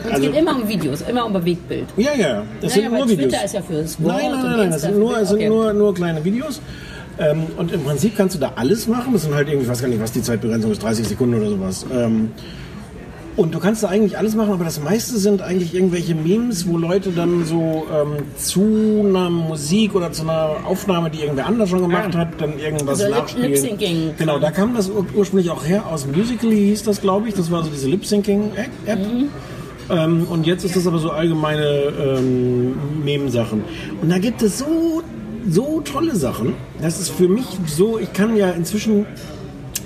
[0.05, 1.87] Und Also- es geht immer um Videos, immer um Bewegtbild.
[1.97, 3.29] Ja, ja, das Naja, sind nur Videos.
[3.33, 5.29] Twitter ist ja fürs Wort Nein, nein, nein, nein, das Insta sind für nur, es
[5.31, 5.49] sind Okay.
[5.49, 6.61] nur, nur kleine Videos.
[7.19, 9.15] Ähm, und im Prinzip kannst du da alles machen.
[9.15, 11.49] Das sind halt irgendwie, ich weiß gar nicht, was die Zeitbegrenzung ist, 30 Sekunden oder
[11.51, 11.87] sowas.
[11.91, 12.33] Ähm,
[13.37, 16.77] und du kannst da eigentlich alles machen, aber das meiste sind eigentlich irgendwelche Memes, wo
[16.77, 18.61] Leute dann so ähm, zu
[19.07, 22.19] einer Musik oder zu einer Aufnahme, die irgendwer anders schon gemacht Ah.
[22.19, 23.51] hat, dann irgendwas Also Lip- nachspielen.
[23.53, 24.15] Lip-Syncing.
[24.19, 27.35] Genau, da kam das ur ursprünglich auch her aus Musical.ly hieß das, glaube ich.
[27.35, 28.99] Das war so diese Lip-Syncing-App.
[29.91, 32.75] Ähm, und jetzt ist das aber so allgemeine ähm,
[33.05, 33.65] Mem-Sachen.
[34.01, 35.03] Und da gibt es so,
[35.49, 36.55] so tolle Sachen.
[36.81, 39.07] Das ist für mich so, ich kann ja inzwischen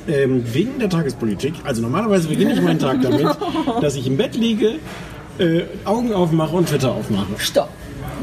[0.09, 3.27] ähm, wegen der Tagespolitik, also normalerweise beginne ich meinen Tag damit,
[3.81, 4.77] dass ich im Bett liege,
[5.39, 7.27] äh, Augen aufmache und Twitter aufmache.
[7.39, 7.69] Stopp.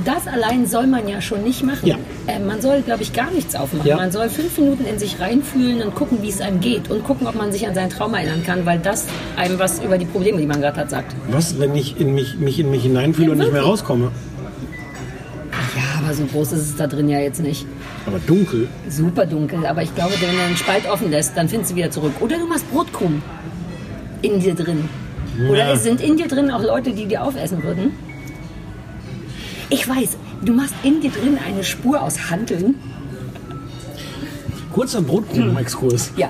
[0.05, 1.85] Das allein soll man ja schon nicht machen.
[1.87, 1.97] Ja.
[2.27, 3.87] Äh, man soll, glaube ich, gar nichts aufmachen.
[3.87, 3.97] Ja.
[3.97, 6.89] Man soll fünf Minuten in sich reinfühlen und gucken, wie es einem geht.
[6.89, 9.05] Und gucken, ob man sich an sein Trauma erinnern kann, weil das
[9.35, 11.15] einem was über die Probleme, die man gerade hat, sagt.
[11.29, 14.11] Was, wenn ich in mich, mich in mich hineinfühle und nicht mehr rauskomme?
[16.11, 17.65] Ja, so groß ist es da drin ja jetzt nicht.
[18.05, 18.67] Aber dunkel.
[18.89, 19.65] Super dunkel.
[19.65, 22.11] Aber ich glaube, wenn du einen Spalt offen lässt, dann findest du wieder zurück.
[22.19, 23.21] Oder du machst Brotkrumm
[24.21, 24.89] in dir drin.
[25.49, 25.71] Oder Ja.
[25.71, 27.93] es sind in dir drin auch Leute, die dir aufessen würden?
[29.69, 32.75] Ich weiß, du machst in dir drin eine Spur aus Handeln.
[34.73, 36.11] Kurzer Brotkrumen-Exkurs.
[36.17, 36.27] Ja.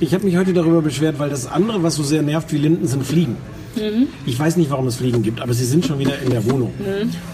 [0.00, 2.86] Ich habe mich heute darüber beschwert, weil das andere, was so sehr nervt wie Linden,
[2.88, 3.36] sind Fliegen.
[3.76, 4.08] Mhm.
[4.26, 6.72] Ich weiß nicht, warum es Fliegen gibt, aber sie sind schon wieder in der Wohnung.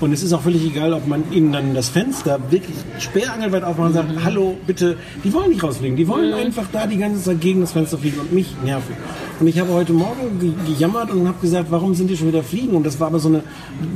[0.01, 3.89] Und es ist auch völlig egal, ob man ihnen dann das Fenster wirklich sperrangelweit aufmacht
[3.89, 7.41] und sagt, hallo, bitte, die wollen nicht rausfliegen, die wollen einfach da die ganze Zeit
[7.41, 8.95] gegen das Fenster fliegen und mich nerven.
[9.41, 12.43] Und ich habe heute Morgen ge gejammert und habe gesagt, warum sind die schon wieder
[12.43, 12.75] fliegen?
[12.75, 13.43] Und das war aber so eine,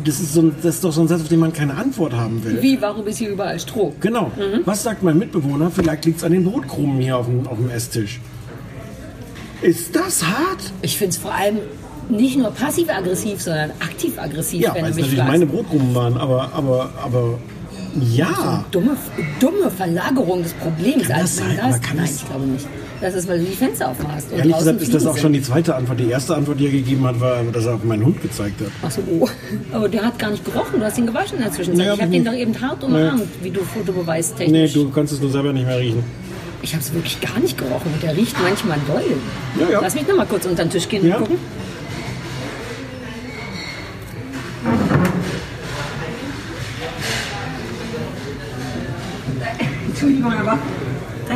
[0.04, 2.12] das ist, so ein, das ist doch so ein Satz, auf den man keine Antwort
[2.12, 2.62] haben will.
[2.62, 3.92] Wie, warum ist hier überall Stroh?
[4.00, 4.30] Genau.
[4.64, 5.70] Was sagt mein Mitbewohner?
[5.70, 8.20] Vielleicht liegt es an den Brotkrumen hier auf dem, auf dem Esstisch.
[9.62, 10.72] Ist das hart?
[10.82, 11.58] Ich finde es vor allem
[12.12, 15.32] nicht nur passiv-aggressiv, sondern aktiv-aggressiv, Ja, wenn du es mich natürlich fragst.
[15.32, 17.38] meine Brotkrumen waren, aber, aber, aber,
[18.00, 18.64] ja.
[18.70, 18.96] Dumme,
[19.40, 21.08] dumme Verlagerung des Problems.
[21.08, 21.56] Kann das sein?
[21.56, 21.82] Gast.
[21.82, 22.66] kann Nein, das- ich glaube nicht.
[23.02, 24.30] Das ist, weil du die Fenster aufmachst.
[24.30, 25.98] und Ehrlich gesagt ist das auch schon die zweite Antwort.
[25.98, 28.68] Die erste Antwort, die er gegeben hat, war, dass er auf meinen Hund gezeigt hat.
[28.80, 29.28] Ach so, oh.
[29.72, 30.78] Aber der hat gar nicht gerochen.
[30.78, 31.78] Du hast ihn gewaschen in der Zwischenzeit.
[31.84, 33.08] Naja, ich habe nicht- doch eben hart Naja.
[33.12, 34.72] umarmt, wie du Fotobeweis Nee, technisch.
[34.74, 36.04] du kannst es nur selber nicht mehr riechen.
[36.62, 37.90] Ich habe es wirklich gar nicht gerochen.
[37.92, 39.02] Und der riecht manchmal doll.
[39.60, 39.80] Ja, ja.
[39.82, 41.16] Lass mich noch mal kurz unter den Tisch gehen Ja.
[41.16, 41.38] und gucken.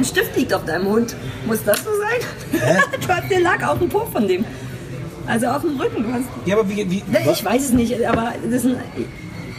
[0.07, 1.15] Stift liegt auf deinem Hund.
[1.47, 2.61] Muss das so sein?
[3.01, 4.45] du hast den Lack auf dem Po von dem.
[5.27, 6.03] Also auf dem Rücken.
[6.05, 7.03] Du hast, Ja, aber wie, wie,
[7.33, 8.77] ich weiß es nicht, aber das ist ein,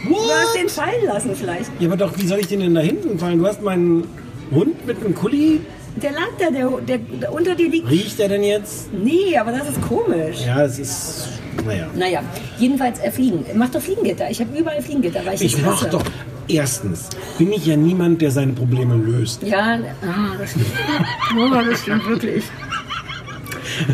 [0.08, 1.70] du hast den fallen lassen vielleicht.
[1.78, 3.38] ja, aber doch, wie soll ich den denn da hinten fallen?
[3.38, 4.04] Du hast meinen
[4.50, 5.60] Hund mit einem Kuli.
[5.96, 7.90] Der lag da, der, der, der unter dir liegt.
[7.90, 8.92] Riecht er denn jetzt?
[8.92, 10.38] Nee, aber das ist komisch.
[10.46, 11.28] Ja, es ist,
[11.66, 11.88] naja.
[11.94, 12.22] Naja,
[12.58, 13.44] jedenfalls äh, Fliegen.
[13.54, 14.30] Mach doch Fliegengitter.
[14.30, 15.90] Ich habe überall Fliegengitter, weil ich, Ich mach hasse.
[15.90, 16.02] doch,
[16.48, 19.42] erstens, bin ich ja niemand, der seine Probleme löst.
[19.42, 20.66] Ja, ah, das stimmt.
[21.38, 22.44] Oh, das stimmt wirklich.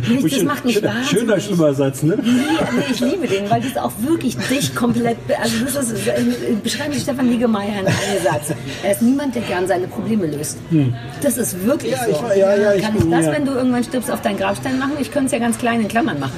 [0.08, 1.42] Nicht, das macht mich schöner, wahnsinnig.
[1.44, 2.16] schöner Übersatz, ne?
[2.22, 5.18] Nee, nee, ich liebe den, weil das auch wirklich dich komplett.
[5.42, 6.22] Also das ist, äh,
[6.62, 8.54] beschreibt Stefan Niggemeier in einem Satz.
[8.82, 10.58] Er ist niemand, der gern seine Probleme löst.
[11.22, 11.98] Das ist wirklich Hm.
[12.12, 12.24] Ja, so.
[12.32, 13.32] ich- ja, ja, ich Kann ich bin- das, ja.
[13.32, 14.92] wenn du irgendwann stirbst, auf deinen Grabstein machen?
[15.00, 16.32] Ich könnte es ja ganz klein in Klammern machen.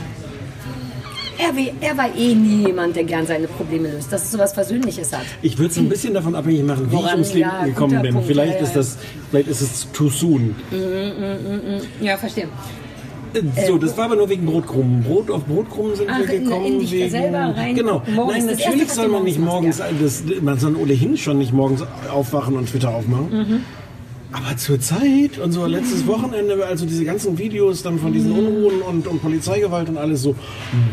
[1.39, 1.53] Er,
[1.89, 5.13] er war eh nie jemand, der gern seine Probleme löst, dass es so was Versöhnliches
[5.13, 5.23] hat.
[5.43, 7.13] Ich würde es ein bisschen davon abhängig machen, wie ich Woran?
[7.15, 8.13] ums Leben Ja, gekommen bin.
[8.15, 8.99] Punkt, vielleicht, ja, ja, ist das,
[9.31, 10.55] vielleicht ist es too soon.
[10.71, 12.05] Mm, mm, mm.
[12.05, 12.49] Ja, verstehe.
[13.67, 15.03] So, das war aber nur wegen Brotkrumen.
[15.03, 16.65] Brot auf Brotkrumen sind Ach, wir in- gekommen.
[16.67, 17.75] in dich wegen, selber rein.
[17.75, 18.03] Genau.
[18.07, 21.83] Nein, natürlich Erste, soll man nicht morgens morgens, das, man soll ohnehin schon nicht morgens
[22.11, 23.29] aufwachen und Twitter aufmachen.
[23.31, 23.61] Mhm.
[24.39, 28.83] Aber zur Zeit und so letztes Wochenende, also diese ganzen Videos dann von diesen Unruhen
[28.83, 30.35] und, und Polizeigewalt und alles so,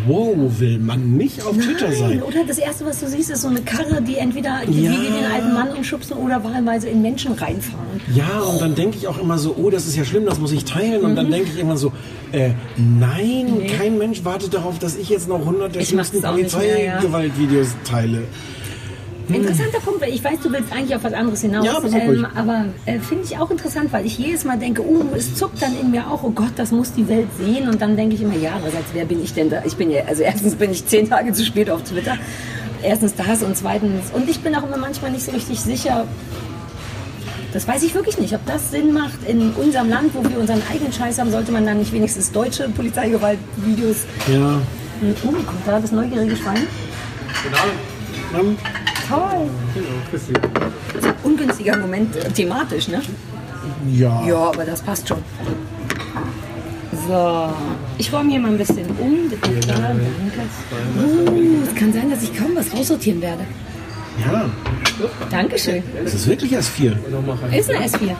[0.08, 2.24] wow, will man nicht auf Twitter Nein, sein.
[2.24, 4.92] oder das erste, was du siehst, ist so eine Karre, die entweder die Ja.
[4.92, 8.00] wie den alten Mann umschubsen oder wahlweise in Menschen reinfahren.
[8.16, 10.52] Ja, und dann denke ich auch immer so, oh, das ist ja schlimm, das muss
[10.54, 11.02] ich teilen.
[11.04, 11.92] Und dann denke ich immer so,
[12.32, 13.58] äh, nein, Mhm.
[13.58, 13.68] Nee.
[13.68, 16.92] kein Mensch wartet darauf, dass ich jetzt noch hundert der Ich mach's schlimmsten mehr, ja.
[17.00, 18.24] Polizeigewaltvideos teile.
[19.30, 21.66] Interessanter Punkt, weil ich weiß, du willst eigentlich auf was anderes hinaus.
[21.66, 25.36] Ja, ähm, aber äh, finde ich auch interessant, weil ich jedes Mal denke, uh, es
[25.36, 27.70] zuckt dann in mir auch, oh Gott, das muss die Welt sehen.
[27.70, 29.62] Und dann denke ich immer, ja, andererseits, wer bin ich denn da?
[29.66, 32.18] Ich bin ja, also erstens bin ich zehn Tage zu spät auf Twitter.
[32.82, 36.06] Erstens das und zweitens, und ich bin auch immer manchmal nicht so richtig sicher,
[37.54, 40.62] das weiß ich wirklich nicht, ob das Sinn macht in unserem Land, wo wir unseren
[40.72, 43.98] eigenen Scheiß haben, sollte man dann nicht wenigstens deutsche Polizeigewaltvideos.
[44.28, 44.60] Ja.
[45.00, 46.68] Hm, Oh, kommt da das neugierige Schwein?
[48.32, 48.58] Mann.
[49.08, 49.50] Toll.
[51.24, 53.02] Ungünstiger Moment äh, thematisch, ne?
[53.92, 54.26] Ja.
[54.26, 55.18] Ja, aber das passt schon.
[57.08, 57.50] So,
[57.98, 59.30] ich räume hier mal ein bisschen um.
[59.30, 60.00] Da, danke.
[60.98, 63.44] Uh, es kann sein, dass ich kaum was raussortieren werde.
[64.24, 64.50] Ja.
[65.30, 65.84] Dankeschön.
[66.06, 66.98] Es ist wirklich erst vier.
[67.52, 68.16] Ist eine S4.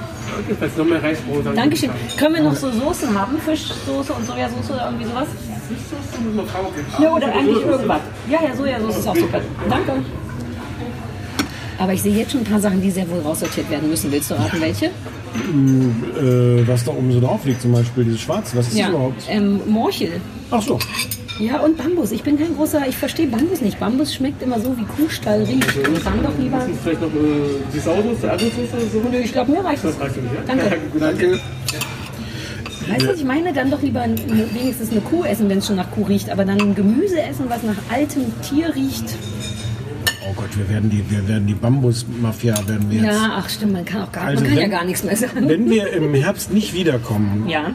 [0.60, 1.56] Falls noch mehr Reisbrot haben.
[1.56, 1.92] Dankeschön.
[2.18, 3.38] Können wir noch so Soßen haben?
[3.40, 5.28] Fischsoße und Sojasauce oder irgendwie sowas?
[7.00, 8.02] Ja, oder eigentlich irgendwas.
[8.30, 9.42] Ja, ja, Sojasauce ist auch super.
[9.70, 9.92] Danke.
[11.84, 14.10] Aber ich sehe jetzt schon ein paar Sachen, die sehr wohl raussortiert werden müssen.
[14.10, 14.86] Willst du raten, welche?
[15.52, 18.56] Mm, Äh, was da oben so drauf liegt, zum Beispiel dieses Schwarze.
[18.56, 19.22] Was ist das überhaupt?
[19.28, 20.22] Ähm, Morchel.
[20.50, 20.80] Ach so.
[21.40, 22.14] Ja, und Bambus.
[22.14, 23.82] Ich bin kein großer, ich verstehe Bambus nicht.
[23.82, 25.76] Bambus schmeckt immer so, wie Kuhstall riecht.
[25.76, 26.66] Und dann doch lieber.
[26.82, 27.12] Vielleicht noch äh,
[27.74, 29.10] die Sauersoße, Apfelsoße oder so?
[29.12, 30.40] Nö, ich glaube, mir reicht Das reicht für mich, ja?
[30.48, 30.78] Danke.
[30.98, 31.40] Danke.
[32.88, 33.52] Weißt du, was ich meine?
[33.52, 34.06] Dann doch lieber
[34.54, 36.30] wenigstens eine Kuh essen, wenn es schon nach Kuh riecht.
[36.30, 39.06] Aber dann ein Gemüse essen, was nach altem Tier riecht.
[40.36, 43.14] Oh Gott, wir werden die, wir werden die Bambus-Mafia werden wir jetzt.
[43.16, 45.16] Ja, ach stimmt, man kann auch gar, Also man kann ja wenn- gar nichts mehr
[45.16, 45.48] sagen.
[45.48, 47.72] Wenn wir im Herbst nicht wiederkommen, ja,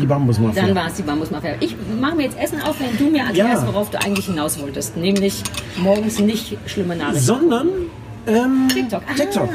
[0.00, 0.62] die Bambus-Mafia.
[0.66, 1.54] dann war es die Bambusmafia.
[1.60, 3.66] Ich mache mir jetzt Essen auf, wenn du mir erklärst, Ja.
[3.66, 4.96] worauf du eigentlich hinaus wolltest.
[4.96, 5.42] Nämlich
[5.78, 7.24] morgens nicht schlimme Nachrichten.
[7.24, 7.68] Sondern
[8.26, 9.02] ähm, TikTok.
[9.08, 9.14] Ah.
[9.16, 9.48] TikTok.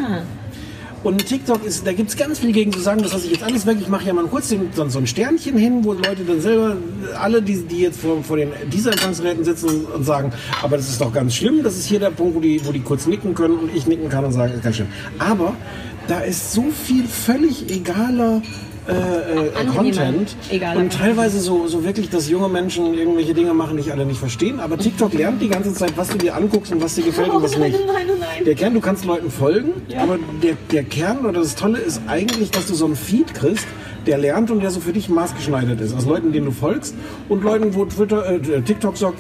[1.06, 3.44] Und TikTok ist, da gibt es ganz viel gegen zu sagen, das lasse ich jetzt
[3.44, 3.78] alles weg.
[3.80, 6.78] Ich mache ja mal kurz den, so, ein Sternchen hin, wo Leute dann selber,
[7.22, 10.34] alle, die, die jetzt vor, vor den dieser Empfangsgeräten sitzen und sagen,
[10.64, 12.80] aber das ist doch ganz schlimm, das ist hier der Punkt, wo die, wo die
[12.80, 14.88] kurz nicken können und ich nicken kann und sagen, ist ganz schlimm.
[15.20, 15.54] Aber
[16.08, 18.42] da ist so viel völlig egaler
[18.88, 19.66] äh, äh.
[19.66, 23.92] Content Egal, und teilweise so, so wirklich, dass junge Menschen irgendwelche Dinge machen, die ich
[23.92, 24.60] alle nicht verstehen.
[24.60, 27.42] Aber TikTok lernt die ganze Zeit, was du dir anguckst und was dir gefällt und
[27.44, 27.78] was Oh nicht.
[27.86, 28.46] nein, nein, nein.
[28.46, 30.04] Der Kern, du kannst Leuten folgen, Ja.
[30.04, 33.68] aber der, der Kern oder das Tolle ist eigentlich, dass du so einen Feed kriegst,
[34.06, 35.96] der lernt und der so für dich maßgeschneidert ist.
[35.96, 36.94] Aus Leuten, denen du folgst
[37.28, 39.18] und Leuten, wo Twitter, äh, TikTok sagt,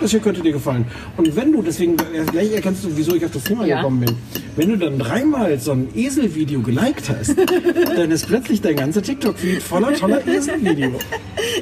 [0.00, 0.86] das hier könnte dir gefallen.
[1.16, 3.76] Und wenn du, deswegen äh, gleich erkennst du, wieso ich auf das Thema Ja.
[3.76, 4.16] gekommen bin,
[4.56, 7.34] wenn du dann dreimal so ein Eselvideo geliked hast,
[7.96, 10.92] dann ist plötzlich dein ganzer TikTok-Feed voller toller Eselvideo.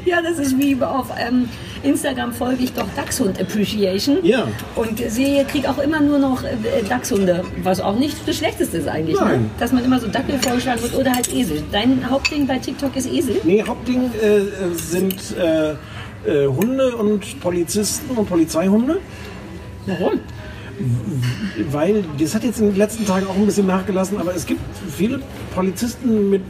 [0.04, 1.48] Ja, das ist wie auf ähm,
[1.82, 4.18] Instagram folge ich doch Dachshund Appreciation.
[4.22, 4.46] Ja.
[4.76, 6.48] Und sehe, kriege auch immer nur noch äh,
[6.88, 9.18] Dachshunde, was auch nicht das Schlechteste ist eigentlich.
[9.18, 9.26] Ne?
[9.26, 9.50] Nein.
[9.58, 11.62] Dass man immer so Dackel vorgeschlagen wird oder halt Esel.
[11.72, 13.40] Dein Hauptding bei TikTok ist Esel?
[13.44, 14.44] Nee, Hauptding äh, äh,
[14.74, 15.74] sind äh,
[16.26, 18.98] äh, Hunde und Polizisten und Polizeihunde.
[19.86, 20.20] Warum?
[21.70, 24.60] Weil, das hat jetzt in den letzten Tagen auch ein bisschen nachgelassen, aber es gibt
[24.96, 25.20] viele
[25.54, 26.42] Polizisten mit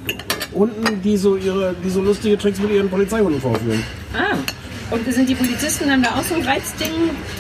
[0.55, 3.83] Hunden, die so, ihre, die so lustige Tricks mit ihren Polizeihunden vorführen.
[4.15, 4.37] Ah.
[4.91, 6.91] Und sind die Polizisten dann da auch so ein Reizding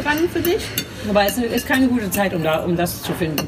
[0.02, 0.62] dran für dich?
[1.08, 3.46] Aber es ist keine gute Zeit, um, da, um das zu finden.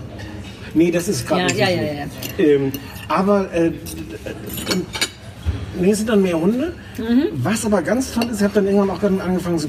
[0.75, 2.05] Nee, das ist gerade Ja, nicht ja, ja, ja.
[2.39, 2.73] Ähm,
[3.09, 3.73] aber äh,
[5.81, 6.73] nee, es sind dann mehr Hunde.
[6.99, 7.29] Mhm.
[7.35, 9.69] Was aber ganz toll ist, ich habe dann irgendwann auch dann angefangen, so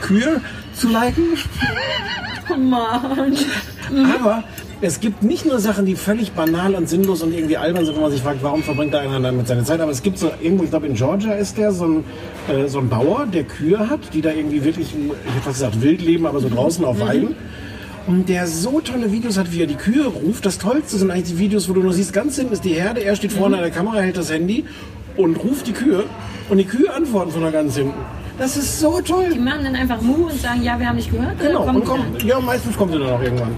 [0.00, 0.40] Kühe
[0.74, 1.24] zu liken.
[2.52, 3.36] Oh Mann.
[4.20, 4.44] Aber
[4.80, 8.02] es gibt nicht nur Sachen, die völlig banal und sinnlos und irgendwie albern sind, wo
[8.02, 9.80] man sich fragt, warum verbringt da einer damit seine Zeit.
[9.80, 12.04] Aber es gibt so irgendwo, ich glaube in Georgia ist der so ein,
[12.48, 15.80] äh, so ein Bauer, der Kühe hat, die da irgendwie wirklich, ich hätte fast gesagt,
[15.80, 17.34] wild leben, aber so draußen auf Weiden.
[18.06, 20.46] Und der so tolle Videos hat, wie er die Kühe ruft.
[20.46, 23.02] Das Tollste sind eigentlich die Videos, wo du nur siehst, ganz hinten ist die Herde,
[23.02, 24.64] er steht vorne an der Kamera, hält das Handy
[25.16, 26.04] und ruft die Kühe.
[26.48, 27.94] Und die Kühe antworten von da ganz hinten.
[28.38, 29.30] Das ist so toll.
[29.34, 31.38] Die machen dann einfach Mu und sagen, ja, wir haben nicht gehört.
[31.40, 33.56] Genau, kommen und kommt, ja, meistens kommt er dann auch irgendwann.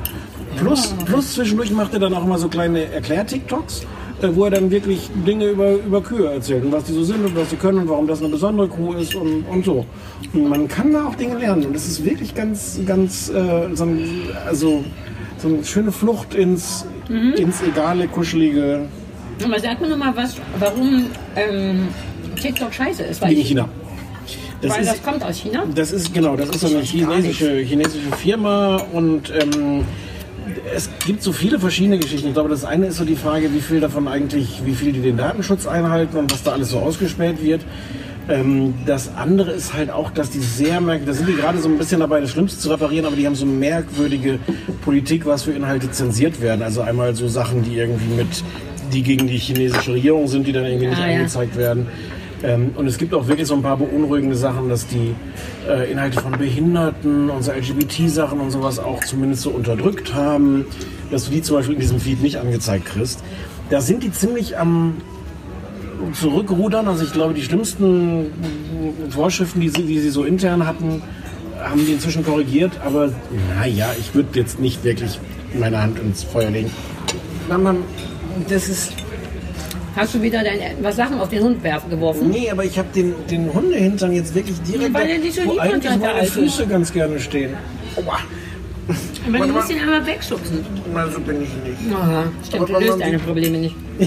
[0.57, 3.83] Plus, plus zwischendurch macht er dann auch immer so kleine Erklär-TikToks,
[4.23, 7.25] äh, wo er dann wirklich Dinge über, über Kühe erzählt und was die so sind
[7.25, 9.85] und was sie können und warum das eine besondere Kuh ist und, und so.
[10.33, 13.85] Und man kann da auch Dinge lernen und es ist wirklich ganz, ganz, äh, so,
[13.85, 14.01] ein,
[14.47, 14.85] also,
[15.39, 17.33] so eine schöne Flucht ins, Mhm.
[17.39, 18.83] ins egale, kuschelige
[19.45, 21.07] Aber sag mir noch mal was, warum
[21.37, 21.89] ähm,
[22.41, 23.21] TikTok scheiße ist.
[23.23, 23.69] Weil, in China.
[24.61, 25.65] Das weil ist- das kommt aus China.
[25.75, 29.85] Das ist genau, das ist eine chinesische, chinesische Firma und ähm,
[30.75, 32.29] es gibt so viele verschiedene Geschichten.
[32.29, 35.01] Ich glaube, das eine ist so die Frage, wie viel davon eigentlich, wie viel die
[35.01, 37.61] den Datenschutz einhalten und was da alles so ausgespäht wird.
[38.29, 41.69] Ähm, das andere ist halt auch, dass die sehr merkwürdig, da sind die gerade so
[41.69, 44.39] ein bisschen dabei, das Schlimmste zu reparieren, aber die haben so merkwürdige
[44.83, 46.63] Politik, was für Inhalte zensiert werden.
[46.63, 48.27] Also einmal so Sachen, die irgendwie mit,
[48.93, 51.17] die gegen die chinesische Regierung sind, die dann irgendwie nicht Ah, ja.
[51.19, 51.87] angezeigt werden.
[52.43, 55.15] Ähm, und es gibt auch wirklich so ein paar beunruhigende Sachen, dass die
[55.69, 60.65] äh, Inhalte von Behinderten und so LGBT-Sachen und sowas auch zumindest so unterdrückt haben,
[61.11, 63.25] dass du die zum Beispiel in diesem Feed nicht angezeigt kriegst.
[63.71, 64.95] Da sind die ziemlich am
[66.13, 66.87] Zurückrudern.
[66.87, 68.27] Also ich glaube, die schlimmsten
[69.11, 71.03] Vorschriften, die sie, die sie so intern hatten,
[71.61, 72.71] haben die inzwischen korrigiert.
[72.87, 73.11] Aber
[73.59, 75.19] naja, ich würde jetzt nicht wirklich
[75.59, 76.71] meine Hand ins Feuer legen.
[78.49, 78.93] Das ist
[79.97, 82.31] Hast du wieder deine, was Sachen auf den Hund werfen geworfen?
[82.31, 85.53] Nee, aber ich habe den, den Hundehintern jetzt wirklich direkt, Weil er nicht so wo
[85.53, 86.33] lieb und eigentlich meine alt ist.
[86.35, 87.55] Füße ganz gerne stehen.
[87.97, 88.19] Aua.
[89.27, 90.65] Aber du musst ihn einmal wegschubsen.
[90.95, 91.93] Na, so bin ich nicht.
[91.95, 93.75] Aha, stimmt, Aber du löst deine Probleme nicht.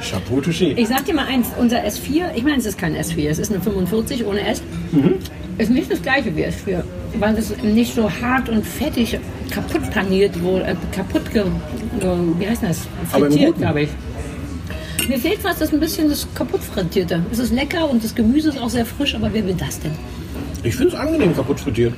[0.00, 0.74] Chapeau touché.
[0.76, 3.50] Ich sag dir mal eins, unser S4, ich meine, es ist kein S4, es ist
[3.52, 4.62] eine 45 ohne S,
[4.92, 5.14] Mhm.
[5.58, 6.82] ist nicht das gleiche wie S4,
[7.18, 9.18] weil es nicht so hart und fettig
[9.50, 11.44] kaputt paniert wurde, äh, kaputt, ge,
[12.00, 13.90] ge, wie heißt das, frittiert, glaube ich.
[15.08, 17.22] Mir fehlt fast das ein bisschen das kaputt frittierte.
[17.32, 19.92] Es ist lecker und das Gemüse ist auch sehr frisch, aber wer will das denn?
[20.62, 21.94] Ich finde es angenehm kaputt frittiert.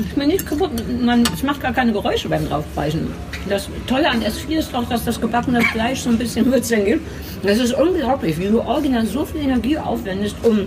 [0.00, 0.70] Ich bin nicht kaputt,
[1.00, 3.06] man, es macht gar keine Geräusche beim draufbeißen.
[3.48, 7.06] Das Tolle an S4 ist auch, dass das gebackene Fleisch so ein bisschen Würzeln gibt.
[7.42, 10.66] Das ist unglaublich, wie du original so viel Energie aufwendest, um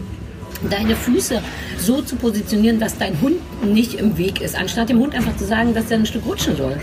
[0.69, 1.41] deine Füße
[1.79, 5.45] so zu positionieren, dass dein Hund nicht im Weg ist, anstatt dem Hund einfach zu
[5.45, 6.77] sagen, dass er ein Stück rutschen soll.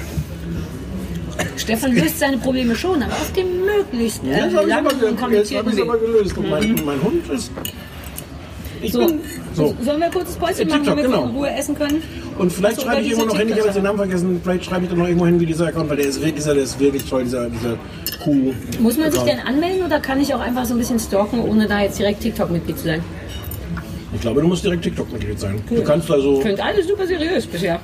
[1.57, 5.07] Stefan löst seine Probleme schon, aber auf dem möglichst äh, Jetzt habe ich langen aber,
[5.09, 5.87] und komplizierten Weg.
[6.01, 6.37] gelöst.
[6.37, 7.51] Und mein, mein Hund ist.
[8.83, 9.07] Ich So.
[9.07, 9.21] bin.
[9.55, 9.75] So.
[9.85, 11.25] Sollen wir ein kurzes Päuschen Äh, machen, damit wir genau.
[11.25, 12.03] in Ruhe essen können?
[12.39, 13.83] Und vielleicht Achso, schreibe ich immer noch hin, ich habe jetzt den.
[13.83, 16.17] Namen vergessen, vielleicht schreibe ich dann noch irgendwo hin, wie dieser Account, weil der ist
[16.17, 17.77] wirklich, dieser, der ist wirklich toll, dieser, dieser
[18.25, 18.53] Kuh.
[18.79, 19.39] Muss man sich Account.
[19.39, 22.21] denn anmelden oder kann ich auch einfach so ein bisschen stalken, ohne da jetzt direkt
[22.21, 23.05] TikTok-Mitglied zu sein?
[24.15, 25.61] Ich glaube, du musst direkt TikTok-Mitglied sein.
[25.69, 26.39] Du kannst also.
[26.41, 27.79] Klingt alles super seriös bisher.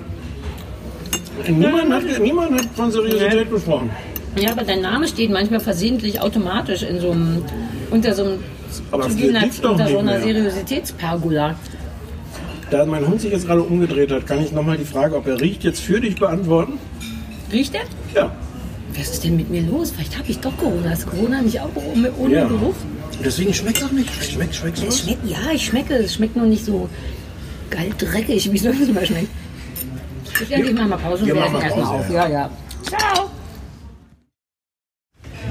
[1.48, 3.90] Niemand hat, niemand hat von Seriosität gesprochen.
[4.38, 7.42] Ja, aber dein Name steht manchmal versehentlich automatisch in so einem,
[7.90, 8.38] unter so einem,
[8.90, 10.34] Aber das Gina- gibt's doch unter so nicht einer mehr.
[10.34, 11.54] Seriositätspergola.
[12.70, 15.40] Da mein Hund sich jetzt gerade umgedreht hat, kann ich nochmal die Frage, ob er
[15.40, 16.78] riecht, jetzt für dich beantworten?
[17.52, 17.82] Riecht der?
[18.14, 18.32] Ja.
[18.98, 19.92] Was ist denn mit mir los?
[19.92, 20.92] Vielleicht habe ich doch Corona.
[20.92, 22.44] Ist Corona nicht auch ohne, ohne Ja.
[22.48, 22.74] Geruch?
[23.24, 24.10] Deswegen schmeckt auch nicht.
[24.24, 25.94] Schmeckt, schmeckt Es schmeckt, ja, ich schmecke.
[25.94, 26.88] Es schmeckt nur nicht so
[27.70, 29.28] geil dreckig, wie es sonst immer schmeckt.
[30.40, 32.10] Ich denke, ich mache mal Pause und Wir wir machen essen mal erstmal auf.
[32.10, 32.50] Ja, ja.
[32.82, 33.30] Ciao.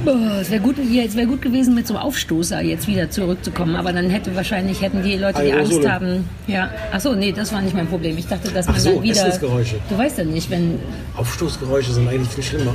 [0.06, 3.76] Oh, es wäre gut, es wär gut gewesen, mit so einem Aufstoßer jetzt wieder zurückzukommen.
[3.76, 6.28] Aber dann hätte wahrscheinlich hätten die Leute, die Angst haben.
[6.48, 6.70] Ja.
[6.94, 8.18] Ach so, nee, das war nicht mein Problem.
[8.18, 9.16] Ich dachte, dass Ach man so, dann wieder.
[9.28, 9.76] Essensgeräusche.
[9.90, 10.80] Du weißt ja nicht, wenn.
[11.18, 12.74] Aufstoßgeräusche sind eigentlich viel schlimmer.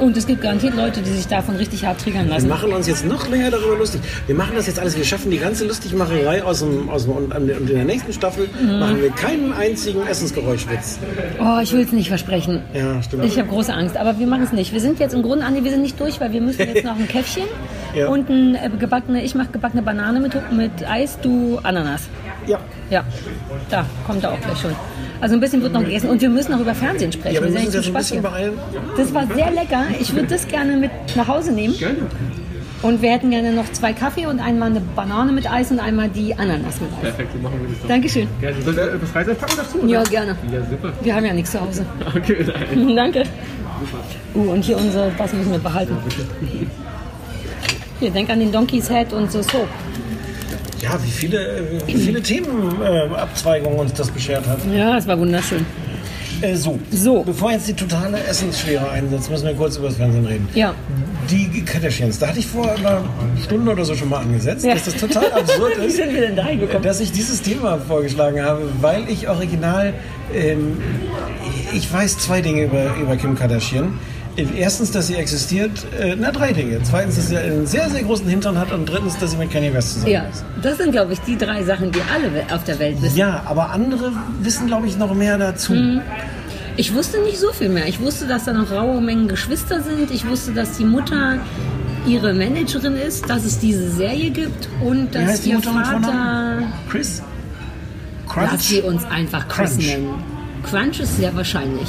[0.00, 2.48] Und es gibt garantiert Leute, die sich davon richtig hart triggern Wir lassen.
[2.48, 4.00] machen uns jetzt noch länger darüber lustig.
[4.26, 4.96] Wir machen das jetzt alles.
[4.96, 8.48] Wir schaffen die ganze Lustigmacherei aus dem, aus dem und, und in der nächsten Staffel
[8.60, 8.78] Mhm.
[8.78, 10.98] machen wir keinen einzigen Essensgeräuschwitz.
[11.40, 12.62] Oh, ich will es nicht versprechen.
[12.74, 13.24] Ja, stimmt.
[13.24, 14.72] Ich habe große Angst, aber wir machen es nicht.
[14.72, 16.96] Wir sind jetzt im Grunde, Andi, wir sind nicht durch, weil wir müssen jetzt noch
[16.98, 17.44] ein Käffchen
[17.94, 18.06] Ja.
[18.08, 22.08] und ein äh, gebackene, ich mache gebackene Banane mit, mit Eis, du Ananas.
[22.46, 22.60] Ja.
[22.88, 23.02] Ja,
[23.68, 24.70] da kommt er auch gleich schon.
[25.20, 27.34] Also ein bisschen wird noch gegessen und wir müssen noch über Fernsehen sprechen.
[27.34, 28.52] Ja, wir müssen ja uns ein bisschen beeilen.
[28.96, 29.84] Das war sehr lecker.
[29.98, 31.76] Ich würde das gerne mit nach Hause nehmen.
[31.76, 31.96] Gerne.
[32.82, 36.08] Und wir hätten gerne noch zwei Kaffee und einmal eine Banane mit Eis und einmal
[36.08, 37.00] die Ananas mit Eis.
[37.02, 37.88] Perfekt, so machen wir das doch.
[37.88, 38.28] Dankeschön.
[38.40, 38.62] Gerne.
[38.62, 39.78] Soll ich etwas Reis packen dazu?
[39.80, 39.88] oder?
[39.88, 40.36] Ja, gerne.
[40.50, 40.92] Ja, super.
[41.02, 41.84] Wir haben ja nichts zu Hause.
[42.16, 42.96] Okay, nein.
[42.96, 43.24] Danke.
[44.34, 45.96] Uh, und hier unsere, was müssen wir behalten?
[47.98, 49.68] Hier, denk an den Donkey's Head und so Soap.
[50.80, 54.58] Ja, wie viele, äh, wie viele Themenabzweigungen uns das beschert hat.
[54.72, 55.66] Ja, es war wunderschön.
[56.42, 56.78] Äh, so.
[56.90, 57.22] So.
[57.22, 60.48] Bevor jetzt die totale Essensschwere einsetzt, müssen wir kurz über das Fernsehen reden.
[60.54, 60.74] Ja.
[61.30, 63.04] Die Kardashians, da hatte ich vor einer
[63.42, 64.74] Stunde oder so schon mal angesetzt, Ja.
[64.74, 66.82] dass das total absurd Wie ist, sind wir denn da hingekommen?
[66.82, 69.92] dass ich dieses Thema vorgeschlagen habe, weil ich original,
[70.34, 70.78] ähm,
[71.74, 73.98] ich weiß zwei Dinge über, über Kim Kardashian.
[74.36, 76.80] Erstens, dass sie existiert, äh, na drei Dinge.
[76.82, 79.72] Zweitens, dass sie einen sehr, sehr großen Hintern hat und drittens, dass sie mit Kanye
[79.74, 80.44] West zusammen Ja, ist.
[80.62, 83.16] das sind, glaube ich, die drei Sachen, die alle auf der Welt wissen.
[83.16, 85.72] Ja, aber andere wissen, glaube ich, noch mehr dazu.
[85.74, 86.00] Mhm.
[86.76, 87.86] Ich wusste nicht so viel mehr.
[87.88, 90.10] Ich wusste, dass da noch raue Mengen Geschwister sind.
[90.10, 91.38] Ich wusste, dass die Mutter
[92.06, 95.72] ihre Managerin ist, dass es diese Serie gibt und Wie dass heißt die ihr Mutter
[95.72, 96.62] Vater...
[96.88, 97.22] Chris?
[98.34, 99.86] Lass sie uns einfach Chris Crunch.
[99.86, 100.14] nennen.
[100.62, 101.88] Crunch ist sehr wahrscheinlich.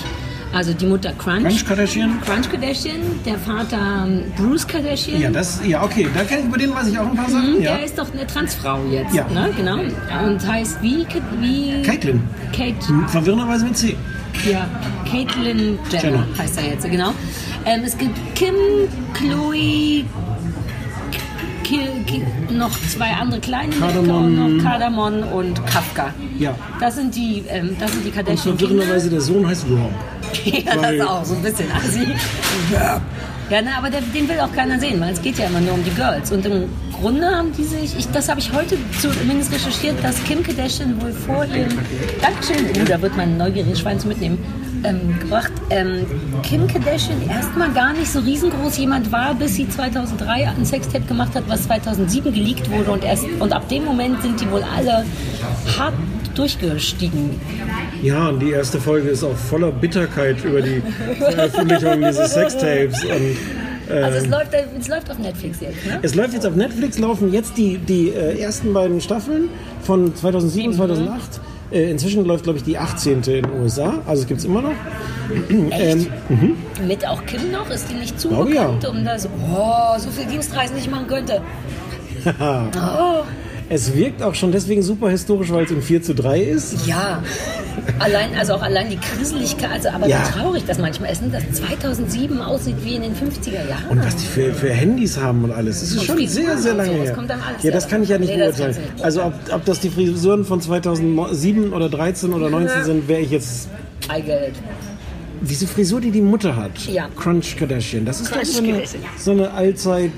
[0.53, 1.44] Also die Mutter Crunch.
[1.44, 2.19] Crunch Kardashian?
[2.22, 5.22] Crunch Kardashian, der Vater ähm, Bruce Kardashian.
[5.22, 7.56] Ja, das, ja, okay, da kenn ich, über den weiß ich auch ein paar Sachen.
[7.57, 7.76] Mhm, ja.
[7.78, 9.26] Der ist doch eine Transfrau jetzt, Ja.
[9.30, 9.49] ne?
[9.56, 9.78] Genau.
[10.26, 11.06] Und heißt wie?
[11.40, 12.22] Wie Caitlyn.
[12.52, 12.76] Kate.
[13.07, 13.95] Verwirrenderweise mit C.
[14.49, 14.68] Ja,
[15.10, 16.28] Caitlyn Jenner Jenner.
[16.38, 17.14] heißt er jetzt, genau.
[17.65, 18.56] Ähm, es gibt Kim,
[19.14, 20.03] Chloe,
[22.52, 24.57] noch zwei andere kleine Kardamom.
[24.57, 26.14] Noch Kardamon und Kafka.
[26.38, 26.56] Ja.
[26.80, 29.91] Das sind die, ähm, das sind die Und Kardashian verwirrenderweise der Sohn heißt Rob.
[30.45, 32.07] Ja, das ist auch so ein bisschen assi.
[32.72, 33.02] Ja,
[33.49, 35.73] ja na, aber der, den will auch keiner sehen, weil es geht ja immer nur
[35.73, 36.31] um die Girls.
[36.31, 40.41] Und im Grunde haben die sich, ich, das habe ich heute zumindest recherchiert, dass Kim
[40.41, 41.77] Kardashian wohl vor ihrem,
[42.22, 44.38] Dankeschön, oh, da wird mein neugieriges Schwein zu mitnehmen,
[44.84, 45.52] ähm, gebracht.
[45.70, 46.06] Ähm,
[46.44, 51.36] Kim Kardashian erstmal gar nicht so riesengroß jemand war, bis sie 2003 ein Sextape gemacht
[51.36, 52.91] hat, was 2007 geleakt wurde.
[52.91, 55.06] Und, erst, und ab dem Moment sind die wohl alle
[55.78, 55.94] hart
[56.36, 57.40] durchgestiegen.
[58.02, 60.82] Ja, und die erste Folge ist auch voller Bitterkeit über die
[61.18, 63.03] Veröffentlichung dieses Sextapes.
[63.03, 65.99] Und, Also es läuft, es läuft auf Netflix jetzt, ne?
[66.02, 69.49] es läuft jetzt auf Netflix, laufen jetzt die, die äh, ersten beiden Staffeln
[69.82, 71.41] von 2007 und 2008.
[71.72, 73.14] Äh, inzwischen läuft, glaube ich, die 18.
[73.14, 73.93] in den USA.
[74.06, 74.73] Also es gibt es immer noch.
[75.49, 76.57] ähm, mhm.
[76.85, 77.69] Mit auch Kim noch?
[77.69, 78.43] Ist die nicht zu ja.
[78.43, 81.41] bekannt, um da so, oh, so viel Dienstreisen nicht machen könnte?
[82.34, 83.23] Oh,
[83.73, 86.85] Es wirkt auch schon deswegen super historisch, weil es im 4 zu 3 ist.
[86.85, 87.23] ja.
[87.99, 90.23] Allein, also auch allein die Kriseligkeit, also aber Ja.
[90.27, 91.30] wie traurig das manchmal ist, ne?
[91.30, 93.85] dass 2007 aussieht wie in den 50er Jahren.
[93.89, 95.80] Und was die für, für Handys haben und alles.
[95.80, 97.18] Das ist Und schon Frisuren sehr, sehr lange so, das her.
[97.48, 98.85] alles Ja, das kann ich ja nicht Nee, das beurteilen.
[98.93, 102.84] nicht Also ob, ob das die Frisuren von 2007 oder 13 oder 19 Ja.
[102.84, 103.69] sind, wäre ich jetzt...
[104.14, 104.53] It.
[105.41, 107.09] Diese Frisur, die die Mutter hat, Ja.
[107.18, 108.84] Crunch Kardashian, das ist Crunch doch so eine,
[109.18, 110.11] so eine Allzeit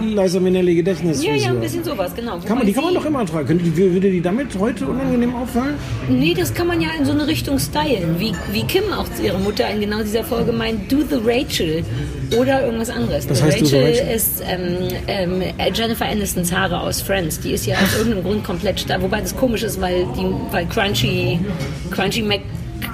[0.00, 1.34] Liza Minnelli Gedächtnisfrisur.
[1.34, 2.38] Ja, ja, ein bisschen sowas, genau.
[2.40, 3.46] Kann man, die kann man doch immer tragen.
[3.46, 5.74] Könnte würde die damit heute unangenehm auffallen?
[6.08, 8.18] Nee, das kann man ja in so eine Richtung stylen.
[8.18, 11.84] Wie, wie Kim auch zu ihrer Mutter in genau dieser Folge meint, do the Rachel.
[12.38, 13.24] Oder irgendwas anderes.
[13.24, 14.14] The heißt Rachel, Rachel?
[14.14, 15.42] ist ähm, ähm,
[15.74, 17.40] Jennifer Anistons Haare aus Friends.
[17.40, 19.02] Die ist ja aus irgendeinem Grund komplett stark.
[19.02, 21.38] Wobei das komisch ist, weil, die, weil Crunchy,
[21.90, 22.40] Crunchy Mac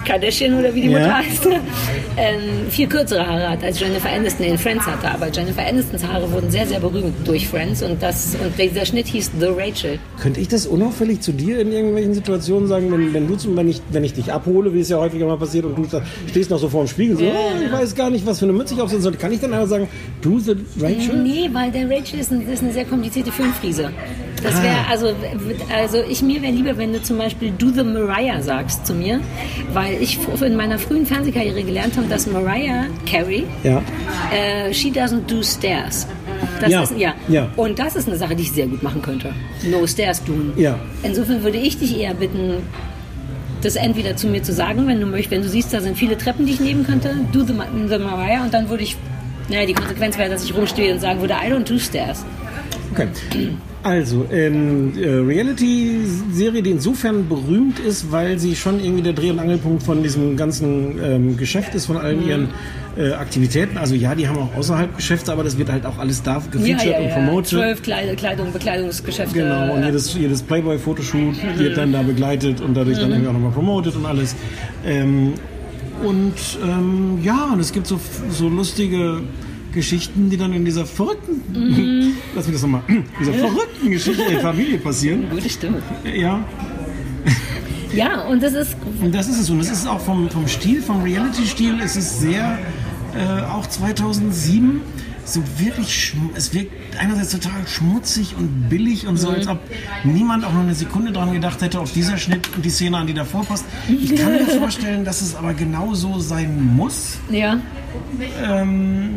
[0.05, 0.99] Kardashian oder wie die Ja.
[0.99, 1.47] Mutter heißt,
[2.17, 5.11] ähm, viel kürzere Haare hat, als Jennifer Aniston in Friends hatte.
[5.11, 9.07] Aber Jennifer Anistons Haare wurden sehr, sehr berühmt durch Friends und, das, und dieser Schnitt
[9.07, 9.99] hieß The Rachel.
[10.21, 13.69] Könnte ich das unauffällig zu dir in irgendwelchen Situationen sagen, wenn, wenn du zum, wenn
[13.69, 15.87] ich, wenn ich dich abhole, wie es ja häufiger mal passiert, und du
[16.29, 18.53] stehst noch so vor dem Spiegel, so, oh, ich weiß gar nicht, was für eine
[18.53, 19.13] Mütze ich aufsetzen soll.
[19.15, 19.89] Kann ich dann einfach sagen,
[20.21, 21.23] du the Rachel?
[21.23, 23.91] Nee, weil der Rachel ist, ein, ist eine sehr komplizierte Filmfriese.
[24.43, 25.15] Das wäre, also,
[25.75, 29.21] also ich mir wäre lieber, wenn du zum Beispiel Do the Mariah sagst zu mir,
[29.73, 33.83] weil ich in meiner frühen Fernsehkarriere gelernt habe, dass Mariah Carey, Ja.
[34.33, 36.07] äh, she doesn't do stairs.
[36.61, 37.15] Das Ja, Ist, ja.
[37.29, 37.49] ja.
[37.57, 39.33] Und das ist eine Sache, die ich sehr gut machen könnte.
[39.71, 40.53] No stairs tun.
[40.57, 40.79] Ja.
[41.03, 42.55] Insofern würde ich dich eher bitten,
[43.63, 46.19] das entweder zu mir zu sagen, wenn du möchtest, wenn du siehst, da sind viele
[46.19, 47.55] Treppen, die ich nehmen könnte, do the,
[47.89, 48.97] the Mariah und dann würde ich,
[49.49, 52.25] naja, die Konsequenz wäre, dass ich rumstehe und sagen würde, I don't do stairs.
[52.93, 53.09] Okay.
[53.85, 59.39] Also, ähm, äh, Reality-Serie, die insofern berühmt ist, weil sie schon irgendwie der Dreh- und
[59.39, 62.29] Angelpunkt von diesem ganzen ähm, Geschäft ist, von allen Mhm.
[62.29, 62.49] ihren
[62.97, 63.77] äh, Aktivitäten.
[63.77, 66.99] Also ja, die haben auch außerhalb Geschäfte, aber das wird halt auch alles da gefeatured
[66.99, 67.47] und promoted.
[67.49, 69.35] Zwölf Kleid Kleidung, Bekleidungsgeschäfte.
[69.39, 73.13] Genau, und jedes, jedes Playboy-Fotoshoot wird dann da begleitet und dadurch dann Mhm.
[73.17, 74.35] irgendwie auch nochmal promotet und alles.
[74.87, 75.35] Ähm,
[76.03, 76.33] und
[76.65, 78.01] ähm, ja, und es gibt so,
[78.31, 79.21] so lustige
[79.75, 82.13] Geschichten, die dann in dieser verrückten, Mhm.
[82.35, 82.83] lass mich das nochmal,
[83.21, 85.29] dieser verrückten Geschichte der Familie passieren.
[85.31, 85.83] Gute Stimme.
[86.05, 86.41] Ja,
[87.95, 89.51] Ja, und das ist und das ist es.
[89.51, 92.59] Und es ist auch vom, vom Stil, vom Reality-Stil, es ist sehr,
[93.17, 94.81] äh, auch 2007,
[95.25, 99.35] so wirklich, es wirkt einerseits total schmutzig und billig und so, Mhm.
[99.37, 99.61] als ob
[100.03, 103.07] niemand auch nur eine Sekunde dran gedacht hätte, ob dieser Schnitt und die Szene, an
[103.07, 103.65] die davor passt.
[103.89, 107.19] Ich kann mir vorstellen, dass es aber genau so sein muss.
[107.31, 107.61] Ja.
[108.43, 109.11] Ähm,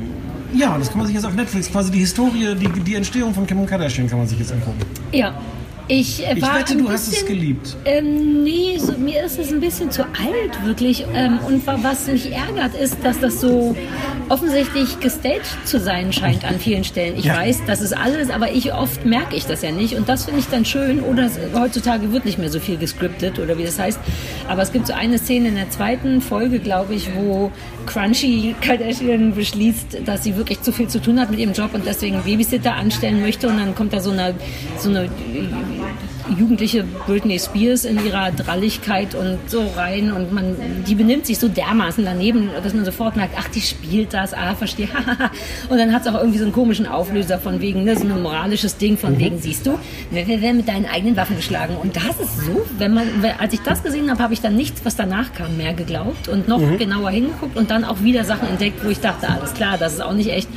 [0.54, 3.46] ja, das kann man sich jetzt auf Netflix, quasi die Historie, die, die Entstehung von
[3.48, 4.80] Kim Kardashian kann man sich jetzt angucken.
[5.12, 5.34] Ja.
[5.90, 7.78] Ich, äh, Ich war wette, du hast es bisschen- geliebt.
[7.86, 11.06] Ähm, nee, so, mir ist es ein bisschen zu alt, wirklich.
[11.14, 13.74] Ähm, und wa- was mich ärgert, ist, dass das so
[14.28, 17.18] offensichtlich gestaged zu sein scheint an vielen Stellen.
[17.18, 17.38] Ich Ja.
[17.38, 19.96] weiß, das ist alles, aber ich oft merke ich das ja nicht.
[19.96, 21.00] Und das finde ich dann schön.
[21.00, 24.00] Oder heutzutage wird nicht mehr so viel gescriptet oder wie das heißt.
[24.50, 27.50] Aber es gibt so eine Szene in der zweiten Folge, glaube ich, wo
[27.88, 31.86] Crunchy Kardashian beschließt, dass sie wirklich zu viel zu tun hat mit ihrem Job und
[31.86, 33.48] deswegen Babysitter anstellen möchte.
[33.48, 34.36] Und dann kommt da so eine,
[34.78, 35.10] so eine
[36.38, 40.56] jugendliche Britney Spears in ihrer Dralligkeit und so rein und man,
[40.88, 44.56] die benimmt sich so dermaßen daneben, dass man sofort merkt, ach, die spielt das, ah,
[44.56, 44.88] verstehe.
[45.70, 48.22] und dann hat es auch irgendwie so einen komischen Auflöser von wegen, ne, so ein
[48.22, 49.20] moralisches Ding von Mhm.
[49.20, 49.78] wegen, siehst du,
[50.12, 51.76] wir wir werden mit deinen eigenen Waffen geschlagen.
[51.82, 53.08] Und das ist so, wenn man,
[53.40, 56.48] als ich das gesehen habe, habe ich dann nichts, was danach kam, mehr geglaubt und
[56.48, 56.78] noch Mhm.
[56.78, 60.02] genauer hingeguckt und dann auch wieder Sachen entdeckt, wo ich dachte, alles klar, das ist
[60.02, 60.50] auch nicht echt.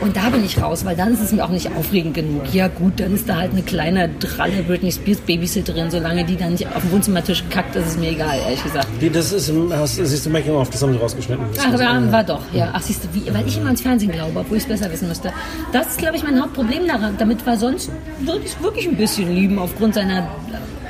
[0.00, 2.42] Und da bin ich raus, weil dann ist es mir auch nicht aufregend genug.
[2.52, 6.52] Ja gut, dann ist da halt eine kleine dralle Britney Spears Babysitterin, solange die dann
[6.52, 8.86] nicht auf dem Wohnzimmertisch kackt, ist es mir egal, ehrlich gesagt.
[9.00, 11.44] Die, das ist, im- hast, das ist im Making of, das haben sie rausgeschnitten.
[11.58, 12.70] Ach, ist- war, war doch, ja.
[12.72, 15.08] Ach, siehst du, wie, weil ich immer ans Fernsehen glaube, obwohl ich es besser wissen
[15.08, 15.32] müsste.
[15.72, 17.90] Das ist, glaube ich, mein Hauptproblem daran, damit, weil sonst
[18.20, 20.28] würde ich es wirklich ein bisschen lieben, aufgrund seiner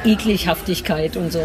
[0.05, 1.41] Eklighaftigkeit und so.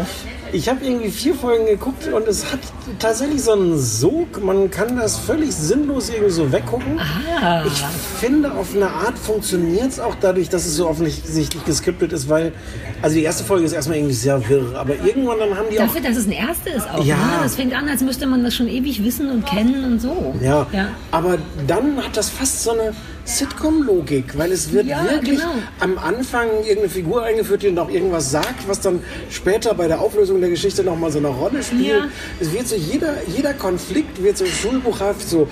[0.54, 2.58] Ich habe irgendwie vier Folgen geguckt und es hat
[2.98, 4.42] tatsächlich so einen Sog.
[4.44, 7.00] Man kann das völlig sinnlos irgendwie so weggucken.
[7.00, 7.64] Ah.
[7.66, 7.82] Ich
[8.20, 12.52] finde, auf eine Art funktioniert es auch dadurch, dass es so offensichtlich geskriptet ist, weil,
[13.00, 15.84] also die erste Folge ist erstmal irgendwie sehr wirr, aber irgendwann dann haben die auch.
[15.86, 17.02] Dafür, dass es ein erste ist auch.
[17.02, 17.16] Ja.
[17.16, 17.22] Ne?
[17.42, 20.34] Das fängt an, als müsste man das schon ewig wissen und kennen und so.
[20.42, 20.88] Ja, Ja.
[21.12, 22.92] aber dann hat das fast so eine
[23.24, 25.52] Sitcom-Logik, weil es wird Ja, wirklich genau.
[25.80, 29.00] am Anfang irgendeine Figur eingeführt, die noch irgendwas sagt, was dann
[29.30, 31.86] später bei der Auflösung der Geschichte nochmal so eine Rolle spielt.
[31.86, 32.08] Ja.
[32.40, 35.48] Es wird so jeder, jeder Konflikt wird so schulbuchhaft so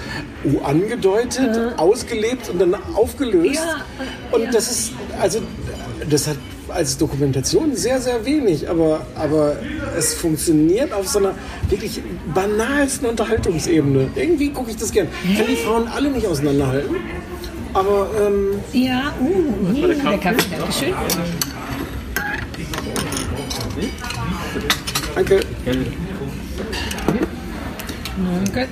[0.64, 3.54] angedeutet, ausgelebt und dann aufgelöst.
[3.64, 3.84] Ja,
[4.32, 5.40] Und das ist, also,
[6.08, 6.36] das hat
[6.68, 9.56] als Dokumentation sehr, sehr wenig, aber, aber
[9.98, 11.34] es funktioniert auf so einer
[11.68, 12.00] wirklich
[12.32, 14.08] banalsten Unterhaltungsebene.
[14.14, 15.08] Irgendwie gucke ich das gern.
[15.36, 16.94] Kann die Frauen alle nicht auseinanderhalten,
[17.74, 20.18] aber ähm, Ja, uh, war der der Kaffee?
[20.18, 20.94] Kaffee, Dankeschön.
[25.14, 25.40] danke.
[28.44, 28.68] Danke.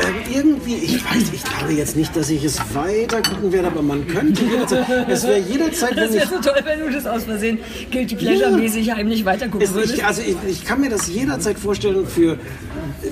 [0.00, 3.82] Ähm, irgendwie, ich weiß, ich glaube jetzt nicht, dass ich es weiter gucken werde, aber
[3.82, 7.06] man könnte jederzeit, es wäre jederzeit, Das wenn ich wäre so toll, wenn du das
[7.06, 7.58] aus Versehen
[7.90, 9.94] Guilty Pleasure-mäßig heimlich weitergucken Es, würdest.
[9.98, 12.38] ich, also ich, ich kann mir das jederzeit vorstellen für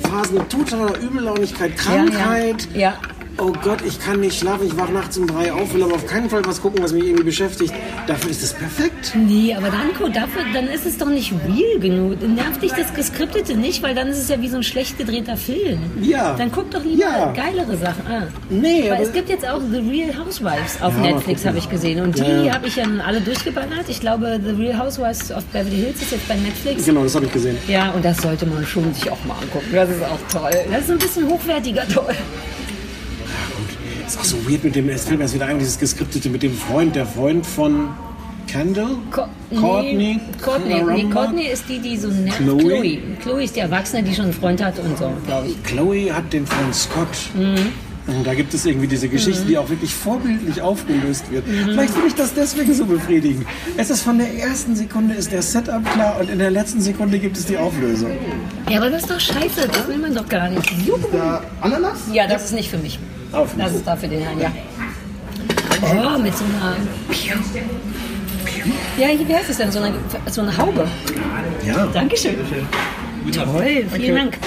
[0.02, 2.66] Phasen totaler Übellaunigkeit, Krankheit.
[2.74, 2.94] Ja, ja.
[3.36, 6.06] Oh Gott, ich kann nicht schlafen, ich wach nachts um drei auf, will aber auf
[6.06, 7.74] keinen Fall was gucken, was mich irgendwie beschäftigt.
[8.06, 9.12] Dafür ist es perfekt.
[9.16, 12.22] Nee, aber dann, guck, dafür, dann ist es doch nicht real genug.
[12.22, 15.36] Nervt dich das Geskriptete nicht, weil dann ist es ja wie so ein schlecht gedrehter
[15.36, 15.78] Film.
[16.00, 16.34] Ja.
[16.36, 17.32] Dann guck doch lieber Ja.
[17.32, 18.06] geilere Sachen.
[18.08, 18.22] Ah.
[18.50, 21.68] Nee, Weil aber- es gibt jetzt auch The Real Housewives auf Ja, Netflix, habe ich
[21.68, 22.02] gesehen.
[22.04, 22.54] Und die Ja, ja.
[22.54, 23.88] habe ich ja nun alle durchgeballert.
[23.88, 26.84] Ich glaube, The Real Housewives of Beverly Hills ist jetzt bei Netflix.
[26.84, 27.56] Genau, das habe ich gesehen.
[27.66, 29.66] Ja, und das sollte man schon sich auch mal angucken.
[29.72, 30.52] Das ist auch toll.
[30.70, 32.14] Das ist ein bisschen hochwertiger toll.
[34.06, 36.42] Ist auch so weird mit dem, es fällt mir jetzt wieder ein, dieses Geskriptete mit
[36.42, 37.88] dem Freund, der Freund von
[38.46, 38.96] Kendall?
[39.10, 39.22] Co
[39.58, 40.20] Courtney?
[40.42, 40.82] Courtney.
[40.82, 41.10] Nee?
[41.10, 42.38] Courtney ist die, die so nervt.
[42.38, 42.58] Chloe?
[42.58, 42.98] Chloe.
[43.22, 45.62] Chloe ist die Erwachsene, die schon einen Freund hat und so, glaube ich.
[45.64, 47.08] Chloe hat den Freund Scott.
[47.34, 47.72] Mhm.
[48.06, 49.48] Und da gibt es irgendwie diese Geschichte, Mhm.
[49.48, 51.44] die auch wirklich vorbildlich aufgelöst wird.
[51.46, 53.46] Vielleicht finde ich das deswegen so befriedigend.
[53.78, 57.18] Es ist von der ersten Sekunde ist der Setup klar und in der letzten Sekunde
[57.18, 58.10] gibt es die Auflösung.
[58.68, 60.70] Ja, aber das ist doch scheiße, das will man doch gar nicht.
[60.86, 60.98] Juhu.
[61.62, 62.00] Ananas?
[62.12, 62.98] Ja, das ist nicht für mich.
[63.58, 64.52] Das ist da für den Herrn, ja.
[65.82, 66.76] Oh, mit so einer...
[68.96, 69.70] Ja, wie heißt es denn?
[69.70, 69.94] So eine,
[70.30, 70.86] so eine Haube.
[71.66, 71.86] Ja.
[71.86, 72.36] Dankeschön.
[73.32, 74.38] Toll, vielen Dank.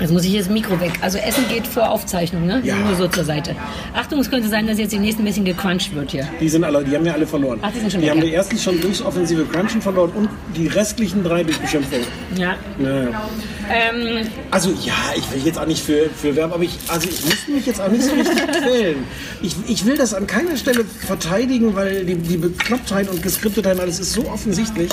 [0.00, 0.92] Jetzt muss ich jetzt das Mikro weg.
[1.00, 2.60] Also Essen geht vor Aufzeichnung, ne?
[2.64, 2.76] Ja.
[2.76, 3.54] Nur so zur Seite.
[3.94, 6.26] Achtung, es könnte sein, dass jetzt die nächsten ein bisschen gecrunched wird hier.
[6.40, 7.58] Die sind alle, die haben wir alle verloren.
[7.62, 8.24] Ach, die sind schon die weg, haben ja.
[8.26, 12.00] wir erstens schon durchs offensive Crunchen verloren und die restlichen drei durch Beschimpfung.
[12.36, 12.56] Ja.
[12.78, 13.22] Ja.
[13.70, 17.24] Ähm, Also ja, ich will jetzt auch nicht für, für Werben, aber ich, also ich
[17.24, 19.04] muss mich jetzt auch nicht so richtig quälen.
[19.42, 24.00] Ich, ich will das an keiner Stelle verteidigen, weil die, die Beklopptheit und Geskriptetheit alles
[24.00, 24.90] ist so offensichtlich.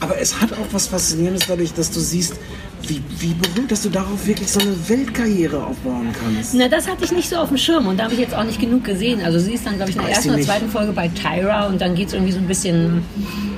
[0.00, 2.34] Aber es hat auch was Faszinierendes dadurch, dass du siehst,
[2.88, 6.54] wie, wie berühmt, dass du darauf wirklich so eine Weltkarriere aufbauen kannst.
[6.54, 8.44] na, das hatte ich nicht so auf dem Schirm und da habe ich jetzt auch
[8.44, 9.20] nicht genug gesehen.
[9.22, 11.80] Also sie ist dann, glaube ich, in der ersten oder zweiten Folge bei Tyra und
[11.80, 13.02] dann geht es irgendwie so ein bisschen...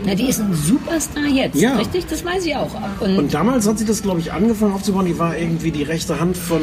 [0.05, 1.77] Na, die ist ein Superstar jetzt, Ja.
[1.77, 2.07] richtig?
[2.07, 2.71] Das weiß ich auch.
[3.01, 5.07] Und, Und damals hat sie das, glaube ich, angefangen aufzubauen.
[5.07, 6.61] Die war irgendwie die rechte Hand von,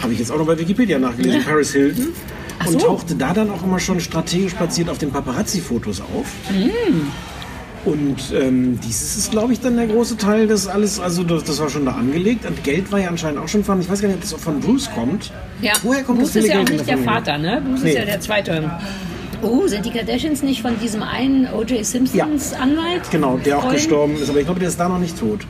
[0.00, 1.46] habe ich jetzt auch noch bei Wikipedia nachgelesen, Ja.
[1.48, 2.08] Paris Hilton.
[2.66, 2.86] Und so.
[2.86, 6.26] tauchte da dann auch immer schon strategisch platziert auf den Paparazzi-Fotos auf.
[6.50, 7.08] Mm.
[7.86, 11.60] Und ähm, dieses ist, glaube ich, dann der große Teil des alles, also das, das
[11.60, 12.44] war schon da angelegt.
[12.44, 14.40] Und Geld war ja anscheinend auch schon von, ich weiß gar nicht, ob das auch
[14.40, 15.30] von Bruce kommt.
[15.62, 16.98] Ja, Woher kommt Bruce das ist ja auch nicht der?
[16.98, 17.62] Vater, ne?
[17.64, 17.90] Bruce Nee.
[17.90, 18.70] ist ja der Zweite.
[19.42, 21.84] Oh, sind die Kardashians nicht von diesem einen O.J.
[21.84, 23.02] Simpsons Anwalt?
[23.12, 23.74] Genau, der auch Freund?
[23.74, 25.40] gestorben ist, aber ich glaube, der ist da noch nicht tot.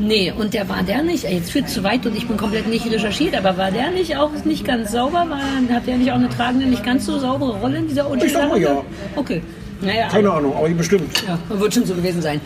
[0.00, 2.88] Nee, und der war der nicht, jetzt führt zu weit und ich bin komplett nicht
[2.90, 5.26] recherchiert, aber war der nicht auch nicht ganz sauber?
[5.28, 5.40] War,
[5.74, 8.24] hat der nicht auch eine tragende, nicht ganz so saubere Rolle in dieser O.J.
[8.24, 8.82] Ich mal ja.
[9.16, 9.42] Okay.
[9.80, 11.24] Naja, Keine Ahnung, aber bestimmt.
[11.26, 12.40] Ja, wird schon so gewesen sein.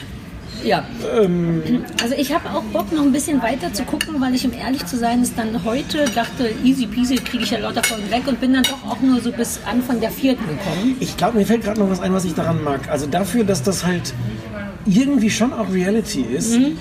[0.65, 0.85] Ja.
[1.21, 4.53] Ähm, Also ich habe auch Bock, noch ein bisschen weiter zu gucken, weil ich, um
[4.53, 8.23] ehrlich zu sein, es dann heute dachte, easy peasy, kriege ich ja lauter Folgen weg
[8.27, 10.97] und bin dann doch auch nur so bis Anfang der vierten gekommen.
[11.01, 12.89] Ich glaube, mir fällt gerade noch was ein, was ich daran mag.
[12.89, 14.15] Also dafür, dass das halt
[14.87, 16.57] irgendwie schon auch Reality ist.
[16.59, 16.77] Mhm.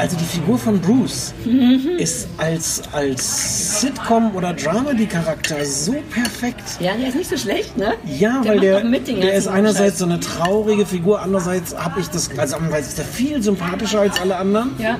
[0.00, 1.98] Also die Figur von Bruce Mhm.
[1.98, 6.62] ist als, als Sitcom- oder Dramedy-Charakter so perfekt.
[6.80, 7.92] Ja, der ist nicht so schlecht, ne?
[8.18, 9.98] Ja, Der weil der, mit der ist einerseits Scheiß.
[9.98, 14.18] so eine traurige Figur, andererseits habe ich das, also andererseits ist er viel sympathischer als
[14.18, 14.70] alle anderen.
[14.78, 14.98] Ja.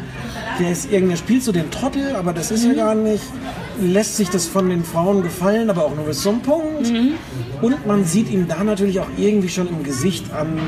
[0.59, 3.25] Der ist irgendwie, spielt so den Trottel, aber das ist er gar nicht.
[3.81, 6.91] Lässt sich das von den Frauen gefallen, aber auch nur bis zum Punkt.
[6.93, 7.13] Mhm.
[7.63, 10.59] Und man sieht ihm da natürlich auch irgendwie schon im Gesicht an.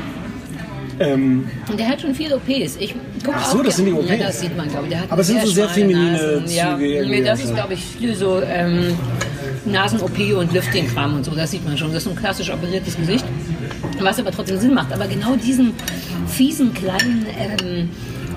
[0.99, 2.77] Ähm, Und der hat schon viele OPs.
[2.79, 4.09] Ich guck Ach so, das sind die OPs.
[4.09, 4.95] Ja, das sieht man, glaube ich.
[5.09, 6.55] Aber es sind so sehr feminine Nasen.
[6.55, 7.51] Ja, Züge irgendwie, nee, das also.
[7.51, 8.97] ist, glaube ich, viel so ähm,
[9.65, 11.31] Nasen-OP und Lifting-Kram und so.
[11.31, 11.93] Das sieht man schon.
[11.93, 13.25] Das ist ein klassisch operiertes Gesicht.
[13.99, 14.91] Was aber trotzdem Sinn macht.
[14.91, 15.73] Aber genau diesen
[16.27, 17.89] fiesen, kleinen ähm,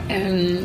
[0.09, 0.59] ähm,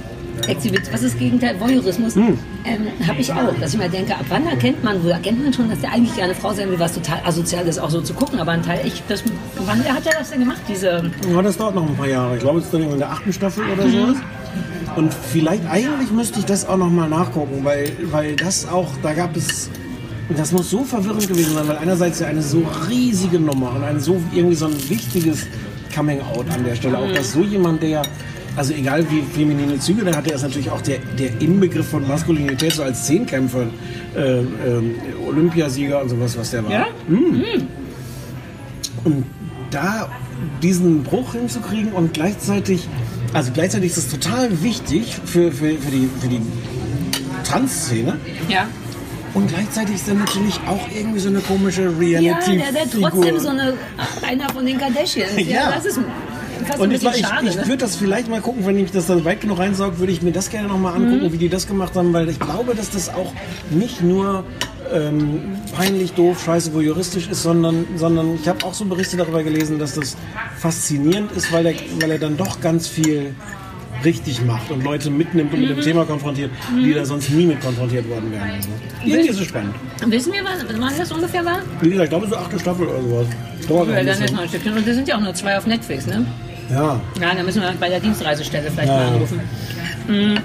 [0.48, 1.60] Exhibit, was ist das Gegenteil?
[1.60, 2.38] Voyeurismus, Hm.
[2.66, 3.54] ähm, habe ich auch.
[3.60, 6.16] Dass ich mir denke, ab wann erkennt man, wo erkennt man schon, dass der eigentlich
[6.16, 8.40] gerne Frau sein will, was total asozial ist, auch so zu gucken.
[8.40, 9.24] Aber ein Teil, ich, das,
[9.66, 11.12] wann hat er das denn gemacht, diese...
[11.32, 12.36] ja, das dauert noch ein paar Jahre.
[12.36, 13.92] Ich glaube, es ist dann in der achten Staffel oder Mhm.
[13.92, 14.18] sowas.
[14.98, 19.14] Und vielleicht, eigentlich müsste ich das auch noch mal nachgucken, weil, weil das auch, da
[19.14, 19.70] gab es,
[20.36, 24.00] das muss so verwirrend gewesen sein, weil einerseits ja eine so riesige Nummer und ein
[24.02, 25.46] so, irgendwie so ein wichtiges
[25.96, 28.02] Coming-out an der Stelle, auch dass so jemand, der,
[28.56, 32.08] also egal wie feminine Züge der hat, der ist natürlich auch der, der Inbegriff von
[32.08, 33.68] Maskulinität, so als Zehnkämpfer,
[34.16, 34.96] äh, ähm,
[35.28, 36.72] Olympiasieger und sowas, was der war.
[36.72, 36.86] Ja?
[37.08, 37.44] Mhm.
[39.04, 39.26] Und
[39.72, 40.10] da
[40.62, 42.88] diesen Bruch hinzukriegen und gleichzeitig,
[43.34, 46.42] also gleichzeitig ist es total wichtig für, für, für die, für die
[47.44, 48.18] Tanzszene.
[48.50, 48.68] Ja.
[49.34, 52.64] Und gleichzeitig ist er natürlich auch irgendwie so eine komische Ja, Reality-Figur.
[52.64, 53.74] der, der trotzdem so eine,
[54.28, 55.32] einer von den Kardashians.
[55.38, 55.72] Ja, Ja.
[55.72, 56.00] das ist
[56.80, 57.64] und ich, ich, ich ne?
[57.66, 60.32] würde das vielleicht mal gucken, wenn ich das dann weit genug reinsauge, würde ich mir
[60.32, 61.34] das gerne nochmal angucken, Mhm.
[61.34, 63.34] wie die das gemacht haben, weil ich glaube, dass das auch
[63.70, 64.44] nicht nur
[64.94, 65.40] ähm,
[65.76, 69.96] peinlich, doof, scheiße, voyeuristisch ist, sondern, sondern ich habe auch so Berichte darüber gelesen, dass
[69.96, 70.18] das
[70.58, 73.34] faszinierend ist, weil er, weil er dann doch ganz viel
[74.04, 75.82] richtig macht und Leute mitnimmt und mit dem Mhm.
[75.82, 78.50] Thema konfrontiert, die da sonst nie mit konfrontiert worden wären.
[78.50, 78.70] Also.
[79.06, 79.76] Irgendwie ist es spannend.
[80.08, 81.60] Wissen wir, wann, wann das ungefähr war?
[81.82, 83.28] Wie gesagt, ich glaube, so achte Staffel oder sowas.
[83.70, 84.74] Dauert Ja, dann ist noch ein Stückchen.
[84.74, 86.26] Und das sind ja auch nur zwei auf Netflix, ne?
[86.70, 89.14] Ja, Ja, da müssen wir bei der Dienstreisestelle vielleicht Ja, mal ja.
[89.14, 89.40] anrufen.
[90.08, 90.38] Mhm.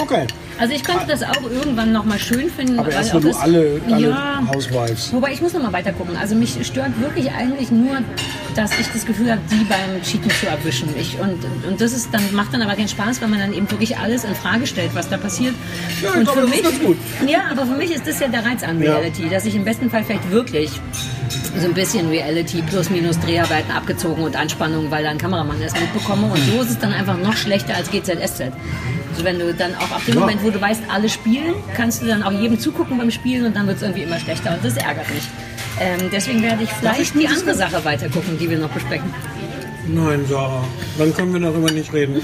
[0.00, 0.26] okay.
[0.58, 2.78] Also ich könnte das auch irgendwann noch mal schön finden.
[2.78, 5.12] Aber weil erst auch wenn du das- alle, alle ja, Housewives.
[5.12, 6.14] Wobei ich muss noch mal weiter gucken.
[6.16, 7.96] Also mich stört wirklich eigentlich nur,
[8.54, 10.88] dass ich das Gefühl habe, die beim Cheaten zu erwischen.
[11.00, 13.68] Ich, und, und das ist dann macht dann aber keinen Spaß, weil man dann eben
[13.70, 15.54] wirklich alles in Frage stellt, was da passiert.
[16.00, 18.44] Ja, und glaube, für das ist mich, ja, aber für mich ist das ja der
[18.44, 18.92] Reiz an Ja.
[18.92, 20.70] Reality, dass ich im besten Fall vielleicht wirklich
[21.58, 25.78] so ein bisschen Reality plus minus Dreharbeiten abgezogen und Anspannung, weil da ein Kameramann ist,
[25.78, 26.26] mitbekomme.
[26.28, 28.52] Und so ist es dann einfach noch schlechter als GZSZ.
[29.10, 30.20] Also wenn du dann auch ab dem Ja.
[30.20, 33.54] Moment, wo du weißt, alle spielen, kannst du dann auch jedem zugucken beim Spielen und
[33.56, 35.24] dann wird es irgendwie immer schlechter und das ärgert mich.
[35.80, 39.12] Ähm, deswegen werde ich vielleicht die andere Sache weiter gucken, die wir noch besprechen.
[39.88, 40.64] Nein, Sarah.
[40.98, 42.22] Dann können wir darüber nicht reden.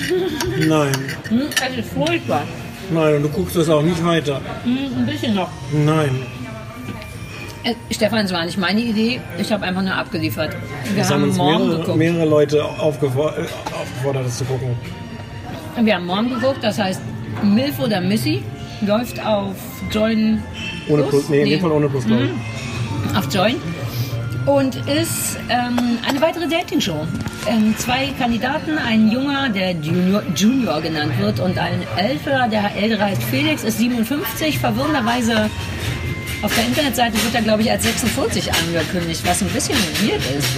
[0.66, 0.92] Nein.
[1.28, 2.44] Hm, das ist furchtbar.
[2.90, 4.40] Nein, und du guckst das auch nicht weiter.
[4.64, 5.50] Hm, ein bisschen noch.
[5.72, 6.22] Nein.
[7.68, 9.20] Äh, Stefan, es war nicht meine Idee.
[9.38, 10.56] Ich habe einfach nur abgeliefert.
[10.94, 11.98] Wir Es haben haben uns morgen mehrere, geguckt.
[11.98, 14.76] mehrere Leute äh, aufgefordert, das zu gucken.
[15.80, 17.00] Wir haben morgen geguckt, das heißt
[17.42, 18.42] Milf oder Missy
[18.80, 19.54] läuft auf
[19.90, 20.42] Join.
[20.88, 22.30] Ohne Plus, nee, in dem Fall ohne Plus, glaube ich.
[22.30, 23.16] Mhm.
[23.16, 23.56] Auf Join.
[24.46, 27.06] Und ist ähm, eine weitere Dating-Show.
[27.46, 33.04] Ähm, zwei Kandidaten, ein Junger, der Junior, Junior genannt wird, und ein älterer, der ältere
[33.04, 34.58] heißt Felix, ist 57.
[34.58, 35.50] Verwirrenderweise
[36.42, 40.48] auf der Internetseite wird er, glaube ich, als 46 angekündigt, was ein bisschen weird ist.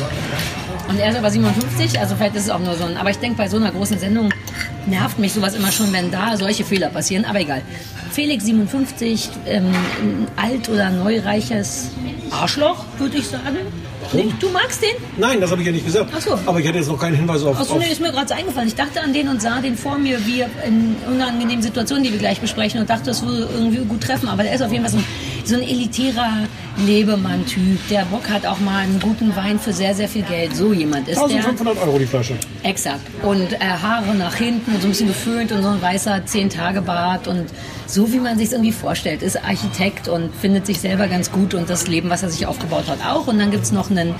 [0.88, 2.96] Und er ist aber 57, also vielleicht ist es auch nur so ein.
[2.96, 4.32] Aber ich denke, bei so einer großen Sendung
[4.86, 7.24] nervt mich sowas immer schon, wenn da solche Fehler passieren.
[7.24, 7.62] Aber egal.
[8.10, 9.72] Felix 57, ähm,
[10.36, 11.90] alt oder neureiches
[12.30, 13.58] Arschloch, würde ich sagen.
[14.12, 14.42] Nicht?
[14.42, 14.90] Du magst den?
[15.18, 16.10] Nein, das habe ich ja nicht gesagt.
[16.14, 16.38] Ach so.
[16.46, 17.58] Aber ich hatte jetzt noch keinen Hinweis auf.
[17.58, 18.68] Achso, auf nee, ist mir gerade so eingefallen.
[18.68, 22.18] Ich dachte an den und sah den vor mir, wie in unangenehmen Situationen, die wir
[22.18, 24.28] gleich besprechen, und dachte, das würde irgendwie gut treffen.
[24.28, 25.04] Aber der ist auf jeden Fall so ein,
[25.44, 26.46] so ein elitärer
[26.86, 30.56] Lebemann-Typ, der Bock hat auch mal einen guten Wein für sehr, sehr viel Geld.
[30.56, 31.24] So jemand ist der.
[31.24, 32.34] 1500 Euro die Flasche.
[32.62, 33.00] Exakt.
[33.22, 37.28] Und äh, Haare nach hinten und so ein bisschen geföhnt und so ein weißer Zehn-Tage-Bart
[37.28, 37.46] und
[37.92, 39.22] so, wie man sich irgendwie vorstellt.
[39.22, 42.88] Ist Architekt und findet sich selber ganz gut und das Leben, was er sich aufgebaut
[42.88, 43.26] hat, auch.
[43.26, 44.14] Und dann gibt's noch einen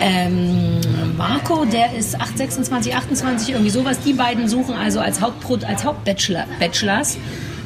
[0.00, 0.80] ähm,
[1.16, 3.98] Marco, der ist 8, 26, 28, irgendwie sowas.
[4.00, 7.18] Die beiden suchen also als, Hauptpro als Hauptbachelor Bachelors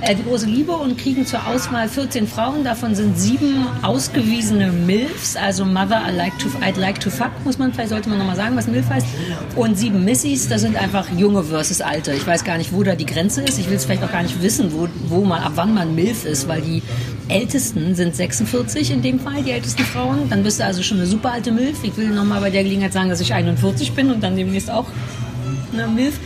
[0.05, 2.65] äh, die große Liebe und kriegen zur Auswahl 14 Frauen.
[2.65, 7.59] Davon sind sieben ausgewiesene MILFs, also Mother I like to, I'd like to fuck, muss
[7.59, 9.07] man vielleicht, sollte man nochmal sagen, was MILF heißt.
[9.57, 12.13] Und sieben Missys, das sind einfach junge versus alte.
[12.13, 13.59] Ich weiß gar nicht, wo da die Grenze ist.
[13.59, 16.25] Ich will es vielleicht auch gar nicht wissen, wo, wo man, ab wann man MILF
[16.25, 16.83] ist, weil die
[17.29, 20.29] Ältesten sind 46 in dem Fall, die ältesten Frauen.
[20.29, 21.83] Dann bist du also schon eine super alte MILF.
[21.83, 24.87] Ich will nochmal bei der Gelegenheit sagen, dass ich 41 bin und dann demnächst auch
[25.73, 26.19] eine MILF.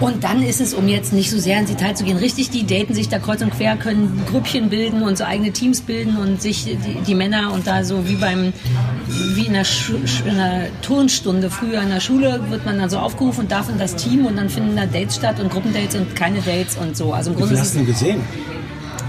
[0.00, 2.66] Und dann ist es, um jetzt nicht so sehr ins Detail zu gehen, richtig, die
[2.66, 6.40] daten sich da kreuz und quer, können Grüppchen bilden und so eigene Teams bilden und
[6.40, 6.76] sich die,
[7.06, 8.52] die Männer und da so wie beim,
[9.34, 12.98] wie in einer, Schu in einer Turnstunde früher in der Schule wird man dann so
[12.98, 16.16] aufgerufen und darf in das Team und dann finden da Dates statt und Gruppendates und
[16.16, 17.12] keine Dates und so.
[17.12, 18.20] Also im Wie Grunde viel ist hast du denn gesehen?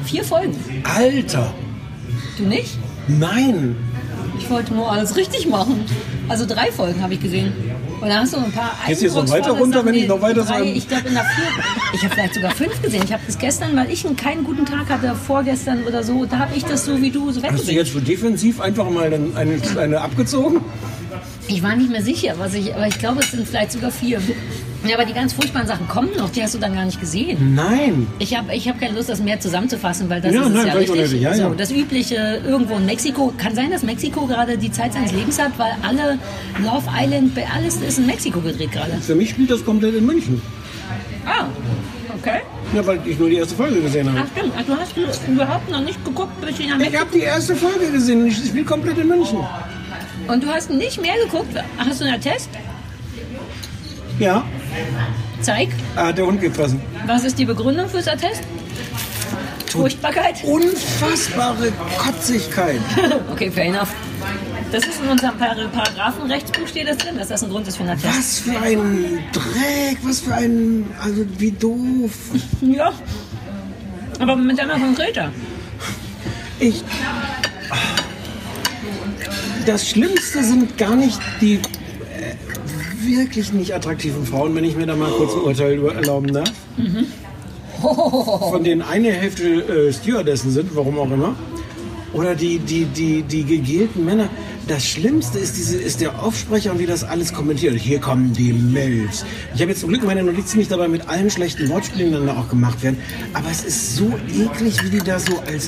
[0.03, 0.55] es vier Folgen.
[0.83, 1.53] Alter!
[2.37, 2.77] Du nicht?
[3.07, 3.75] Nein!
[4.37, 5.85] Ich wollte nur alles richtig machen.
[6.27, 7.53] Also drei Folgen habe ich gesehen.
[8.01, 10.07] Und da hast du ein paar Gehst du jetzt noch eindrucksvolle weiter runter, wenn ich
[10.07, 11.45] noch weiter drei, so- Ich glaube in der vier.
[11.93, 13.03] Ich habe vielleicht sogar fünf gesehen.
[13.05, 16.39] Ich habe das gestern, weil ich einen keinen guten Tag hatte, vorgestern oder so, da
[16.39, 19.19] habe ich das so wie du so Hast du jetzt für defensiv einfach mal eine,
[19.35, 20.61] eine, eine abgezogen?
[21.47, 24.19] Ich war nicht mehr sicher, was ich, aber ich glaube, es sind vielleicht sogar vier.
[24.83, 27.53] Ja, aber die ganz furchtbaren Sachen kommen noch, die hast du dann gar nicht gesehen.
[27.53, 28.07] Nein!
[28.17, 30.67] Ich habe ich hab keine Lust, das mehr zusammenzufassen, weil das Ja, ist es nein,
[30.67, 31.21] ja richtig.
[31.21, 31.49] ja, so, ja.
[31.55, 33.31] Das übliche irgendwo in Mexiko.
[33.37, 36.17] Kann sein, dass Mexiko gerade die Zeit seines Lebens hat, weil alle
[36.63, 38.93] Love Island, alles ist in Mexiko gedreht gerade.
[39.01, 40.41] Für mich spielt das komplett in München.
[41.27, 41.45] Ah,
[42.17, 42.39] okay.
[42.75, 44.27] Ja, weil ich nur die erste Folge gesehen Ach habe.
[44.35, 46.99] stimmt, Ach, du hast überhaupt noch nicht geguckt, bis ich nach Ich Mexiko...
[47.01, 48.25] habe die erste Folge gesehen.
[48.25, 49.37] Ich spiele komplett in München.
[50.27, 51.55] Und du hast nicht mehr geguckt?
[51.77, 52.49] Hast du einen Attest?
[54.19, 54.43] Ja,
[55.41, 55.69] Zeig.
[55.95, 56.81] hat der Hund gefressen.
[57.05, 58.41] Was ist die Begründung fürs Attest?
[59.71, 60.43] Furchtbarkeit?
[60.43, 62.81] Unfassbare Kotzigkeit.
[63.31, 63.89] okay, fair enough.
[64.71, 67.83] Das ist in unserem Par Paragraphenrechtsbuch steht das drin, dass das ein Grund ist für
[67.83, 68.17] einen Attest.
[68.17, 70.85] Was für ein Dreck, was für ein.
[71.01, 72.11] Also, wie doof.
[72.61, 72.93] Ja.
[74.19, 75.31] Aber mit einmal konkreter.
[76.59, 76.83] Ich.
[79.65, 81.59] Das Schlimmste sind gar nicht die
[83.17, 86.51] wirklich nicht attraktiven Frauen, wenn ich mir da mal kurz ein Urteil erlauben darf.
[86.77, 87.07] Mhm.
[87.81, 91.35] Von denen eine Hälfte äh, Stewardessen sind, warum auch immer.
[92.13, 94.29] Oder die, die, die, die gegelten Männer.
[94.67, 97.75] Das Schlimmste ist, diese, ist der Aufsprecher und wie das alles kommentiert.
[97.75, 99.25] Hier kommen die Milfs.
[99.55, 102.47] Ich habe jetzt zum Glück meine Notizen nicht dabei mit allen schlechten Wortspielen dann auch
[102.49, 102.97] gemacht werden.
[103.33, 105.67] Aber es ist so eklig, wie die da so als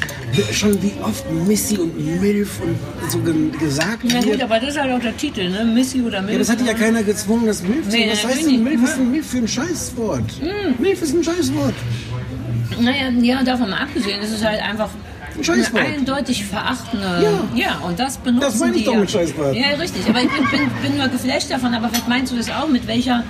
[0.52, 2.78] schon wie oft Missy und Milf und
[3.12, 4.44] so ge gesagt Na gut, wird.
[4.44, 5.66] aber das ist halt auch der Titel, ne?
[5.66, 6.34] Missy oder Milf.
[6.34, 8.64] Ja, das hat ja keiner gezwungen, das Milf zu Nee, Was heißt denn.
[8.64, 8.82] Milf?
[8.84, 10.32] Was ist denn Milf für ein Scheißwort?
[10.40, 10.76] Hm.
[10.80, 11.74] Milf ist ein Scheißwort.
[12.80, 14.90] Naja, ja, davon mal abgesehen, es ist halt einfach
[15.36, 15.84] Ein Scheißwort.
[15.84, 17.06] eine eindeutig verachtende.
[17.56, 17.58] Ja.
[17.66, 19.00] ja, und das benutzen Das meine ich die doch ja.
[19.00, 19.56] mit Scheißwort.
[19.56, 20.08] Ja, richtig.
[20.08, 22.88] Aber ich bin, bin, bin nur geflasht davon, aber vielleicht meinst du das auch, mit
[22.88, 23.24] welcher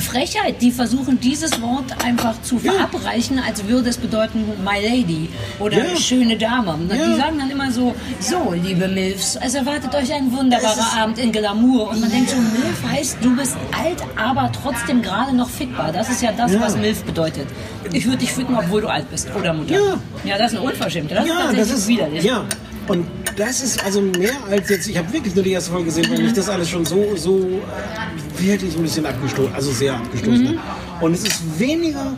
[0.00, 0.60] Frechheit.
[0.60, 5.96] Die versuchen dieses Wort einfach zu verabreichen, als würde es bedeuten My Lady oder Ja.
[5.96, 6.76] schöne Dame.
[6.88, 6.94] Ja.
[7.06, 11.32] Die sagen dann immer so, so liebe Milfs, es erwartet euch ein wunderbarer Abend in
[11.32, 11.90] Glamour.
[11.90, 15.92] Und man denkt so, Milf heißt, du bist alt, aber trotzdem gerade noch fickbar.
[15.92, 16.60] Das ist ja das, Ja.
[16.60, 17.46] was Milf bedeutet.
[17.92, 19.74] Ich würde dich ficken, obwohl du alt bist oder Mutter.
[19.74, 19.80] Ja.
[20.24, 21.14] Ja, das ist eine Unverschämte.
[21.14, 22.24] Das ist ja, tatsächlich das ist widerlich.
[22.24, 22.44] Ja.
[22.86, 23.06] Und
[23.36, 26.22] das ist also mehr als jetzt, ich habe wirklich nur die erste Folge gesehen, weil
[26.22, 30.48] mich das alles schon so, so äh, wirklich ein bisschen abgestoßen, also sehr abgestoßen Mhm.
[30.48, 31.02] hat.
[31.02, 32.16] Und es ist weniger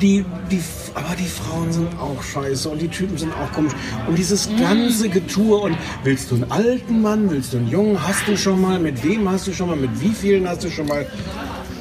[0.00, 0.60] die, die,
[0.94, 3.72] aber die Frauen sind auch scheiße und die Typen sind auch komisch.
[4.08, 4.56] Und dieses Mhm.
[4.58, 8.60] ganze Getue und willst du einen alten Mann, willst du einen jungen, hast du schon
[8.60, 11.06] mal, mit wem hast du schon mal, mit wie vielen hast du schon mal?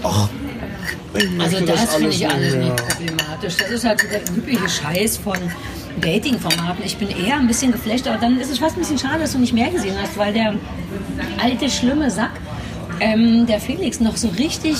[0.03, 0.29] Och,
[1.13, 3.57] Also möchte das, finde ich alles nicht problematisch.
[3.57, 5.37] Das ist halt der übliche Scheiß von
[5.99, 6.83] Dating-Formaten.
[6.85, 9.33] Ich bin eher ein bisschen geflasht, aber dann ist es fast ein bisschen schade, dass
[9.33, 10.55] du nicht mehr gesehen hast, weil der
[11.41, 12.31] alte, schlimme Sack,
[12.99, 14.75] ähm, der Felix, noch so richtig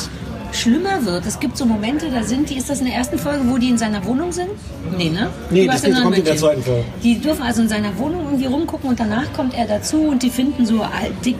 [0.54, 1.26] schlimmer wird.
[1.26, 3.70] Es gibt so Momente, da sind die, ist das in der ersten Folge, wo die
[3.70, 4.50] in seiner Wohnung sind?
[4.98, 5.30] Nee, ne?
[5.50, 6.84] Nee, das kommt in der zweiten Folge.
[7.04, 10.30] Die dürfen also in seiner Wohnung irgendwie rumgucken und danach kommt er dazu und die
[10.30, 10.86] finden so
[11.26, 11.38] dick,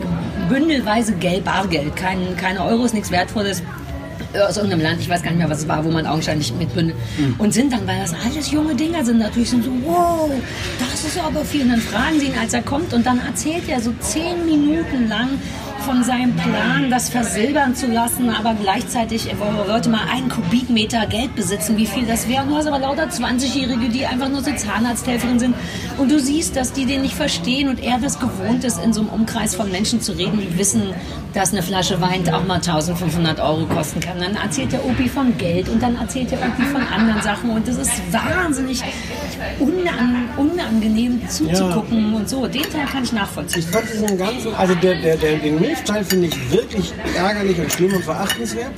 [0.48, 3.62] bündelweise Geld, Bargeld, kein, keine Euros, nichts Wertvolles
[4.40, 6.96] aus irgendeinem Land, ich weiß gar nicht mehr, was es war, wo man augenscheinlich mitbündelt.
[7.38, 10.30] Und sind dann, weil das alles junge Dinger sind, natürlich sind so, wow,
[10.78, 11.62] das ist aber viel.
[11.62, 15.08] Und dann fragen sie ihn, als er kommt, und dann erzählt er so zehn Minuten
[15.08, 15.28] lang
[15.82, 19.38] von seinem Plan, das versilbern zu lassen, aber gleichzeitig er
[19.68, 22.42] wollte mal einen Kubikmeter Geld besitzen, wie viel das wäre.
[22.42, 25.54] Und du hast aber lauter 20-Jährige, die einfach nur so Zahnarzthelferin sind.
[25.98, 29.00] Und du siehst, dass die den nicht verstehen und er das gewohnt ist, in so
[29.00, 30.94] einem Umkreis von Menschen zu reden, die wissen,
[31.34, 34.20] dass eine Flasche Wein auch mal 1500 Euro kosten kann.
[34.20, 37.50] Dann erzählt der Opi von Geld und dann erzählt der Opi von anderen Sachen.
[37.50, 38.82] Und das ist wahnsinnig
[39.58, 42.46] unan unangenehm zuzugucken und so.
[42.46, 43.60] Den Teil kann ich nachvollziehen.
[43.60, 47.72] Ich fand diesen ganzen, also der, der, der, den Milch-Teil finde ich wirklich ärgerlich und
[47.72, 48.72] schlimm und verachtenswert.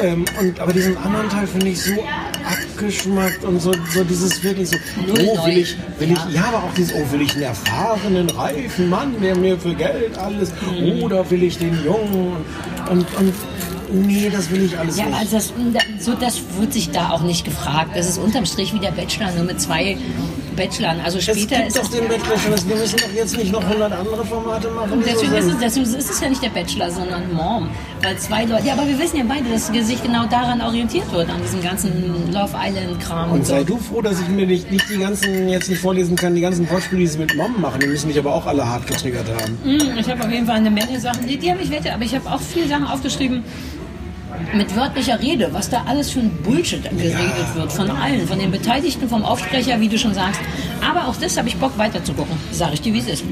[0.00, 1.92] Ähm, und, aber diesen anderen Teil finde ich so
[2.50, 4.76] abgeschmackt und so, so dieses wirklich so,
[5.10, 8.88] oh, will ich, will ich, ja, aber auch dieses, oh, will ich einen erfahrenen, reifen
[8.88, 10.50] Mann, der mir für Geld alles,
[11.02, 12.36] oder will ich den Jungen
[12.90, 13.34] und, und
[13.92, 15.18] nee, das will ich alles Ja, nicht.
[15.18, 15.52] also das,
[15.98, 17.90] so, das wird sich da auch nicht gefragt.
[17.94, 19.98] Das ist unterm Strich wie der Bachelor, nur mit zwei
[20.52, 21.00] Bachelorn.
[21.00, 23.62] Also es später gibt ist doch den Bachelor schon, wir müssen doch jetzt nicht noch
[23.62, 24.92] 100 andere Formate machen.
[24.92, 27.68] Und deswegen So ist, es, deswegen ist es ja nicht der Bachelor, sondern Mom.
[28.02, 28.66] Weil zwei Leute.
[28.66, 32.32] Ja, aber wir wissen ja beide, dass sich genau daran orientiert wird, an diesem ganzen
[32.32, 33.52] Love Island-Kram und, Und so.
[33.54, 36.40] sei du froh, dass ich mir nicht, nicht die ganzen, jetzt nicht vorlesen kann, die
[36.40, 37.80] ganzen Wortspiele, die sie mit Mom machen.
[37.80, 39.58] Die müssen mich aber auch alle hart getriggert haben.
[39.64, 42.04] Mm, Ich habe auf jeden Fall eine Menge Sachen, die, die habe ich wette, aber
[42.04, 43.44] ich habe auch viele Sachen aufgeschrieben
[44.54, 48.50] mit wörtlicher Rede, was da alles für ein Bullshit geredet wird von allen, von den
[48.50, 50.40] Beteiligten, vom Aufsprecher, wie du schon sagst.
[50.88, 53.24] Aber auch das habe ich Bock weiter zu gucken, sage ich dir, wie es ist.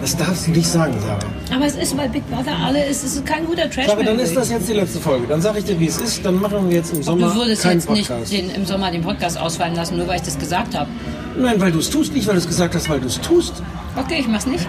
[0.00, 1.18] Das darfst du nicht sagen, Sarah.
[1.54, 4.18] Aber es ist, weil Big Brother alle ist, es ist kein guter Trash Sarah, dann
[4.18, 5.26] ist das jetzt die letzte Folge.
[5.26, 6.24] Dann sage ich dir, wie es ist.
[6.24, 9.02] Dann machen wir jetzt im Sommer Du würdest keinen jetzt nicht den, im Sommer den
[9.02, 10.90] Podcast ausfallen lassen, nur weil ich das gesagt habe.
[11.38, 12.12] Nein, weil du es tust.
[12.12, 13.62] Nicht, weil du es gesagt hast, weil du es tust.
[13.96, 14.66] Okay, ich mach's nicht.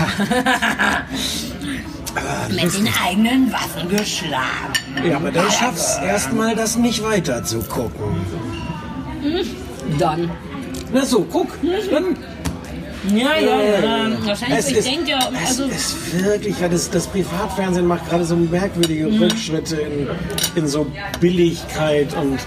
[2.48, 4.72] Mit den eigenen Waffen geschlagen.
[5.08, 8.16] Ja, aber dann schaffst du erstmal, das nicht weiter zu gucken.
[9.98, 10.30] Dann.
[10.92, 11.48] Na so, guck.
[11.90, 12.16] Dann
[13.16, 14.26] Ja, ja, ja.
[14.26, 15.64] Wahrscheinlich, Es ich ist- denke ja, also.
[15.64, 19.22] Es ist wirklich, ja, das, das Privatfernsehen macht gerade so merkwürdige Mhm.
[19.22, 20.08] Rückschritte in,
[20.54, 20.86] in so
[21.20, 22.38] Billigkeit und,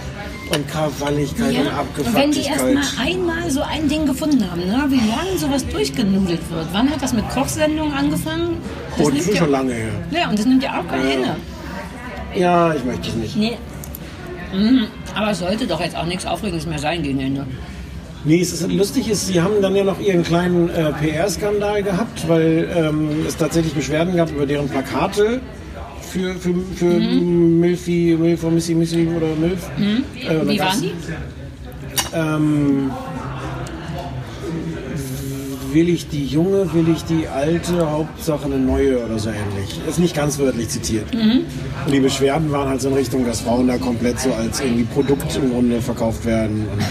[0.55, 1.61] und Krawalligkeit und Ja,
[2.05, 2.73] und wenn die erst Abgefucktheit.
[2.75, 6.67] mal einmal so ein Ding gefunden haben, ne, wie lange sowas durchgenudelt wird.
[6.71, 8.57] Wann hat das mit Kochsendungen angefangen?
[8.97, 9.91] Das Oh, nimmt schon ja, schon lange her.
[10.11, 11.13] Ja, und das nimmt ja auch kein Ja.
[11.13, 11.35] Ende.
[12.35, 13.35] Ja, ich möchte es nicht.
[13.35, 13.57] Nee.
[14.53, 14.87] Mhm.
[15.15, 17.45] Aber es sollte doch jetzt auch nichts Aufregendes mehr sein gegen Ende.
[18.25, 22.27] Nee, es ist lustig ist, sie haben dann ja noch ihren kleinen äh, PR-Skandal gehabt,
[22.29, 25.41] weil ähm, es tatsächlich Beschwerden gab über deren Plakate
[26.13, 27.59] für, für, für Mhm.
[27.59, 29.67] Milfi, Milf oder Missy, Missy oder Milf.
[29.77, 30.03] Mhm.
[30.21, 30.91] Äh, dann Wie waren die?
[32.13, 32.91] Ähm,
[35.71, 39.79] will ich die junge, will ich die alte, Hauptsache eine neue oder so ähnlich.
[39.89, 41.11] Ist nicht ganz wörtlich zitiert.
[41.13, 41.41] Mhm.
[41.85, 44.83] Und die Beschwerden waren halt so in Richtung, dass Frauen da komplett so als irgendwie
[44.83, 46.67] Produkt im Grunde verkauft werden.
[46.71, 46.83] Und,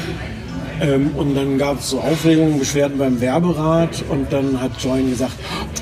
[0.83, 5.33] ähm, und dann gab es so Aufregungen, Beschwerden beim Werberat und dann hat Join gesagt,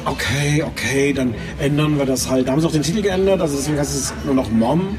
[0.05, 2.47] okay, okay, dann ändern wir das halt.
[2.47, 4.97] Da haben sie auch den Titel geändert, also deswegen heißt es nur noch Mom.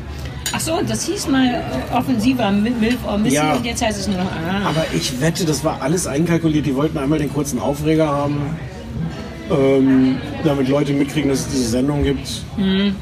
[0.53, 1.63] Ach so, das hieß mal
[1.95, 3.53] offensiver Mil- Milf or Missy Ja.
[3.53, 4.25] und jetzt heißt es nur noch.
[4.25, 4.67] Ah.
[4.69, 6.65] Aber ich wette, das war alles einkalkuliert.
[6.65, 8.35] Die wollten einmal den kurzen Aufreger haben,
[9.49, 12.27] ähm, damit Leute mitkriegen, dass es diese Sendung gibt.
[12.57, 12.95] Mhm.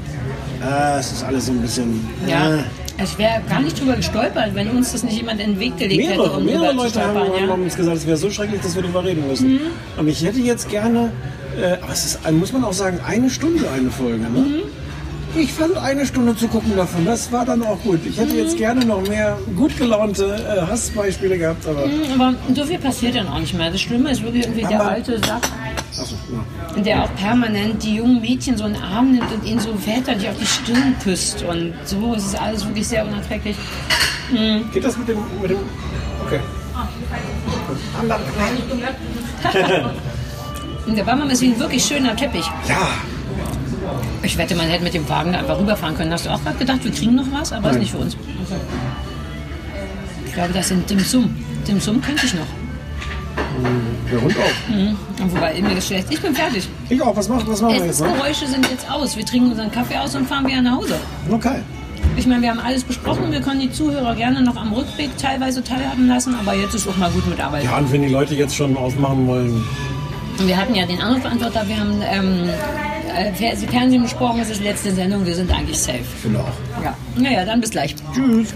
[0.62, 2.08] Äh, es ist alles so ein bisschen.
[2.28, 2.56] Ja.
[2.58, 2.64] Äh.
[3.04, 6.02] Ich wäre gar nicht drüber gestolpert, wenn uns das nicht jemand in den Weg gelegt
[6.02, 7.16] hätte, Mehrere, um mehrere Leute haben.
[7.16, 7.48] Ja.
[7.48, 9.54] haben uns gesagt, es wäre so schrecklich, dass wir darüber reden müssen.
[9.54, 9.60] Mhm.
[9.98, 11.12] Und ich hätte jetzt gerne,
[11.60, 14.24] äh, aber es ist, muss man auch sagen, eine Stunde eine Folge.
[14.30, 14.64] Ne?
[15.36, 18.00] Ich fand eine Stunde zu gucken davon, das war dann auch gut.
[18.06, 21.86] Ich hätte jetzt gerne noch mehr gut gelaunte äh, Hassbeispiele gehabt, aber...
[21.86, 23.70] Mhm, Aber so viel passiert dann auch nicht mehr.
[23.72, 25.42] Das Schlimme ist wirklich irgendwie der Aber- alte Sack,
[26.00, 26.16] Achso,
[26.76, 26.82] ja.
[26.82, 30.28] der auch permanent die jungen Mädchen so in den Arm nimmt und ihnen so väterlich
[30.30, 31.44] auf die Stirn küsst.
[31.44, 33.56] Und so ist es alles wirklich sehr unerträglich.
[34.32, 34.70] Mhm.
[34.74, 35.18] Geht das mit dem...
[35.42, 35.58] Mit dem
[36.26, 36.40] okay.
[40.88, 42.46] Und der Bammermann ist wie ein wirklich schöner Teppich.
[42.68, 42.88] Ja.
[44.24, 46.12] Ich wette, man hätte mit dem Wagen da einfach rüberfahren können.
[46.12, 47.52] Hast du auch gerade gedacht, wir kriegen noch was?
[47.52, 47.82] Aber ist Nein.
[47.82, 48.18] nicht für uns.
[50.26, 51.36] Ich glaube, das sind Dim Sum.
[51.68, 52.48] Dim Sum könnte ich noch.
[54.12, 54.70] Der Hund auch.
[54.74, 54.98] Mhm.
[55.32, 56.08] Wobei, mir ist schlecht.
[56.10, 56.68] Ich bin fertig.
[56.90, 57.16] Ich auch.
[57.16, 58.00] Was machen, was machen wir jetzt?
[58.00, 58.08] Ne?
[58.08, 59.18] Essensgeräusche sind jetzt aus.
[59.18, 60.96] Wir trinken unseren Kaffee aus und fahren wieder nach Hause.
[61.30, 61.62] Okay.
[62.16, 63.32] Ich meine, wir haben alles besprochen.
[63.32, 66.36] Wir können die Zuhörer gerne noch am Rückweg teilweise teilhaben lassen.
[66.36, 67.66] Aber jetzt ist auch mal gut mit Arbeit.
[67.66, 69.64] Ja, und wenn die Leute jetzt schon ausmachen wollen,
[70.40, 71.68] wir hatten ja den Anrufbeantworter.
[71.68, 72.54] Wir haben ähm, äh,
[73.68, 74.40] Fernsehen besprochen.
[74.40, 75.26] Es ist die letzte Sendung.
[75.26, 76.04] Wir sind eigentlich safe.
[76.22, 76.84] finde auch.
[76.84, 76.96] Ja.
[77.16, 77.96] Naja, dann bis gleich.
[78.14, 78.54] Tschüss.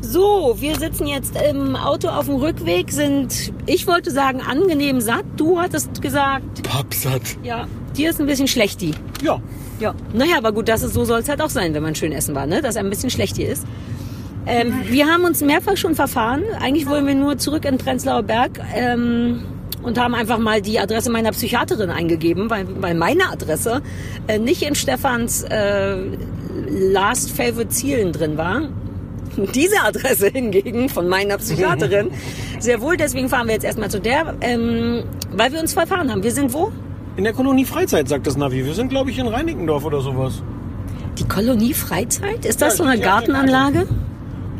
[0.00, 5.26] So, wir sitzen jetzt im Auto auf dem Rückweg, sind, ich wollte sagen, angenehm satt.
[5.36, 7.36] Du hattest gesagt, Pappsatt.
[7.42, 8.94] ja, dir ist ein bisschen schlecht die.
[9.22, 9.38] Ja.
[9.80, 12.12] Ja, naja, aber gut, das ist, so soll es halt auch sein, wenn man schön
[12.12, 12.62] essen war, ne?
[12.62, 13.66] dass ein bisschen schlecht hier ist.
[14.46, 16.42] Ähm, wir haben uns mehrfach schon verfahren.
[16.58, 19.42] Eigentlich wollen wir nur zurück in Prenzlauer Berg ähm,
[19.82, 23.82] und haben einfach mal die Adresse meiner Psychiaterin eingegeben, weil, weil meine Adresse
[24.26, 25.96] äh, nicht in Stefans äh,
[26.68, 28.62] Last Favorite Zielen drin war.
[29.54, 32.10] Diese Adresse hingegen von meiner Psychiaterin
[32.58, 32.96] sehr wohl.
[32.96, 36.22] Deswegen fahren wir jetzt erstmal zu der, ähm, weil wir uns verfahren haben.
[36.22, 36.72] Wir sind wo?
[37.16, 38.64] In der Kolonie Freizeit, sagt das Navi.
[38.64, 40.42] Wir sind, glaube ich, in Reinickendorf oder sowas.
[41.18, 42.44] Die Kolonie Freizeit?
[42.44, 43.88] Ist das Ja, so eine Gartenanlage?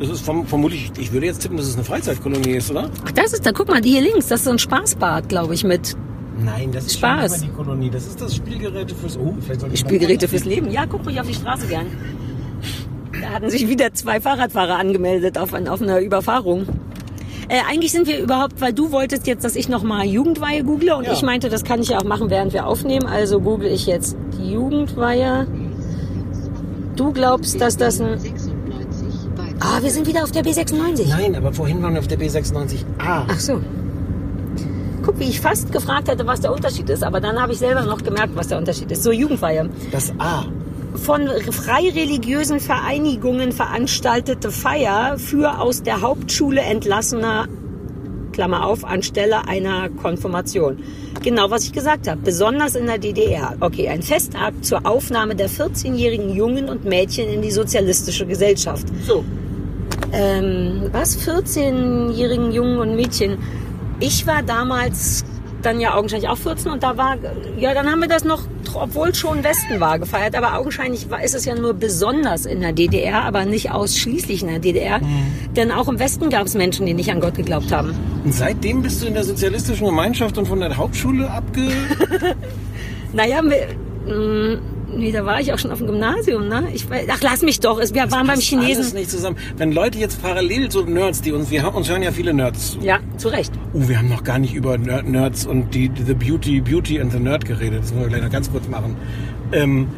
[0.00, 2.90] Das ist verm vermutlich, ich würde jetzt tippen, dass es eine Freizeitkolonie ist, oder?
[3.04, 5.54] Ach, das ist da, guck mal, die hier links, das ist so ein Spaßbad, glaube
[5.54, 5.96] ich, mit
[6.40, 7.40] Nein, das ist Spaß.
[7.40, 7.90] die Kolonie.
[7.90, 9.16] Das ist das Spielgeräte fürs...
[9.16, 10.70] Oh, vielleicht sollte ich Spielgeräte fürs Leben.
[10.70, 11.86] Ja, guck ruhig auf die Straße gern.
[13.20, 16.66] Da hatten sich wieder zwei Fahrradfahrer angemeldet auf, ein, auf einer Überfahrung.
[17.48, 21.06] Äh, eigentlich sind wir überhaupt, weil du wolltest jetzt, dass ich nochmal Jugendweihe google und
[21.06, 21.12] Ja.
[21.12, 23.06] ich meinte, das kann ich ja auch machen, während wir aufnehmen.
[23.06, 25.48] Also google ich jetzt die Jugendweihe.
[26.94, 28.18] Du glaubst, dass das ein...
[29.60, 31.08] Ah, wir sind wieder auf der B96.
[31.08, 32.84] Nein, aber vorhin waren wir auf der B96A.
[32.98, 33.60] Ach so.
[35.02, 37.82] Guck, wie ich fast gefragt hätte, was der Unterschied ist, aber dann habe ich selber
[37.82, 39.02] noch gemerkt, was der Unterschied ist.
[39.02, 39.68] So, Jugendweihe.
[39.90, 40.44] Das A.
[40.94, 47.46] Von freireligiösen Vereinigungen veranstaltete Feier für aus der Hauptschule entlassener,
[48.32, 50.78] Klammer auf, anstelle einer Konfirmation.
[51.22, 52.20] Genau, was ich gesagt habe.
[52.22, 53.56] Besonders in der DDR.
[53.60, 58.86] Okay, ein Festakt zur Aufnahme der 14-jährigen Jungen und Mädchen in die sozialistische Gesellschaft.
[59.06, 59.24] So.
[60.12, 61.18] Ähm, was?
[61.18, 63.38] 14-jährigen Jungen und Mädchen.
[64.00, 65.24] Ich war damals
[65.62, 67.16] dann ja augenscheinlich auch 14 und da war,
[67.58, 68.42] ja, dann haben wir das noch,
[68.74, 72.72] obwohl schon Westen war, gefeiert, aber augenscheinlich war, ist es ja nur besonders in der
[72.72, 75.00] DDR, aber nicht ausschließlich in der DDR.
[75.56, 77.92] Denn auch im Westen gab es Menschen, die nicht an Gott geglaubt haben.
[78.24, 81.68] Und seitdem bist du in der sozialistischen Gemeinschaft und von der Hauptschule abge...
[83.10, 83.68] Naja, wir,
[84.14, 84.60] mh,
[84.94, 86.68] nee, da war ich auch schon auf dem Gymnasium, ne?
[86.72, 88.94] Ich, weiß- ach, lass mich doch, wir waren beim Alles Chinesen.
[88.94, 89.36] nicht zusammen.
[89.56, 92.80] Wenn Leute jetzt parallel so Nerds, die uns, wir uns hören ja viele Nerds zu.
[92.80, 93.52] Ja, zu Recht.
[93.74, 97.00] Oh, wir haben noch gar nicht über Ner- Nerds und die, die The Beauty, Beauty
[97.00, 97.82] and the Nerd geredet.
[97.82, 98.96] Das wollen wir gleich noch ganz kurz machen.
[99.52, 99.88] Ähm,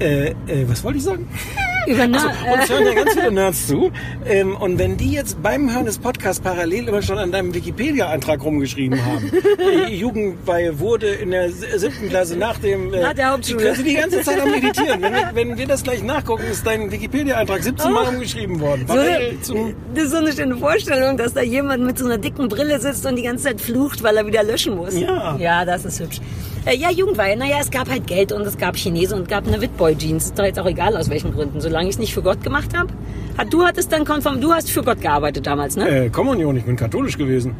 [0.00, 0.34] äh, äh,
[0.66, 1.28] was wollte ich sagen?
[1.86, 3.90] Über Also, Na- uns hören ja ganz viele Nerds zu.
[4.26, 8.42] Ähm, und wenn die jetzt beim Hören des Podcasts parallel immer schon an deinem Wikipedia-Eintrag
[8.42, 9.30] rumgeschrieben haben,
[9.88, 12.92] die Jugendweihe wurde in der siebten Klasse nach dem...
[12.92, 13.70] Äh, Nach der Hauptschule.
[13.70, 15.00] Die, sind die ganze Zeit am Meditieren.
[15.02, 18.08] Wenn wir, wenn wir das gleich nachgucken, ist dein Wikipedia-Eintrag 17 Mal Oh.
[18.10, 18.84] umgeschrieben worden.
[18.86, 18.94] So
[19.94, 23.04] das ist so eine schöne Vorstellung, dass da jemand mit so einer dicken Brille sitzt
[23.06, 24.96] und die ganze Zeit flucht, weil er wieder löschen muss.
[24.98, 25.36] Ja.
[25.38, 26.20] Ja, das ist hübsch.
[26.66, 27.36] Äh, ja, Jugendweihe.
[27.36, 30.26] Naja, es gab halt Geld und es gab Chinesen und es gab eine Witboy-Jeans.
[30.26, 31.60] Ist doch jetzt auch egal, aus welchen Gründen.
[31.60, 32.92] Solange ich es nicht für Gott gemacht habe.
[33.38, 36.06] Hat, du hattest dann konform, du hast für Gott gearbeitet damals, ne?
[36.06, 37.54] Äh, Kommunion, ich bin katholisch gewesen.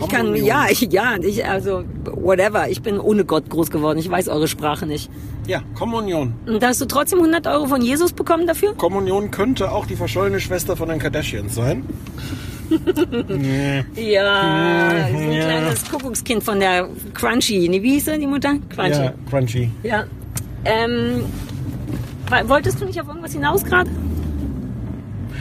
[0.00, 2.68] ich kann, ja, ich, ja, ich, also, whatever.
[2.70, 3.98] Ich bin ohne Gott groß geworden.
[3.98, 5.10] Ich weiß eure Sprache nicht.
[5.46, 6.34] Ja, Kommunion.
[6.46, 8.74] Und da hast du trotzdem 100 Euro von Jesus bekommen dafür?
[8.74, 11.84] Kommunion könnte auch die verschollene Schwester von den Kardashians sein.
[13.96, 15.44] Ja, Mhm, so ein ja.
[15.44, 17.68] kleines Kuckuckskind von der Crunchy.
[17.68, 18.54] Nee, wie hieß die Mutter?
[18.74, 19.02] Crunchy.
[19.02, 19.70] Ja, crunchy.
[19.82, 20.04] Ja.
[20.64, 21.22] Ähm,
[22.46, 23.90] wolltest du nicht auf irgendwas hinaus gerade?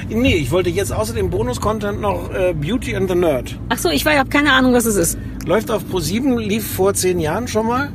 [0.10, 3.58] Nee, ich wollte jetzt außer dem Bonus-Content noch äh, Beauty and the Nerd.
[3.70, 5.18] Ach so, ich ich habe keine Ahnung, was es ist.
[5.46, 7.90] Läuft auf Pro7, lief vor zehn Jahren schon mal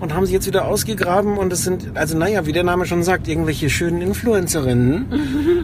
[0.00, 3.02] und haben sie jetzt wieder ausgegraben und es sind, also naja, wie der Name schon
[3.02, 5.06] sagt, irgendwelche schönen Influencerinnen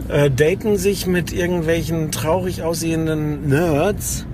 [0.09, 4.25] äh, daten sich mit irgendwelchen traurig aussehenden Nerds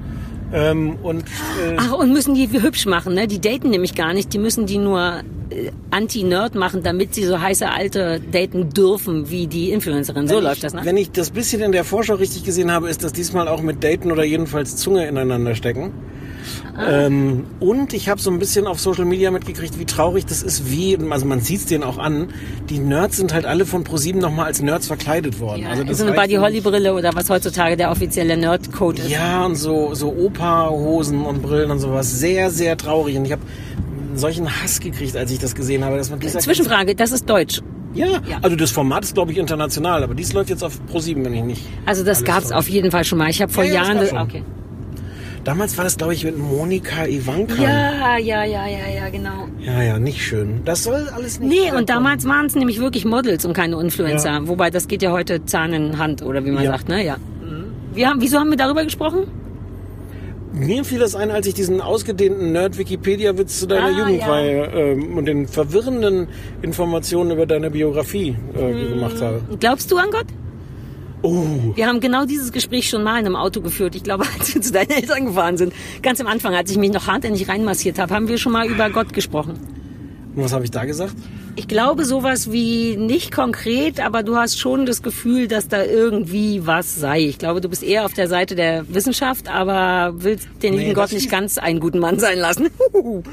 [0.53, 3.25] Ähm, und äh, Ach, und müssen die hübsch machen, ne?
[3.27, 7.39] Die daten nämlich gar nicht, die müssen die nur äh, anti-Nerd machen, damit sie so
[7.39, 10.27] heiße Alte daten dürfen, wie die Influencerin.
[10.27, 10.81] So wenn läuft ich, das, ne?
[10.83, 13.81] Wenn ich das bisschen in der Vorschau richtig gesehen habe, ist das diesmal auch mit
[13.81, 15.93] Daten oder jedenfalls Zunge ineinander stecken.
[16.77, 17.05] Ah.
[17.05, 20.71] Ähm, und ich habe so ein bisschen auf Social Media mitgekriegt, wie traurig das ist,
[20.71, 22.29] wie, also man sieht es denen auch an,
[22.69, 25.63] die Nerds sind halt alle von ProSieben nochmal als Nerds verkleidet worden.
[25.63, 26.35] Ja, also das so eine Buddy.
[26.35, 29.09] Holly Brille oder was heutzutage der offizielle Nerd-Code ist.
[29.09, 32.19] Ja, und so, so Opa-Hosen und Brillen und sowas.
[32.19, 33.17] Sehr, sehr traurig.
[33.17, 33.41] Und ich habe
[34.15, 35.97] solchen Hass gekriegt, als ich das gesehen habe.
[35.97, 37.61] Dass man Zwischenfrage, das ist Deutsch.
[37.93, 41.33] Ja, also das Format ist, glaube ich, international, aber dies läuft jetzt auf Pro7, wenn
[41.33, 41.61] ich nicht.
[41.85, 42.57] Also das gab's täusche.
[42.57, 43.29] auf jeden Fall schon mal.
[43.29, 43.97] Ich habe vor Ja, ja, Jahren...
[43.97, 44.43] gab's Das, okay.
[45.43, 47.55] Damals war das, glaube ich, mit Monika Ivanka.
[47.61, 49.47] Ja, ja, ja, ja, ja, genau.
[49.59, 50.61] Ja, ja, nicht schön.
[50.65, 54.29] Das soll alles nicht Nee, und damals waren es nämlich wirklich Models und keine Influencer.
[54.33, 54.47] Ja.
[54.47, 56.71] Wobei, das geht ja heute Zahn in Hand, oder wie man Ja.
[56.71, 57.03] sagt, ne?
[57.03, 57.17] Ja.
[57.93, 59.23] Wir haben, wieso haben wir darüber gesprochen?
[60.53, 65.25] Mir fiel das ein, als ich diesen ausgedehnten Nerd-Wikipedia-Witz zu deiner Ah, Jugendweihe ähm, und
[65.25, 66.27] den verwirrenden
[66.61, 68.89] Informationen über deine Biografie äh, Hm.
[68.89, 69.41] gemacht habe.
[69.59, 70.25] Glaubst du an Gott?
[71.23, 71.45] Oh,
[71.75, 73.95] Wir haben genau dieses Gespräch schon mal in einem Auto geführt.
[73.95, 75.73] Ich glaube, als wir zu deinen Eltern gefahren sind.
[76.01, 78.89] Ganz am Anfang, als ich mich noch hartnäckig reinmassiert habe, haben wir schon mal über
[78.89, 79.59] Gott gesprochen.
[80.35, 81.15] und was habe ich da gesagt?
[81.57, 86.65] Ich glaube sowas wie nicht konkret, aber du hast schon das Gefühl, dass da irgendwie
[86.65, 87.19] was sei.
[87.27, 90.95] Ich glaube, du bist eher auf der Seite der Wissenschaft, aber willst den Nee, lieben
[90.95, 92.69] das Gott nicht ganz einen guten Mann sein lassen.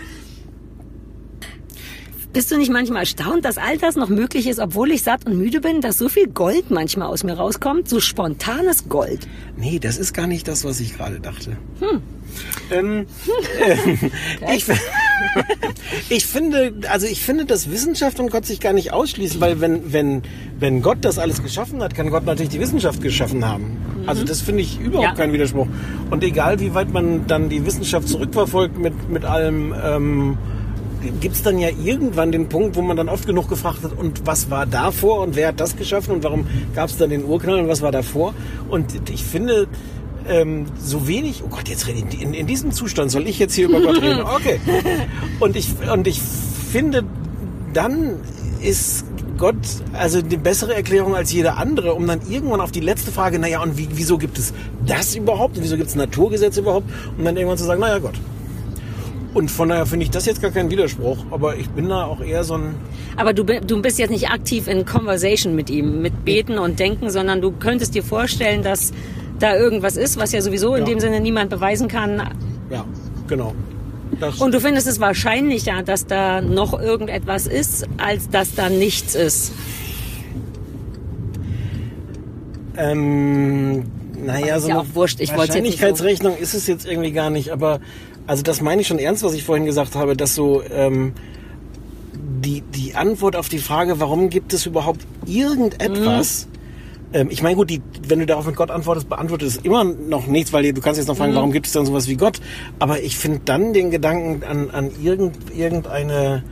[2.32, 5.38] Bist du nicht manchmal erstaunt, dass all das noch möglich ist, obwohl ich satt und
[5.38, 7.88] müde bin, dass so viel Gold manchmal aus mir rauskommt?
[7.88, 9.26] So spontanes Gold.
[9.56, 11.56] Nee, das ist gar nicht das, was ich gerade dachte.
[11.80, 12.02] Hm.
[12.70, 13.06] Ähm,
[13.66, 14.10] ähm,
[14.55, 14.66] ich,
[16.10, 19.92] ich finde, also ich finde, dass Wissenschaft und Gott sich gar nicht ausschließen, weil wenn,
[19.92, 20.22] wenn,
[20.59, 23.78] wenn Gott das alles geschaffen hat, kann Gott natürlich die Wissenschaft geschaffen haben.
[24.06, 25.14] Also das finde ich überhaupt Ja.
[25.14, 25.66] kein Widerspruch.
[26.10, 30.38] Und egal, wie weit man dann die Wissenschaft zurückverfolgt mit, mit allem, ähm,
[31.20, 34.27] gibt es dann ja irgendwann den Punkt, wo man dann oft genug gefragt hat, und
[34.27, 37.61] was war davor und wer hat das geschaffen und warum gab es dann den Urknall
[37.61, 38.35] und was war davor?
[38.69, 39.69] Und ich finde,
[40.29, 43.55] ähm, so wenig, oh Gott, jetzt rede ich, in, in diesem Zustand soll ich jetzt
[43.55, 44.23] hier über Gott reden.
[44.39, 44.61] Okay.
[45.41, 47.03] Und ich, und ich finde,
[47.73, 48.16] dann
[48.61, 49.05] ist
[49.39, 49.57] Gott
[49.93, 53.62] also die bessere Erklärung als jede andere, um dann irgendwann auf die letzte Frage, naja,
[53.62, 54.53] und wie, wieso gibt es
[54.85, 55.57] das überhaupt?
[55.57, 56.89] Und wieso gibt es Naturgesetze überhaupt?
[57.16, 58.15] Um dann irgendwann zu sagen, naja, Gott.
[59.34, 62.20] Und von daher finde ich das jetzt gar kein Widerspruch, aber ich bin da auch
[62.20, 62.74] eher so ein,
[63.16, 67.10] Aber du, du bist jetzt nicht aktiv in Conversation mit ihm, mit Beten und Denken,
[67.10, 68.92] sondern du könntest dir vorstellen, dass
[69.38, 70.88] da irgendwas ist, was ja sowieso in Ja.
[70.88, 72.22] dem Sinne niemand beweisen kann.
[72.70, 72.84] ja,
[73.28, 73.55] genau.
[74.18, 79.14] Das, Und du findest es wahrscheinlicher, dass da noch irgendetwas ist, als dass da nichts
[79.14, 79.52] ist.
[82.76, 83.84] Ähm,
[84.24, 87.80] naja, so ja eine wurscht, ich Wahrscheinlichkeitsrechnung ist es jetzt irgendwie gar nicht, aber
[88.28, 91.12] also das meine ich schon ernst, was ich vorhin gesagt habe, dass so ähm,
[92.44, 97.14] die, die Antwort auf die Frage, warum gibt es überhaupt irgendetwas, Mhm.
[97.14, 100.26] ähm, ich meine gut, die, wenn du darauf mit Gott antwortest, beantwortet es immer noch
[100.26, 101.36] nichts, weil du kannst jetzt noch fragen, Mhm.
[101.36, 102.40] warum gibt es dann sowas wie Gott,
[102.78, 106.44] aber ich finde dann den Gedanken an, an irgend, irgendeine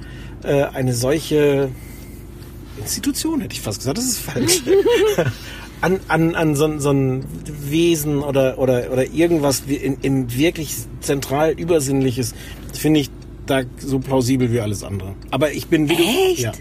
[0.42, 1.70] äh, eine solche
[2.78, 4.62] Institution, hätte ich fast gesagt, das ist falsch.
[5.80, 7.24] an, an, an so, ein- so ein
[7.68, 12.34] Wesen oder, oder, oder irgendwas in, in wirklich zentral Übersinnliches,
[12.72, 13.10] finde ich
[13.46, 15.14] da so plausibel wie alles andere.
[15.30, 16.40] Aber ich bin wie du- Echt?
[16.40, 16.52] Ja.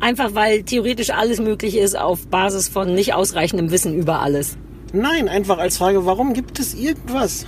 [0.00, 4.56] Einfach weil theoretisch alles möglich ist auf Basis von nicht ausreichendem Wissen über alles.
[4.92, 7.46] Nein, einfach als Frage, warum gibt es irgendwas?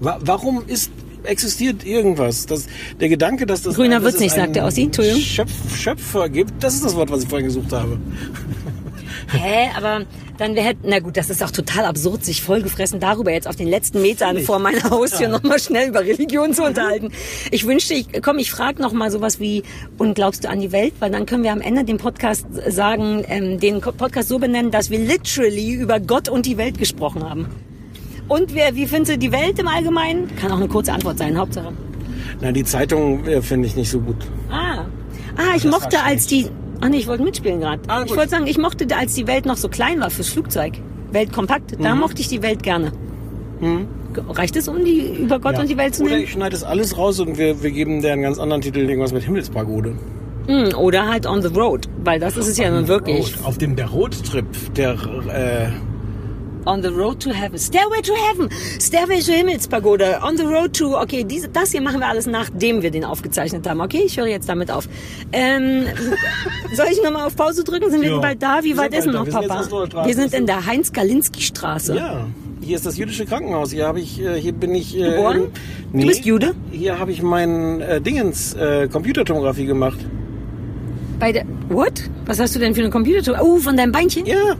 [0.00, 0.90] Wa warum ist
[1.24, 2.46] existiert irgendwas?
[2.46, 2.66] Das,
[3.00, 4.82] der Gedanke, dass das Grüner wird's es nicht, sagt der Ossi.
[4.82, 5.20] Entschuldigung.
[5.20, 7.98] Schöpf, Schöpfer gibt, das ist das Wort, was ich vorhin gesucht habe.
[9.32, 10.04] Hä, aber
[10.38, 13.68] dann wäre, na gut, das ist auch total absurd, sich vollgefressen darüber jetzt auf den
[13.68, 17.10] letzten Metern vor meiner Haustür noch mal schnell über Religion zu unterhalten.
[17.50, 19.62] Ich wünschte, ich, komm, ich frage noch mal sowas wie,
[19.98, 20.94] und glaubst du an die Welt?
[20.98, 24.90] Weil dann können wir am Ende den Podcast sagen, ähm, den Podcast so benennen, dass
[24.90, 27.46] wir literally über Gott und die Welt gesprochen haben.
[28.28, 30.34] Und wer, wie findest du die Welt im Allgemeinen?
[30.36, 31.72] Kann auch eine kurze Antwort sein, Hauptsache.
[32.40, 34.16] Na, die Zeitung äh, finde ich nicht so gut.
[34.50, 34.86] Ah.
[35.36, 36.48] Ah, ich Das mochte, als die.
[36.84, 37.80] Ah nee, ich wollte mitspielen gerade.
[37.88, 40.74] Ah, ich wollte sagen, ich mochte, als die Welt noch so klein war fürs Flugzeug.
[41.12, 41.76] Weltkompakt.
[41.80, 42.00] Da Mhm.
[42.00, 42.92] mochte ich die Welt gerne.
[44.30, 45.60] Reicht es, um die über Gott Ja.
[45.62, 46.24] und die Welt zu Oder nennen?
[46.24, 49.12] ich schneide das alles raus und wir, wir geben der einen ganz anderen Titel, irgendwas
[49.12, 49.94] mit Himmelspagode.
[50.46, 53.34] Hm, oder halt on the road, weil das ist es ja nun wirklich.
[53.38, 54.44] Road, auf dem der Roadtrip,
[54.76, 55.68] der äh,
[56.66, 57.58] On the Road to Heaven.
[57.58, 58.48] Stairway to Heaven.
[58.80, 60.22] Stairway to Himmelspagode.
[60.22, 60.98] On the Road to...
[60.98, 63.80] Okay, diese, das hier machen wir alles, nachdem wir den aufgezeichnet haben.
[63.82, 64.88] Okay, ich höre jetzt damit auf.
[65.32, 65.84] Ähm,
[66.74, 67.90] soll ich nochmal auf Pause drücken?
[67.90, 68.18] Sind wir Ja.
[68.18, 68.60] bald da?
[68.62, 69.26] Wie Wir weit ist denn noch.
[69.26, 70.06] Wir Papa?
[70.06, 71.96] Wir sind in der Heinz-Galinski-Straße.
[71.96, 72.26] Ja,
[72.62, 73.70] hier ist das jüdische Krankenhaus.
[73.72, 74.96] Hier habe ich, äh, hier bin ich.
[74.96, 75.36] Äh, Geboren?
[75.36, 75.42] im-
[75.92, 76.54] Du Nee, bist Jude?
[76.72, 79.98] Hier habe ich meinen äh, Dingens äh, Computertomographie gemacht.
[81.20, 81.44] Bei der...
[81.68, 82.02] What?
[82.26, 83.38] Was hast du denn für eine Computer...
[83.40, 84.26] Oh, von deinem Beinchen?
[84.26, 84.56] Ja,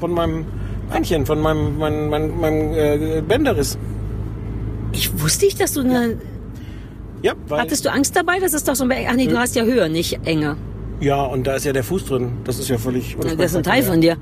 [0.00, 0.46] von meinem
[0.90, 3.78] Beinchen, von meinem, mein, mein, meinem äh, Bänderriss.
[4.92, 6.16] Ich wusste nicht, dass du eine...
[7.22, 8.38] Ja, weil, Hattest du Angst dabei?
[8.38, 8.88] Das ist doch so ein...
[8.88, 10.56] Be Ach nee, du hast ja Höhe, nicht Enge.
[11.00, 12.32] ja, und da ist ja der Fuß drin.
[12.44, 13.16] Das ist ja völlig.
[13.20, 14.16] Das ist ein Teil von dir.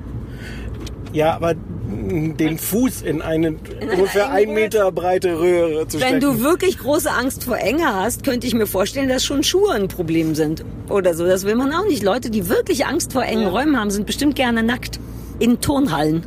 [1.13, 6.21] Ja, aber den Fuß in eine ungefähr ein Meter breite Röhre zu Wenn stecken.
[6.21, 9.89] du wirklich große Angst vor Enge hast, könnte ich mir vorstellen, dass schon Schuhe ein
[9.89, 10.65] Problem sind.
[10.89, 11.25] Oder so.
[11.25, 12.03] Das will man auch nicht.
[12.03, 15.01] Leute, die wirklich Angst vor engen Räumen haben, sind bestimmt gerne nackt.
[15.39, 16.27] In Turnhallen.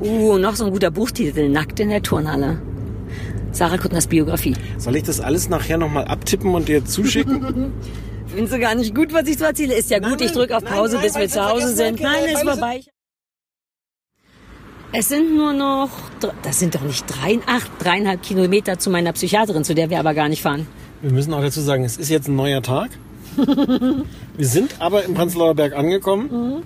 [0.00, 1.48] Uh, noch so ein guter Buchtitel.
[1.48, 2.60] Nackt in der Turnhalle.
[3.52, 4.54] Sarah Kuttners Biografie.
[4.76, 7.72] Soll ich das alles nachher nochmal abtippen und dir zuschicken?
[8.28, 9.74] Findest du gar nicht gut, was ich so erzähle?
[9.74, 12.00] Ist ja gut, ich drücke auf Pause, nein, bis weil wir zu Hause sind.
[12.00, 12.82] Nein, ist vorbei.
[14.92, 15.90] Es sind nur noch,
[16.42, 20.14] das sind doch nicht drei, acht, dreieinhalb Kilometer zu meiner Psychiaterin, zu der wir aber
[20.14, 20.66] gar nicht fahren.
[21.02, 22.90] Wir müssen auch dazu sagen, es ist jetzt ein neuer Tag.
[23.36, 26.64] Wir sind aber im Prenzlauer Berg angekommen.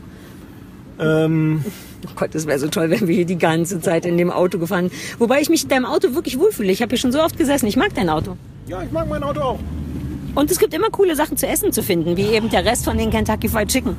[0.98, 1.64] Ähm,
[2.06, 4.58] Oh Gott, das wäre so toll, wenn wir hier die ganze Zeit in dem Auto
[4.58, 4.90] gefahren.
[5.18, 6.72] Wobei ich mich in deinem Auto wirklich wohlfühle.
[6.72, 7.66] Ich habe hier schon so oft gesessen.
[7.66, 8.36] Ich mag dein Auto.
[8.66, 9.58] ja, ich mag mein Auto auch.
[10.34, 12.96] Und es gibt immer coole Sachen zu essen zu finden, wie eben der Rest von
[12.96, 13.96] den Kentucky Fried Chicken.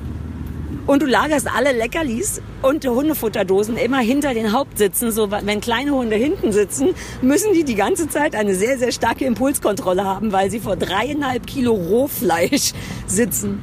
[0.85, 5.11] Und du lagerst alle Leckerlis und Hundefutterdosen immer hinter den Hauptsitzen.
[5.11, 6.89] So, wenn kleine Hunde hinten sitzen,
[7.21, 11.47] müssen die die ganze Zeit eine sehr, sehr starke Impulskontrolle haben, weil sie vor dreieinhalb
[11.47, 12.73] Kilo Rohfleisch
[13.07, 13.61] sitzen.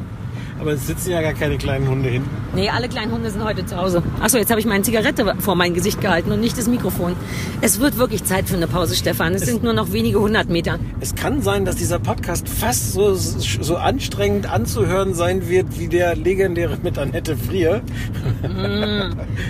[0.60, 2.28] Aber es sitzen ja gar keine kleinen Hunde hinten.
[2.54, 4.02] Nee, alle kleinen Hunde sind heute zu Hause.
[4.20, 7.16] Achso, jetzt habe ich meine Zigarette vor mein Gesicht gehalten und nicht das Mikrofon.
[7.62, 9.34] Es wird wirklich Zeit für eine Pause, Stefan.
[9.34, 10.78] Es sind nur noch wenige hundert Meter.
[11.00, 16.14] Es kann sein, dass dieser Podcast fast so, so anstrengend anzuhören sein wird wie der
[16.14, 17.80] legendäre mit Annette Frier.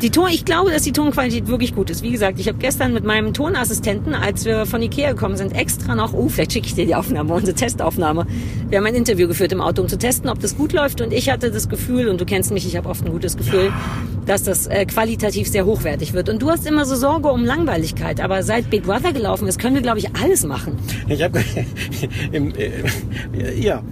[0.03, 2.05] Die Ton, ich glaube, dass die Tonqualität wirklich gut ist.
[2.05, 5.97] Wie gesagt, ich habe gestern mit meinem Tonassistenten, als wir von Ikea gekommen sind, extra
[5.97, 8.28] noch, oh, vielleicht schicke ich dir die Aufnahme, unsere Testaufnahme.
[8.69, 11.00] Wir haben ein Interview geführt im Auto, um zu testen, ob das gut läuft.
[11.01, 13.73] Und ich hatte das Gefühl, und du kennst mich, ich habe oft ein gutes Gefühl,
[14.27, 16.29] dass das äh, qualitativ sehr hochwertig wird.
[16.29, 18.21] Und du hast immer so Sorge um Langweiligkeit.
[18.21, 20.77] Aber seit Big Brother gelaufen ist, können wir, glaube ich, alles machen.
[21.09, 21.41] Ich habe
[22.33, 23.83] äh, ja,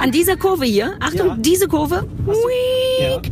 [0.00, 1.36] An dieser Kurve hier, Achtung, Ja.
[1.38, 2.32] diese Kurve, ja.
[3.22, 3.30] Week,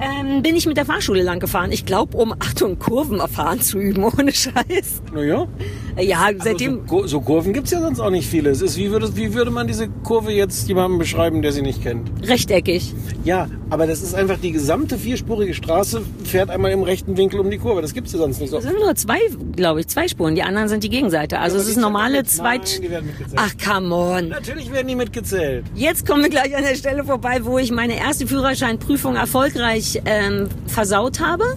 [0.00, 1.72] ähm, bin ich mit der Fahrschule lang gefahren.
[1.72, 5.02] Ich glaube, um, Achtung, Kurven erfahren zu üben, ohne Scheiß.
[5.12, 5.46] Naja.
[6.02, 8.50] Ja, Also seitdem, so, so Kurven gibt's ja sonst auch nicht viele.
[8.50, 11.82] Es ist, wie würde, wie würde man diese Kurve jetzt jemandem beschreiben, der sie nicht
[11.82, 12.10] kennt?
[12.22, 12.94] rechteckig.
[13.24, 17.50] Ja, aber das ist einfach die gesamte vierspurige Straße, fährt einmal im rechten Winkel um
[17.50, 17.82] die Kurve.
[17.82, 18.58] Das gibt's ja sonst nicht so.
[18.58, 19.18] Es sind nur zwei,
[19.56, 20.34] glaube ich, zwei Spuren.
[20.34, 21.38] Die anderen sind die Gegenseite.
[21.38, 22.80] Also Ja, es ist normale Zweit...
[23.36, 24.28] Ach, come on.
[24.28, 25.64] Natürlich werden die mitgezählt.
[25.74, 30.48] Jetzt kommen wir gleich an der Stelle vorbei, wo ich meine erste Führerscheinprüfung erfolgreich ähm,
[30.66, 31.56] versaut habe.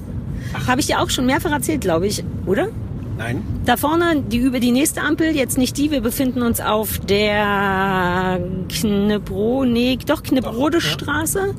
[0.67, 2.69] Habe ich dir auch schon mehrfach erzählt, glaube ich, oder?
[3.17, 3.43] Nein.
[3.65, 8.39] Da vorne, die über die nächste Ampel, jetzt nicht die, wir befinden uns auf der
[8.69, 11.55] Knebro, nee, doch Knebrode Straße.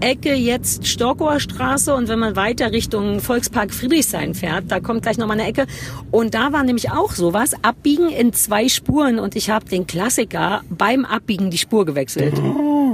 [0.00, 5.18] Ecke jetzt Storkower Straße und wenn man weiter Richtung Volkspark Friedrichshain fährt, da kommt gleich
[5.18, 5.66] nochmal eine Ecke.
[6.12, 10.62] Und da war nämlich auch sowas, Abbiegen in zwei Spuren und ich habe den Klassiker
[10.70, 12.40] beim Abbiegen die Spur gewechselt.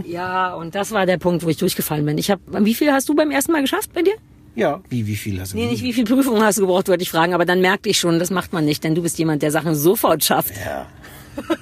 [0.06, 2.18] Ja, und das war der Punkt, wo ich durchgefallen bin.
[2.18, 4.14] Ich habe, wie viel hast du beim ersten Mal geschafft bei dir?
[4.56, 5.56] Ja, wie, wie viel hast du?
[5.56, 7.98] Nee, nicht wie viel Prüfungen hast du gebraucht, wollte ich fragen, aber dann merkte ich
[7.98, 10.52] schon, das macht man nicht, denn du bist jemand, der Sachen sofort schafft.
[10.64, 10.86] Ja.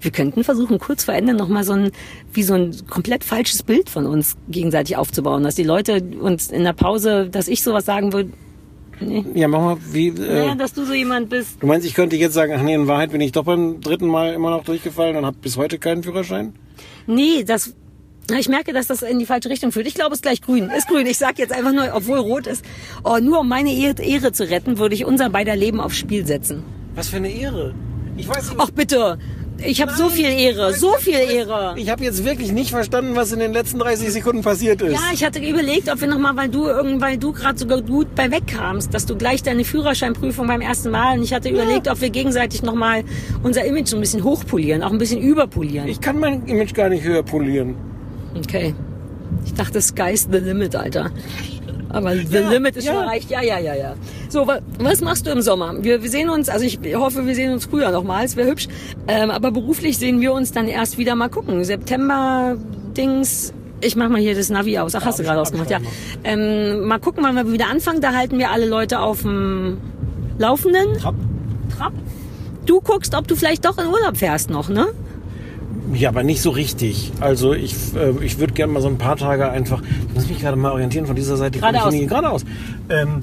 [0.00, 1.90] Wir könnten versuchen, kurz vor Ende nochmal so ein,
[2.32, 6.64] wie so ein komplett falsches Bild von uns gegenseitig aufzubauen, dass die Leute uns in
[6.64, 8.30] der Pause, dass ich sowas sagen würde,
[9.00, 9.24] nee.
[9.34, 11.60] Ja, mach mal, wie, äh, Ja, dass du so jemand bist.
[11.60, 14.06] du meinst, ich könnte jetzt sagen, ach nee, in Wahrheit bin ich doch beim dritten
[14.06, 16.54] Mal immer noch durchgefallen und habe bis heute keinen Führerschein?
[17.06, 17.74] Nee, das,
[18.36, 19.86] ich merke, dass das in die falsche Richtung führt.
[19.86, 20.70] Ich glaube, es ist gleich grün.
[20.70, 21.06] Ist grün.
[21.06, 22.64] Ich sag jetzt einfach nur, obwohl rot ist.
[23.04, 26.62] Oh, nur um meine Ehre, zu retten, würde ich unser beider Leben aufs Spiel setzen.
[26.94, 27.74] Was für eine Ehre.
[28.16, 29.18] Ich weiß nicht, Ach bitte,
[29.64, 31.74] ich habe so viel Ehre, so viel Ehre.
[31.76, 34.92] ich habe jetzt wirklich nicht verstanden, was in den letzten 30 Sekunden passiert ist.
[34.92, 36.64] Ja, ich hatte überlegt, ob wir nochmal, weil du
[37.00, 41.18] weil du gerade sogar gut bei wegkamst, dass du gleich deine Führerscheinprüfung beim ersten Mal.
[41.18, 43.04] Und ich hatte überlegt, ob wir gegenseitig nochmal
[43.42, 45.88] unser Image so ein bisschen hochpolieren, auch ein bisschen überpolieren.
[45.88, 47.76] Ich kann mein Image gar nicht höher polieren.
[48.44, 48.74] Okay.
[49.44, 51.10] Ich dachte, sky's the limit, Alter.
[51.90, 52.92] Aber the Ja, limit ist ja.
[52.94, 53.30] schon erreicht.
[53.30, 53.94] Ja, ja, ja, ja.
[54.28, 55.74] So, wa was machst du im Sommer?
[55.82, 58.68] Wir, wir sehen uns, also ich hoffe, wir sehen uns früher nochmal, es wäre hübsch.
[59.06, 61.64] Ähm, aber beruflich sehen wir uns dann erst wieder mal gucken.
[61.64, 62.56] September,
[62.96, 64.94] Dings, Ich mach mal hier das Navi aus.
[64.94, 65.78] Ach, hast du gerade ausgemacht, ja.
[66.24, 68.00] Ähm, mal gucken, wann wir wieder anfangen.
[68.00, 69.78] Da halten wir alle Leute auf dem
[70.38, 70.98] Laufenden.
[70.98, 71.14] Trab.
[71.76, 71.92] Trab.
[72.66, 74.88] Du guckst, ob du vielleicht doch in Urlaub fährst noch, ne?
[75.94, 77.12] Ja, aber nicht so richtig.
[77.20, 80.38] Also ich, äh, ich würde gerne mal so ein paar Tage einfach, ich muss mich
[80.40, 81.56] gerade mal orientieren von dieser Seite.
[81.56, 81.92] ich Geradeaus.
[81.92, 82.44] nie- Geradeaus.
[82.90, 83.20] Ähm,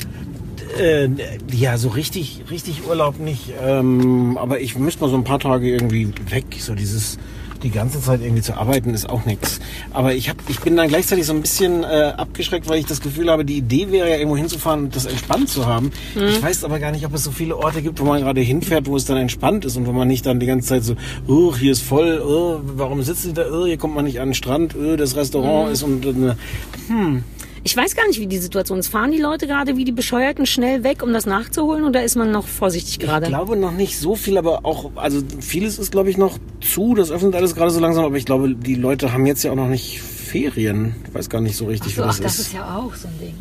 [0.80, 1.08] äh,
[1.56, 3.54] ja, so richtig, richtig Urlaub nicht.
[3.64, 6.46] Ähm, aber ich müsste mal so ein paar Tage irgendwie weg.
[6.60, 7.18] So dieses,
[7.66, 9.60] die ganze Zeit irgendwie zu arbeiten ist auch nichts.
[9.92, 13.02] Aber ich hab, ich bin dann gleichzeitig so ein bisschen äh, abgeschreckt, weil ich das
[13.02, 15.92] Gefühl habe, die Idee wäre ja irgendwo hinzufahren und das entspannt zu haben.
[16.14, 16.22] Mhm.
[16.28, 18.86] Ich weiß aber gar nicht, ob es so viele Orte gibt, wo man gerade hinfährt,
[18.88, 20.96] wo es dann entspannt ist und wo man nicht dann die ganze Zeit so,
[21.28, 24.30] oh, hier ist voll, oh, warum sitzen die da, oh, hier kommt man nicht an
[24.30, 25.74] den Strand, oh, das Restaurant Mhm.
[25.74, 26.36] ist und, äh,
[26.88, 27.24] hm.
[27.68, 28.90] Ich weiß gar nicht, wie die Situation ist.
[28.90, 32.30] Fahren die Leute gerade wie die Bescheuerten schnell weg, um das nachzuholen, oder ist man
[32.30, 33.26] noch vorsichtig gerade?
[33.26, 36.94] Ich glaube noch nicht so viel, aber auch, also vieles ist, glaube ich, noch zu.
[36.94, 39.56] Das öffnet alles gerade so langsam, aber ich glaube, die Leute haben jetzt ja auch
[39.56, 40.94] noch nicht Ferien.
[41.08, 42.48] Ich weiß gar nicht so richtig, So, was ach, das das ist.
[42.48, 43.34] ist ja auch so ein Ding.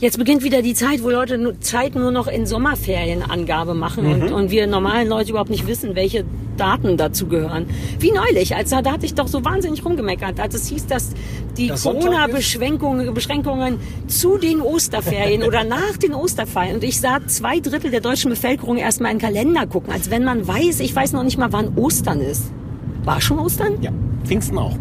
[0.00, 4.32] Jetzt beginnt wieder die Zeit, wo Leute Zeit nur noch in Sommerferienangabe machen und, Mhm.
[4.32, 6.24] und wir normalen Leute überhaupt nicht wissen, welche
[6.58, 7.66] Daten dazu gehören.
[7.98, 11.10] Wie neulich, als da, da hatte ich doch so wahnsinnig rumgemeckert, als es hieß, dass
[11.56, 11.82] die Das?
[11.84, 18.00] Corona-Beschränkungen Beschränkungen zu den Osterferien oder nach den Osterferien und ich sah zwei Drittel der
[18.00, 21.38] deutschen Bevölkerung erstmal in den Kalender gucken, als wenn man weiß, ich weiß noch nicht
[21.38, 22.50] mal, wann Ostern ist.
[23.04, 23.74] War schon Ostern?
[23.80, 23.90] Ja,
[24.24, 24.76] Pfingsten auch.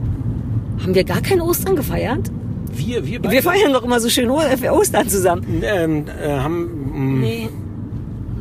[0.81, 2.29] Haben wir gar kein Ostern gefeiert?
[2.71, 3.33] Wir, wir beide.
[3.33, 5.63] Wir feiern doch immer so schön Ostern zusammen.
[5.63, 7.49] Ähm, äh, haben, mh, Nee.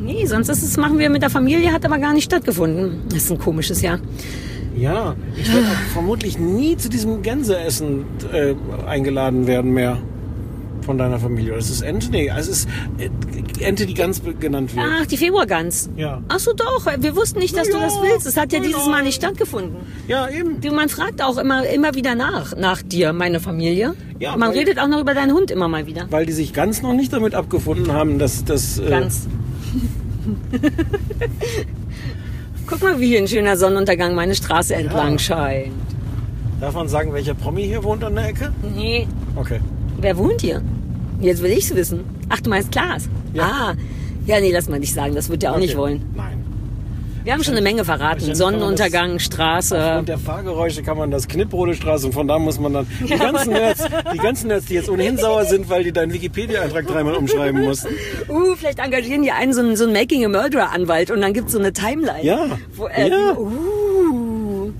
[0.07, 3.01] Nee, sonst ist es, machen wir mit der Familie, hat aber gar nicht stattgefunden.
[3.09, 3.99] Das ist ein komisches Jahr.
[4.77, 8.55] ja, ich werde vermutlich nie zu diesem Gänseessen äh,
[8.87, 9.97] eingeladen werden mehr
[10.85, 11.55] von deiner Familie.
[11.55, 13.09] Es ist Ente, nee, es ist äh,
[13.61, 14.85] Ente, die ganz genannt wird.
[14.89, 15.89] Ach, die Februargans.
[15.97, 16.21] Ja.
[16.29, 16.85] Ach so, doch.
[16.99, 18.27] Wir wussten nicht, dass Na du das ja, willst.
[18.27, 18.91] Es hat ja dieses ja.
[18.91, 19.75] Mal nicht stattgefunden.
[20.07, 20.61] Ja, eben.
[20.61, 23.95] Du, man fragt auch immer, immer wieder nach, nach dir, meine Familie.
[24.19, 26.05] Ja, man weil- redet auch noch über deinen Hund immer mal wieder.
[26.09, 28.79] Weil die sich ganz noch nicht damit abgefunden haben, dass das...
[28.79, 29.27] Äh, Ganz.
[32.65, 35.71] Guck mal, wie hier ein schöner Sonnenuntergang meine Straße entlang scheint.
[36.59, 38.51] Darf man sagen, welcher Promi hier wohnt an der Ecke?
[38.75, 39.07] Nee.
[39.35, 39.59] Okay.
[40.01, 40.61] Wer wohnt hier?
[41.21, 42.01] Jetzt will ich's wissen.
[42.29, 43.09] Ach, du meinst Klaas?
[43.33, 43.43] Ja.
[43.43, 43.73] Ah.
[44.25, 45.15] Ja, nee, lass mal nicht sagen.
[45.15, 45.65] Das wird er auch Okay.
[45.65, 46.01] nicht wollen.
[46.15, 46.36] Nein.
[47.27, 48.35] Wir haben schon eine Menge verraten.
[48.35, 49.77] Sonnenuntergang, Straße.
[49.77, 53.17] Aufgrund der Fahrgeräusche kann man das Knipprode Straße und von da muss man dann die
[53.17, 53.83] ganzen Nerds,
[54.13, 57.89] die ganzen Nerds, die jetzt ohnehin sauer sind, weil die deinen Wikipedia-Eintrag dreimal umschreiben mussten.
[58.29, 61.33] Uh, vielleicht engagieren die einen so einen, so einen Making a Murderer Anwalt und dann
[61.33, 62.23] gibt's so eine Timeline.
[62.23, 62.57] Ja.
[62.73, 63.37] Wo, äh, Ja.
[63.37, 63.86] Uh.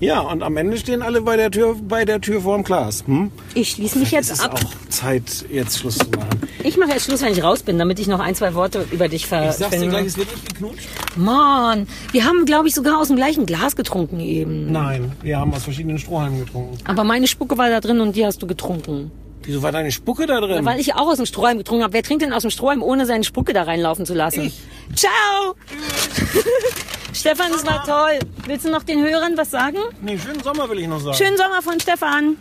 [0.00, 3.02] Ja, und am Ende stehen alle bei der Tür, bei der Tür vorm Glas.
[3.06, 3.32] Hm?
[3.54, 4.54] Ich schließe mich Es jetzt ist ab.
[4.54, 6.40] auch Zeit, jetzt Schluss zu machen.
[6.62, 9.08] Ich mache jetzt Schluss, wenn ich raus bin, damit ich noch ein, zwei Worte über
[9.08, 10.88] dich ver Ich sag's dir gleich, es wird nicht geknutscht.
[11.16, 14.70] Mann, wir haben, glaube ich, sogar aus dem gleichen Glas getrunken eben.
[14.70, 16.78] Nein, wir haben aus verschiedenen Strohhalmen getrunken.
[16.84, 19.10] Aber meine Spucke war da drin und die hast du getrunken.
[19.42, 20.56] Wieso war deine Spucke da drin?
[20.56, 21.94] Ja, weil ich auch aus dem Strohhalm getrunken habe.
[21.94, 24.44] Wer trinkt denn aus dem Strohhalm, ohne seine Spucke da reinlaufen zu lassen?
[24.44, 24.60] Ich.
[24.94, 25.54] Ciao!
[27.18, 28.20] Stefan, das war toll.
[28.46, 29.78] Willst du noch den Hörern was sagen?
[30.00, 31.16] nee, schönen Sommer will ich noch sagen.
[31.16, 32.36] Schönen Sommer von Stefan.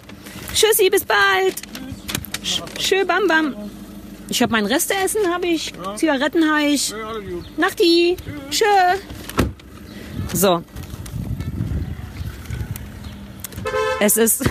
[0.53, 1.55] Tschüssi, bis bald.
[2.43, 3.55] Sch Schö, bam, bam.
[4.29, 5.73] Ich habe mein Resteessen, habe ich.
[5.95, 6.89] Zigaretten habe ich.
[6.89, 6.97] Ja.
[7.57, 8.17] Nachti.
[8.51, 8.65] Tschö.
[10.33, 10.63] So.
[13.99, 14.43] Es ist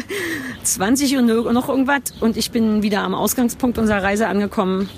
[0.62, 4.88] 20 Uhr noch irgendwas und ich bin wieder am Ausgangspunkt unserer Reise angekommen.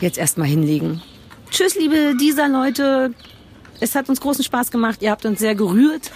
[0.00, 1.02] Jetzt erstmal hinlegen.
[1.50, 3.12] Tschüss, liebe dieser Leute.
[3.80, 5.02] Es hat uns großen Spaß gemacht.
[5.02, 6.10] Ihr habt uns sehr gerührt.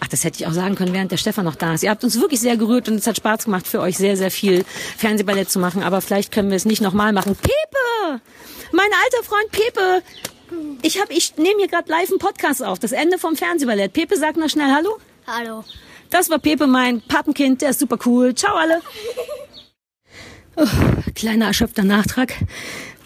[0.00, 1.82] Ach, das hätte ich auch sagen können, während der Stefan noch da ist.
[1.82, 4.30] Ihr habt uns wirklich sehr gerührt und es hat Spaß gemacht, für euch sehr, sehr
[4.30, 4.64] viel
[4.96, 5.82] Fernsehballett zu machen.
[5.82, 7.36] Aber vielleicht können wir es nicht nochmal machen.
[7.36, 8.20] Pepe!
[8.72, 10.02] Mein alter Freund Pepe!
[10.82, 12.78] Ich, hab, ich nehme hier gerade live einen Podcast auf.
[12.78, 13.92] Das Ende vom Fernsehballett.
[13.92, 14.98] Pepe, sag noch schnell Hallo.
[15.26, 15.64] Hallo.
[16.08, 17.62] Das war Pepe, mein Patenkind.
[17.62, 18.34] Der ist super cool.
[18.34, 18.80] Ciao alle.
[20.56, 20.66] Oh,
[21.14, 22.34] kleiner erschöpfter Nachtrag.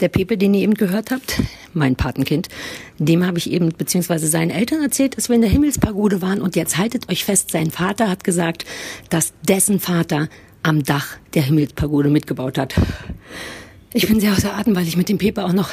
[0.01, 1.41] Der Pepe, den ihr eben gehört habt,
[1.73, 2.49] mein Patenkind,
[2.99, 6.43] dem habe ich eben, beziehungsweise seinen Eltern erzählt, dass wir in der Himmelspagode waren.
[6.43, 8.65] Und jetzt haltet euch fest, sein Vater hat gesagt,
[9.11, 10.29] dass dessen Vater
[10.63, 12.75] am Dach der Himmelspagode mitgebaut hat.
[13.93, 15.71] Ich bin sehr außer Atem, weil ich mit dem Pepe auch noch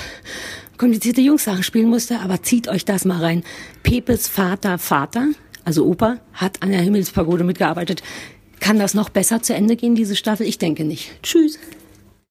[0.78, 2.20] komplizierte Jungssachen spielen musste.
[2.20, 3.44] Aber zieht euch das mal rein.
[3.82, 5.30] Pepes Vater, Vater,
[5.66, 8.04] also Opa, hat an der Himmelspagode mitgearbeitet.
[8.60, 10.46] Kann das noch besser zu Ende gehen, diese Staffel?
[10.46, 11.12] Ich denke nicht.
[11.24, 11.58] Tschüss.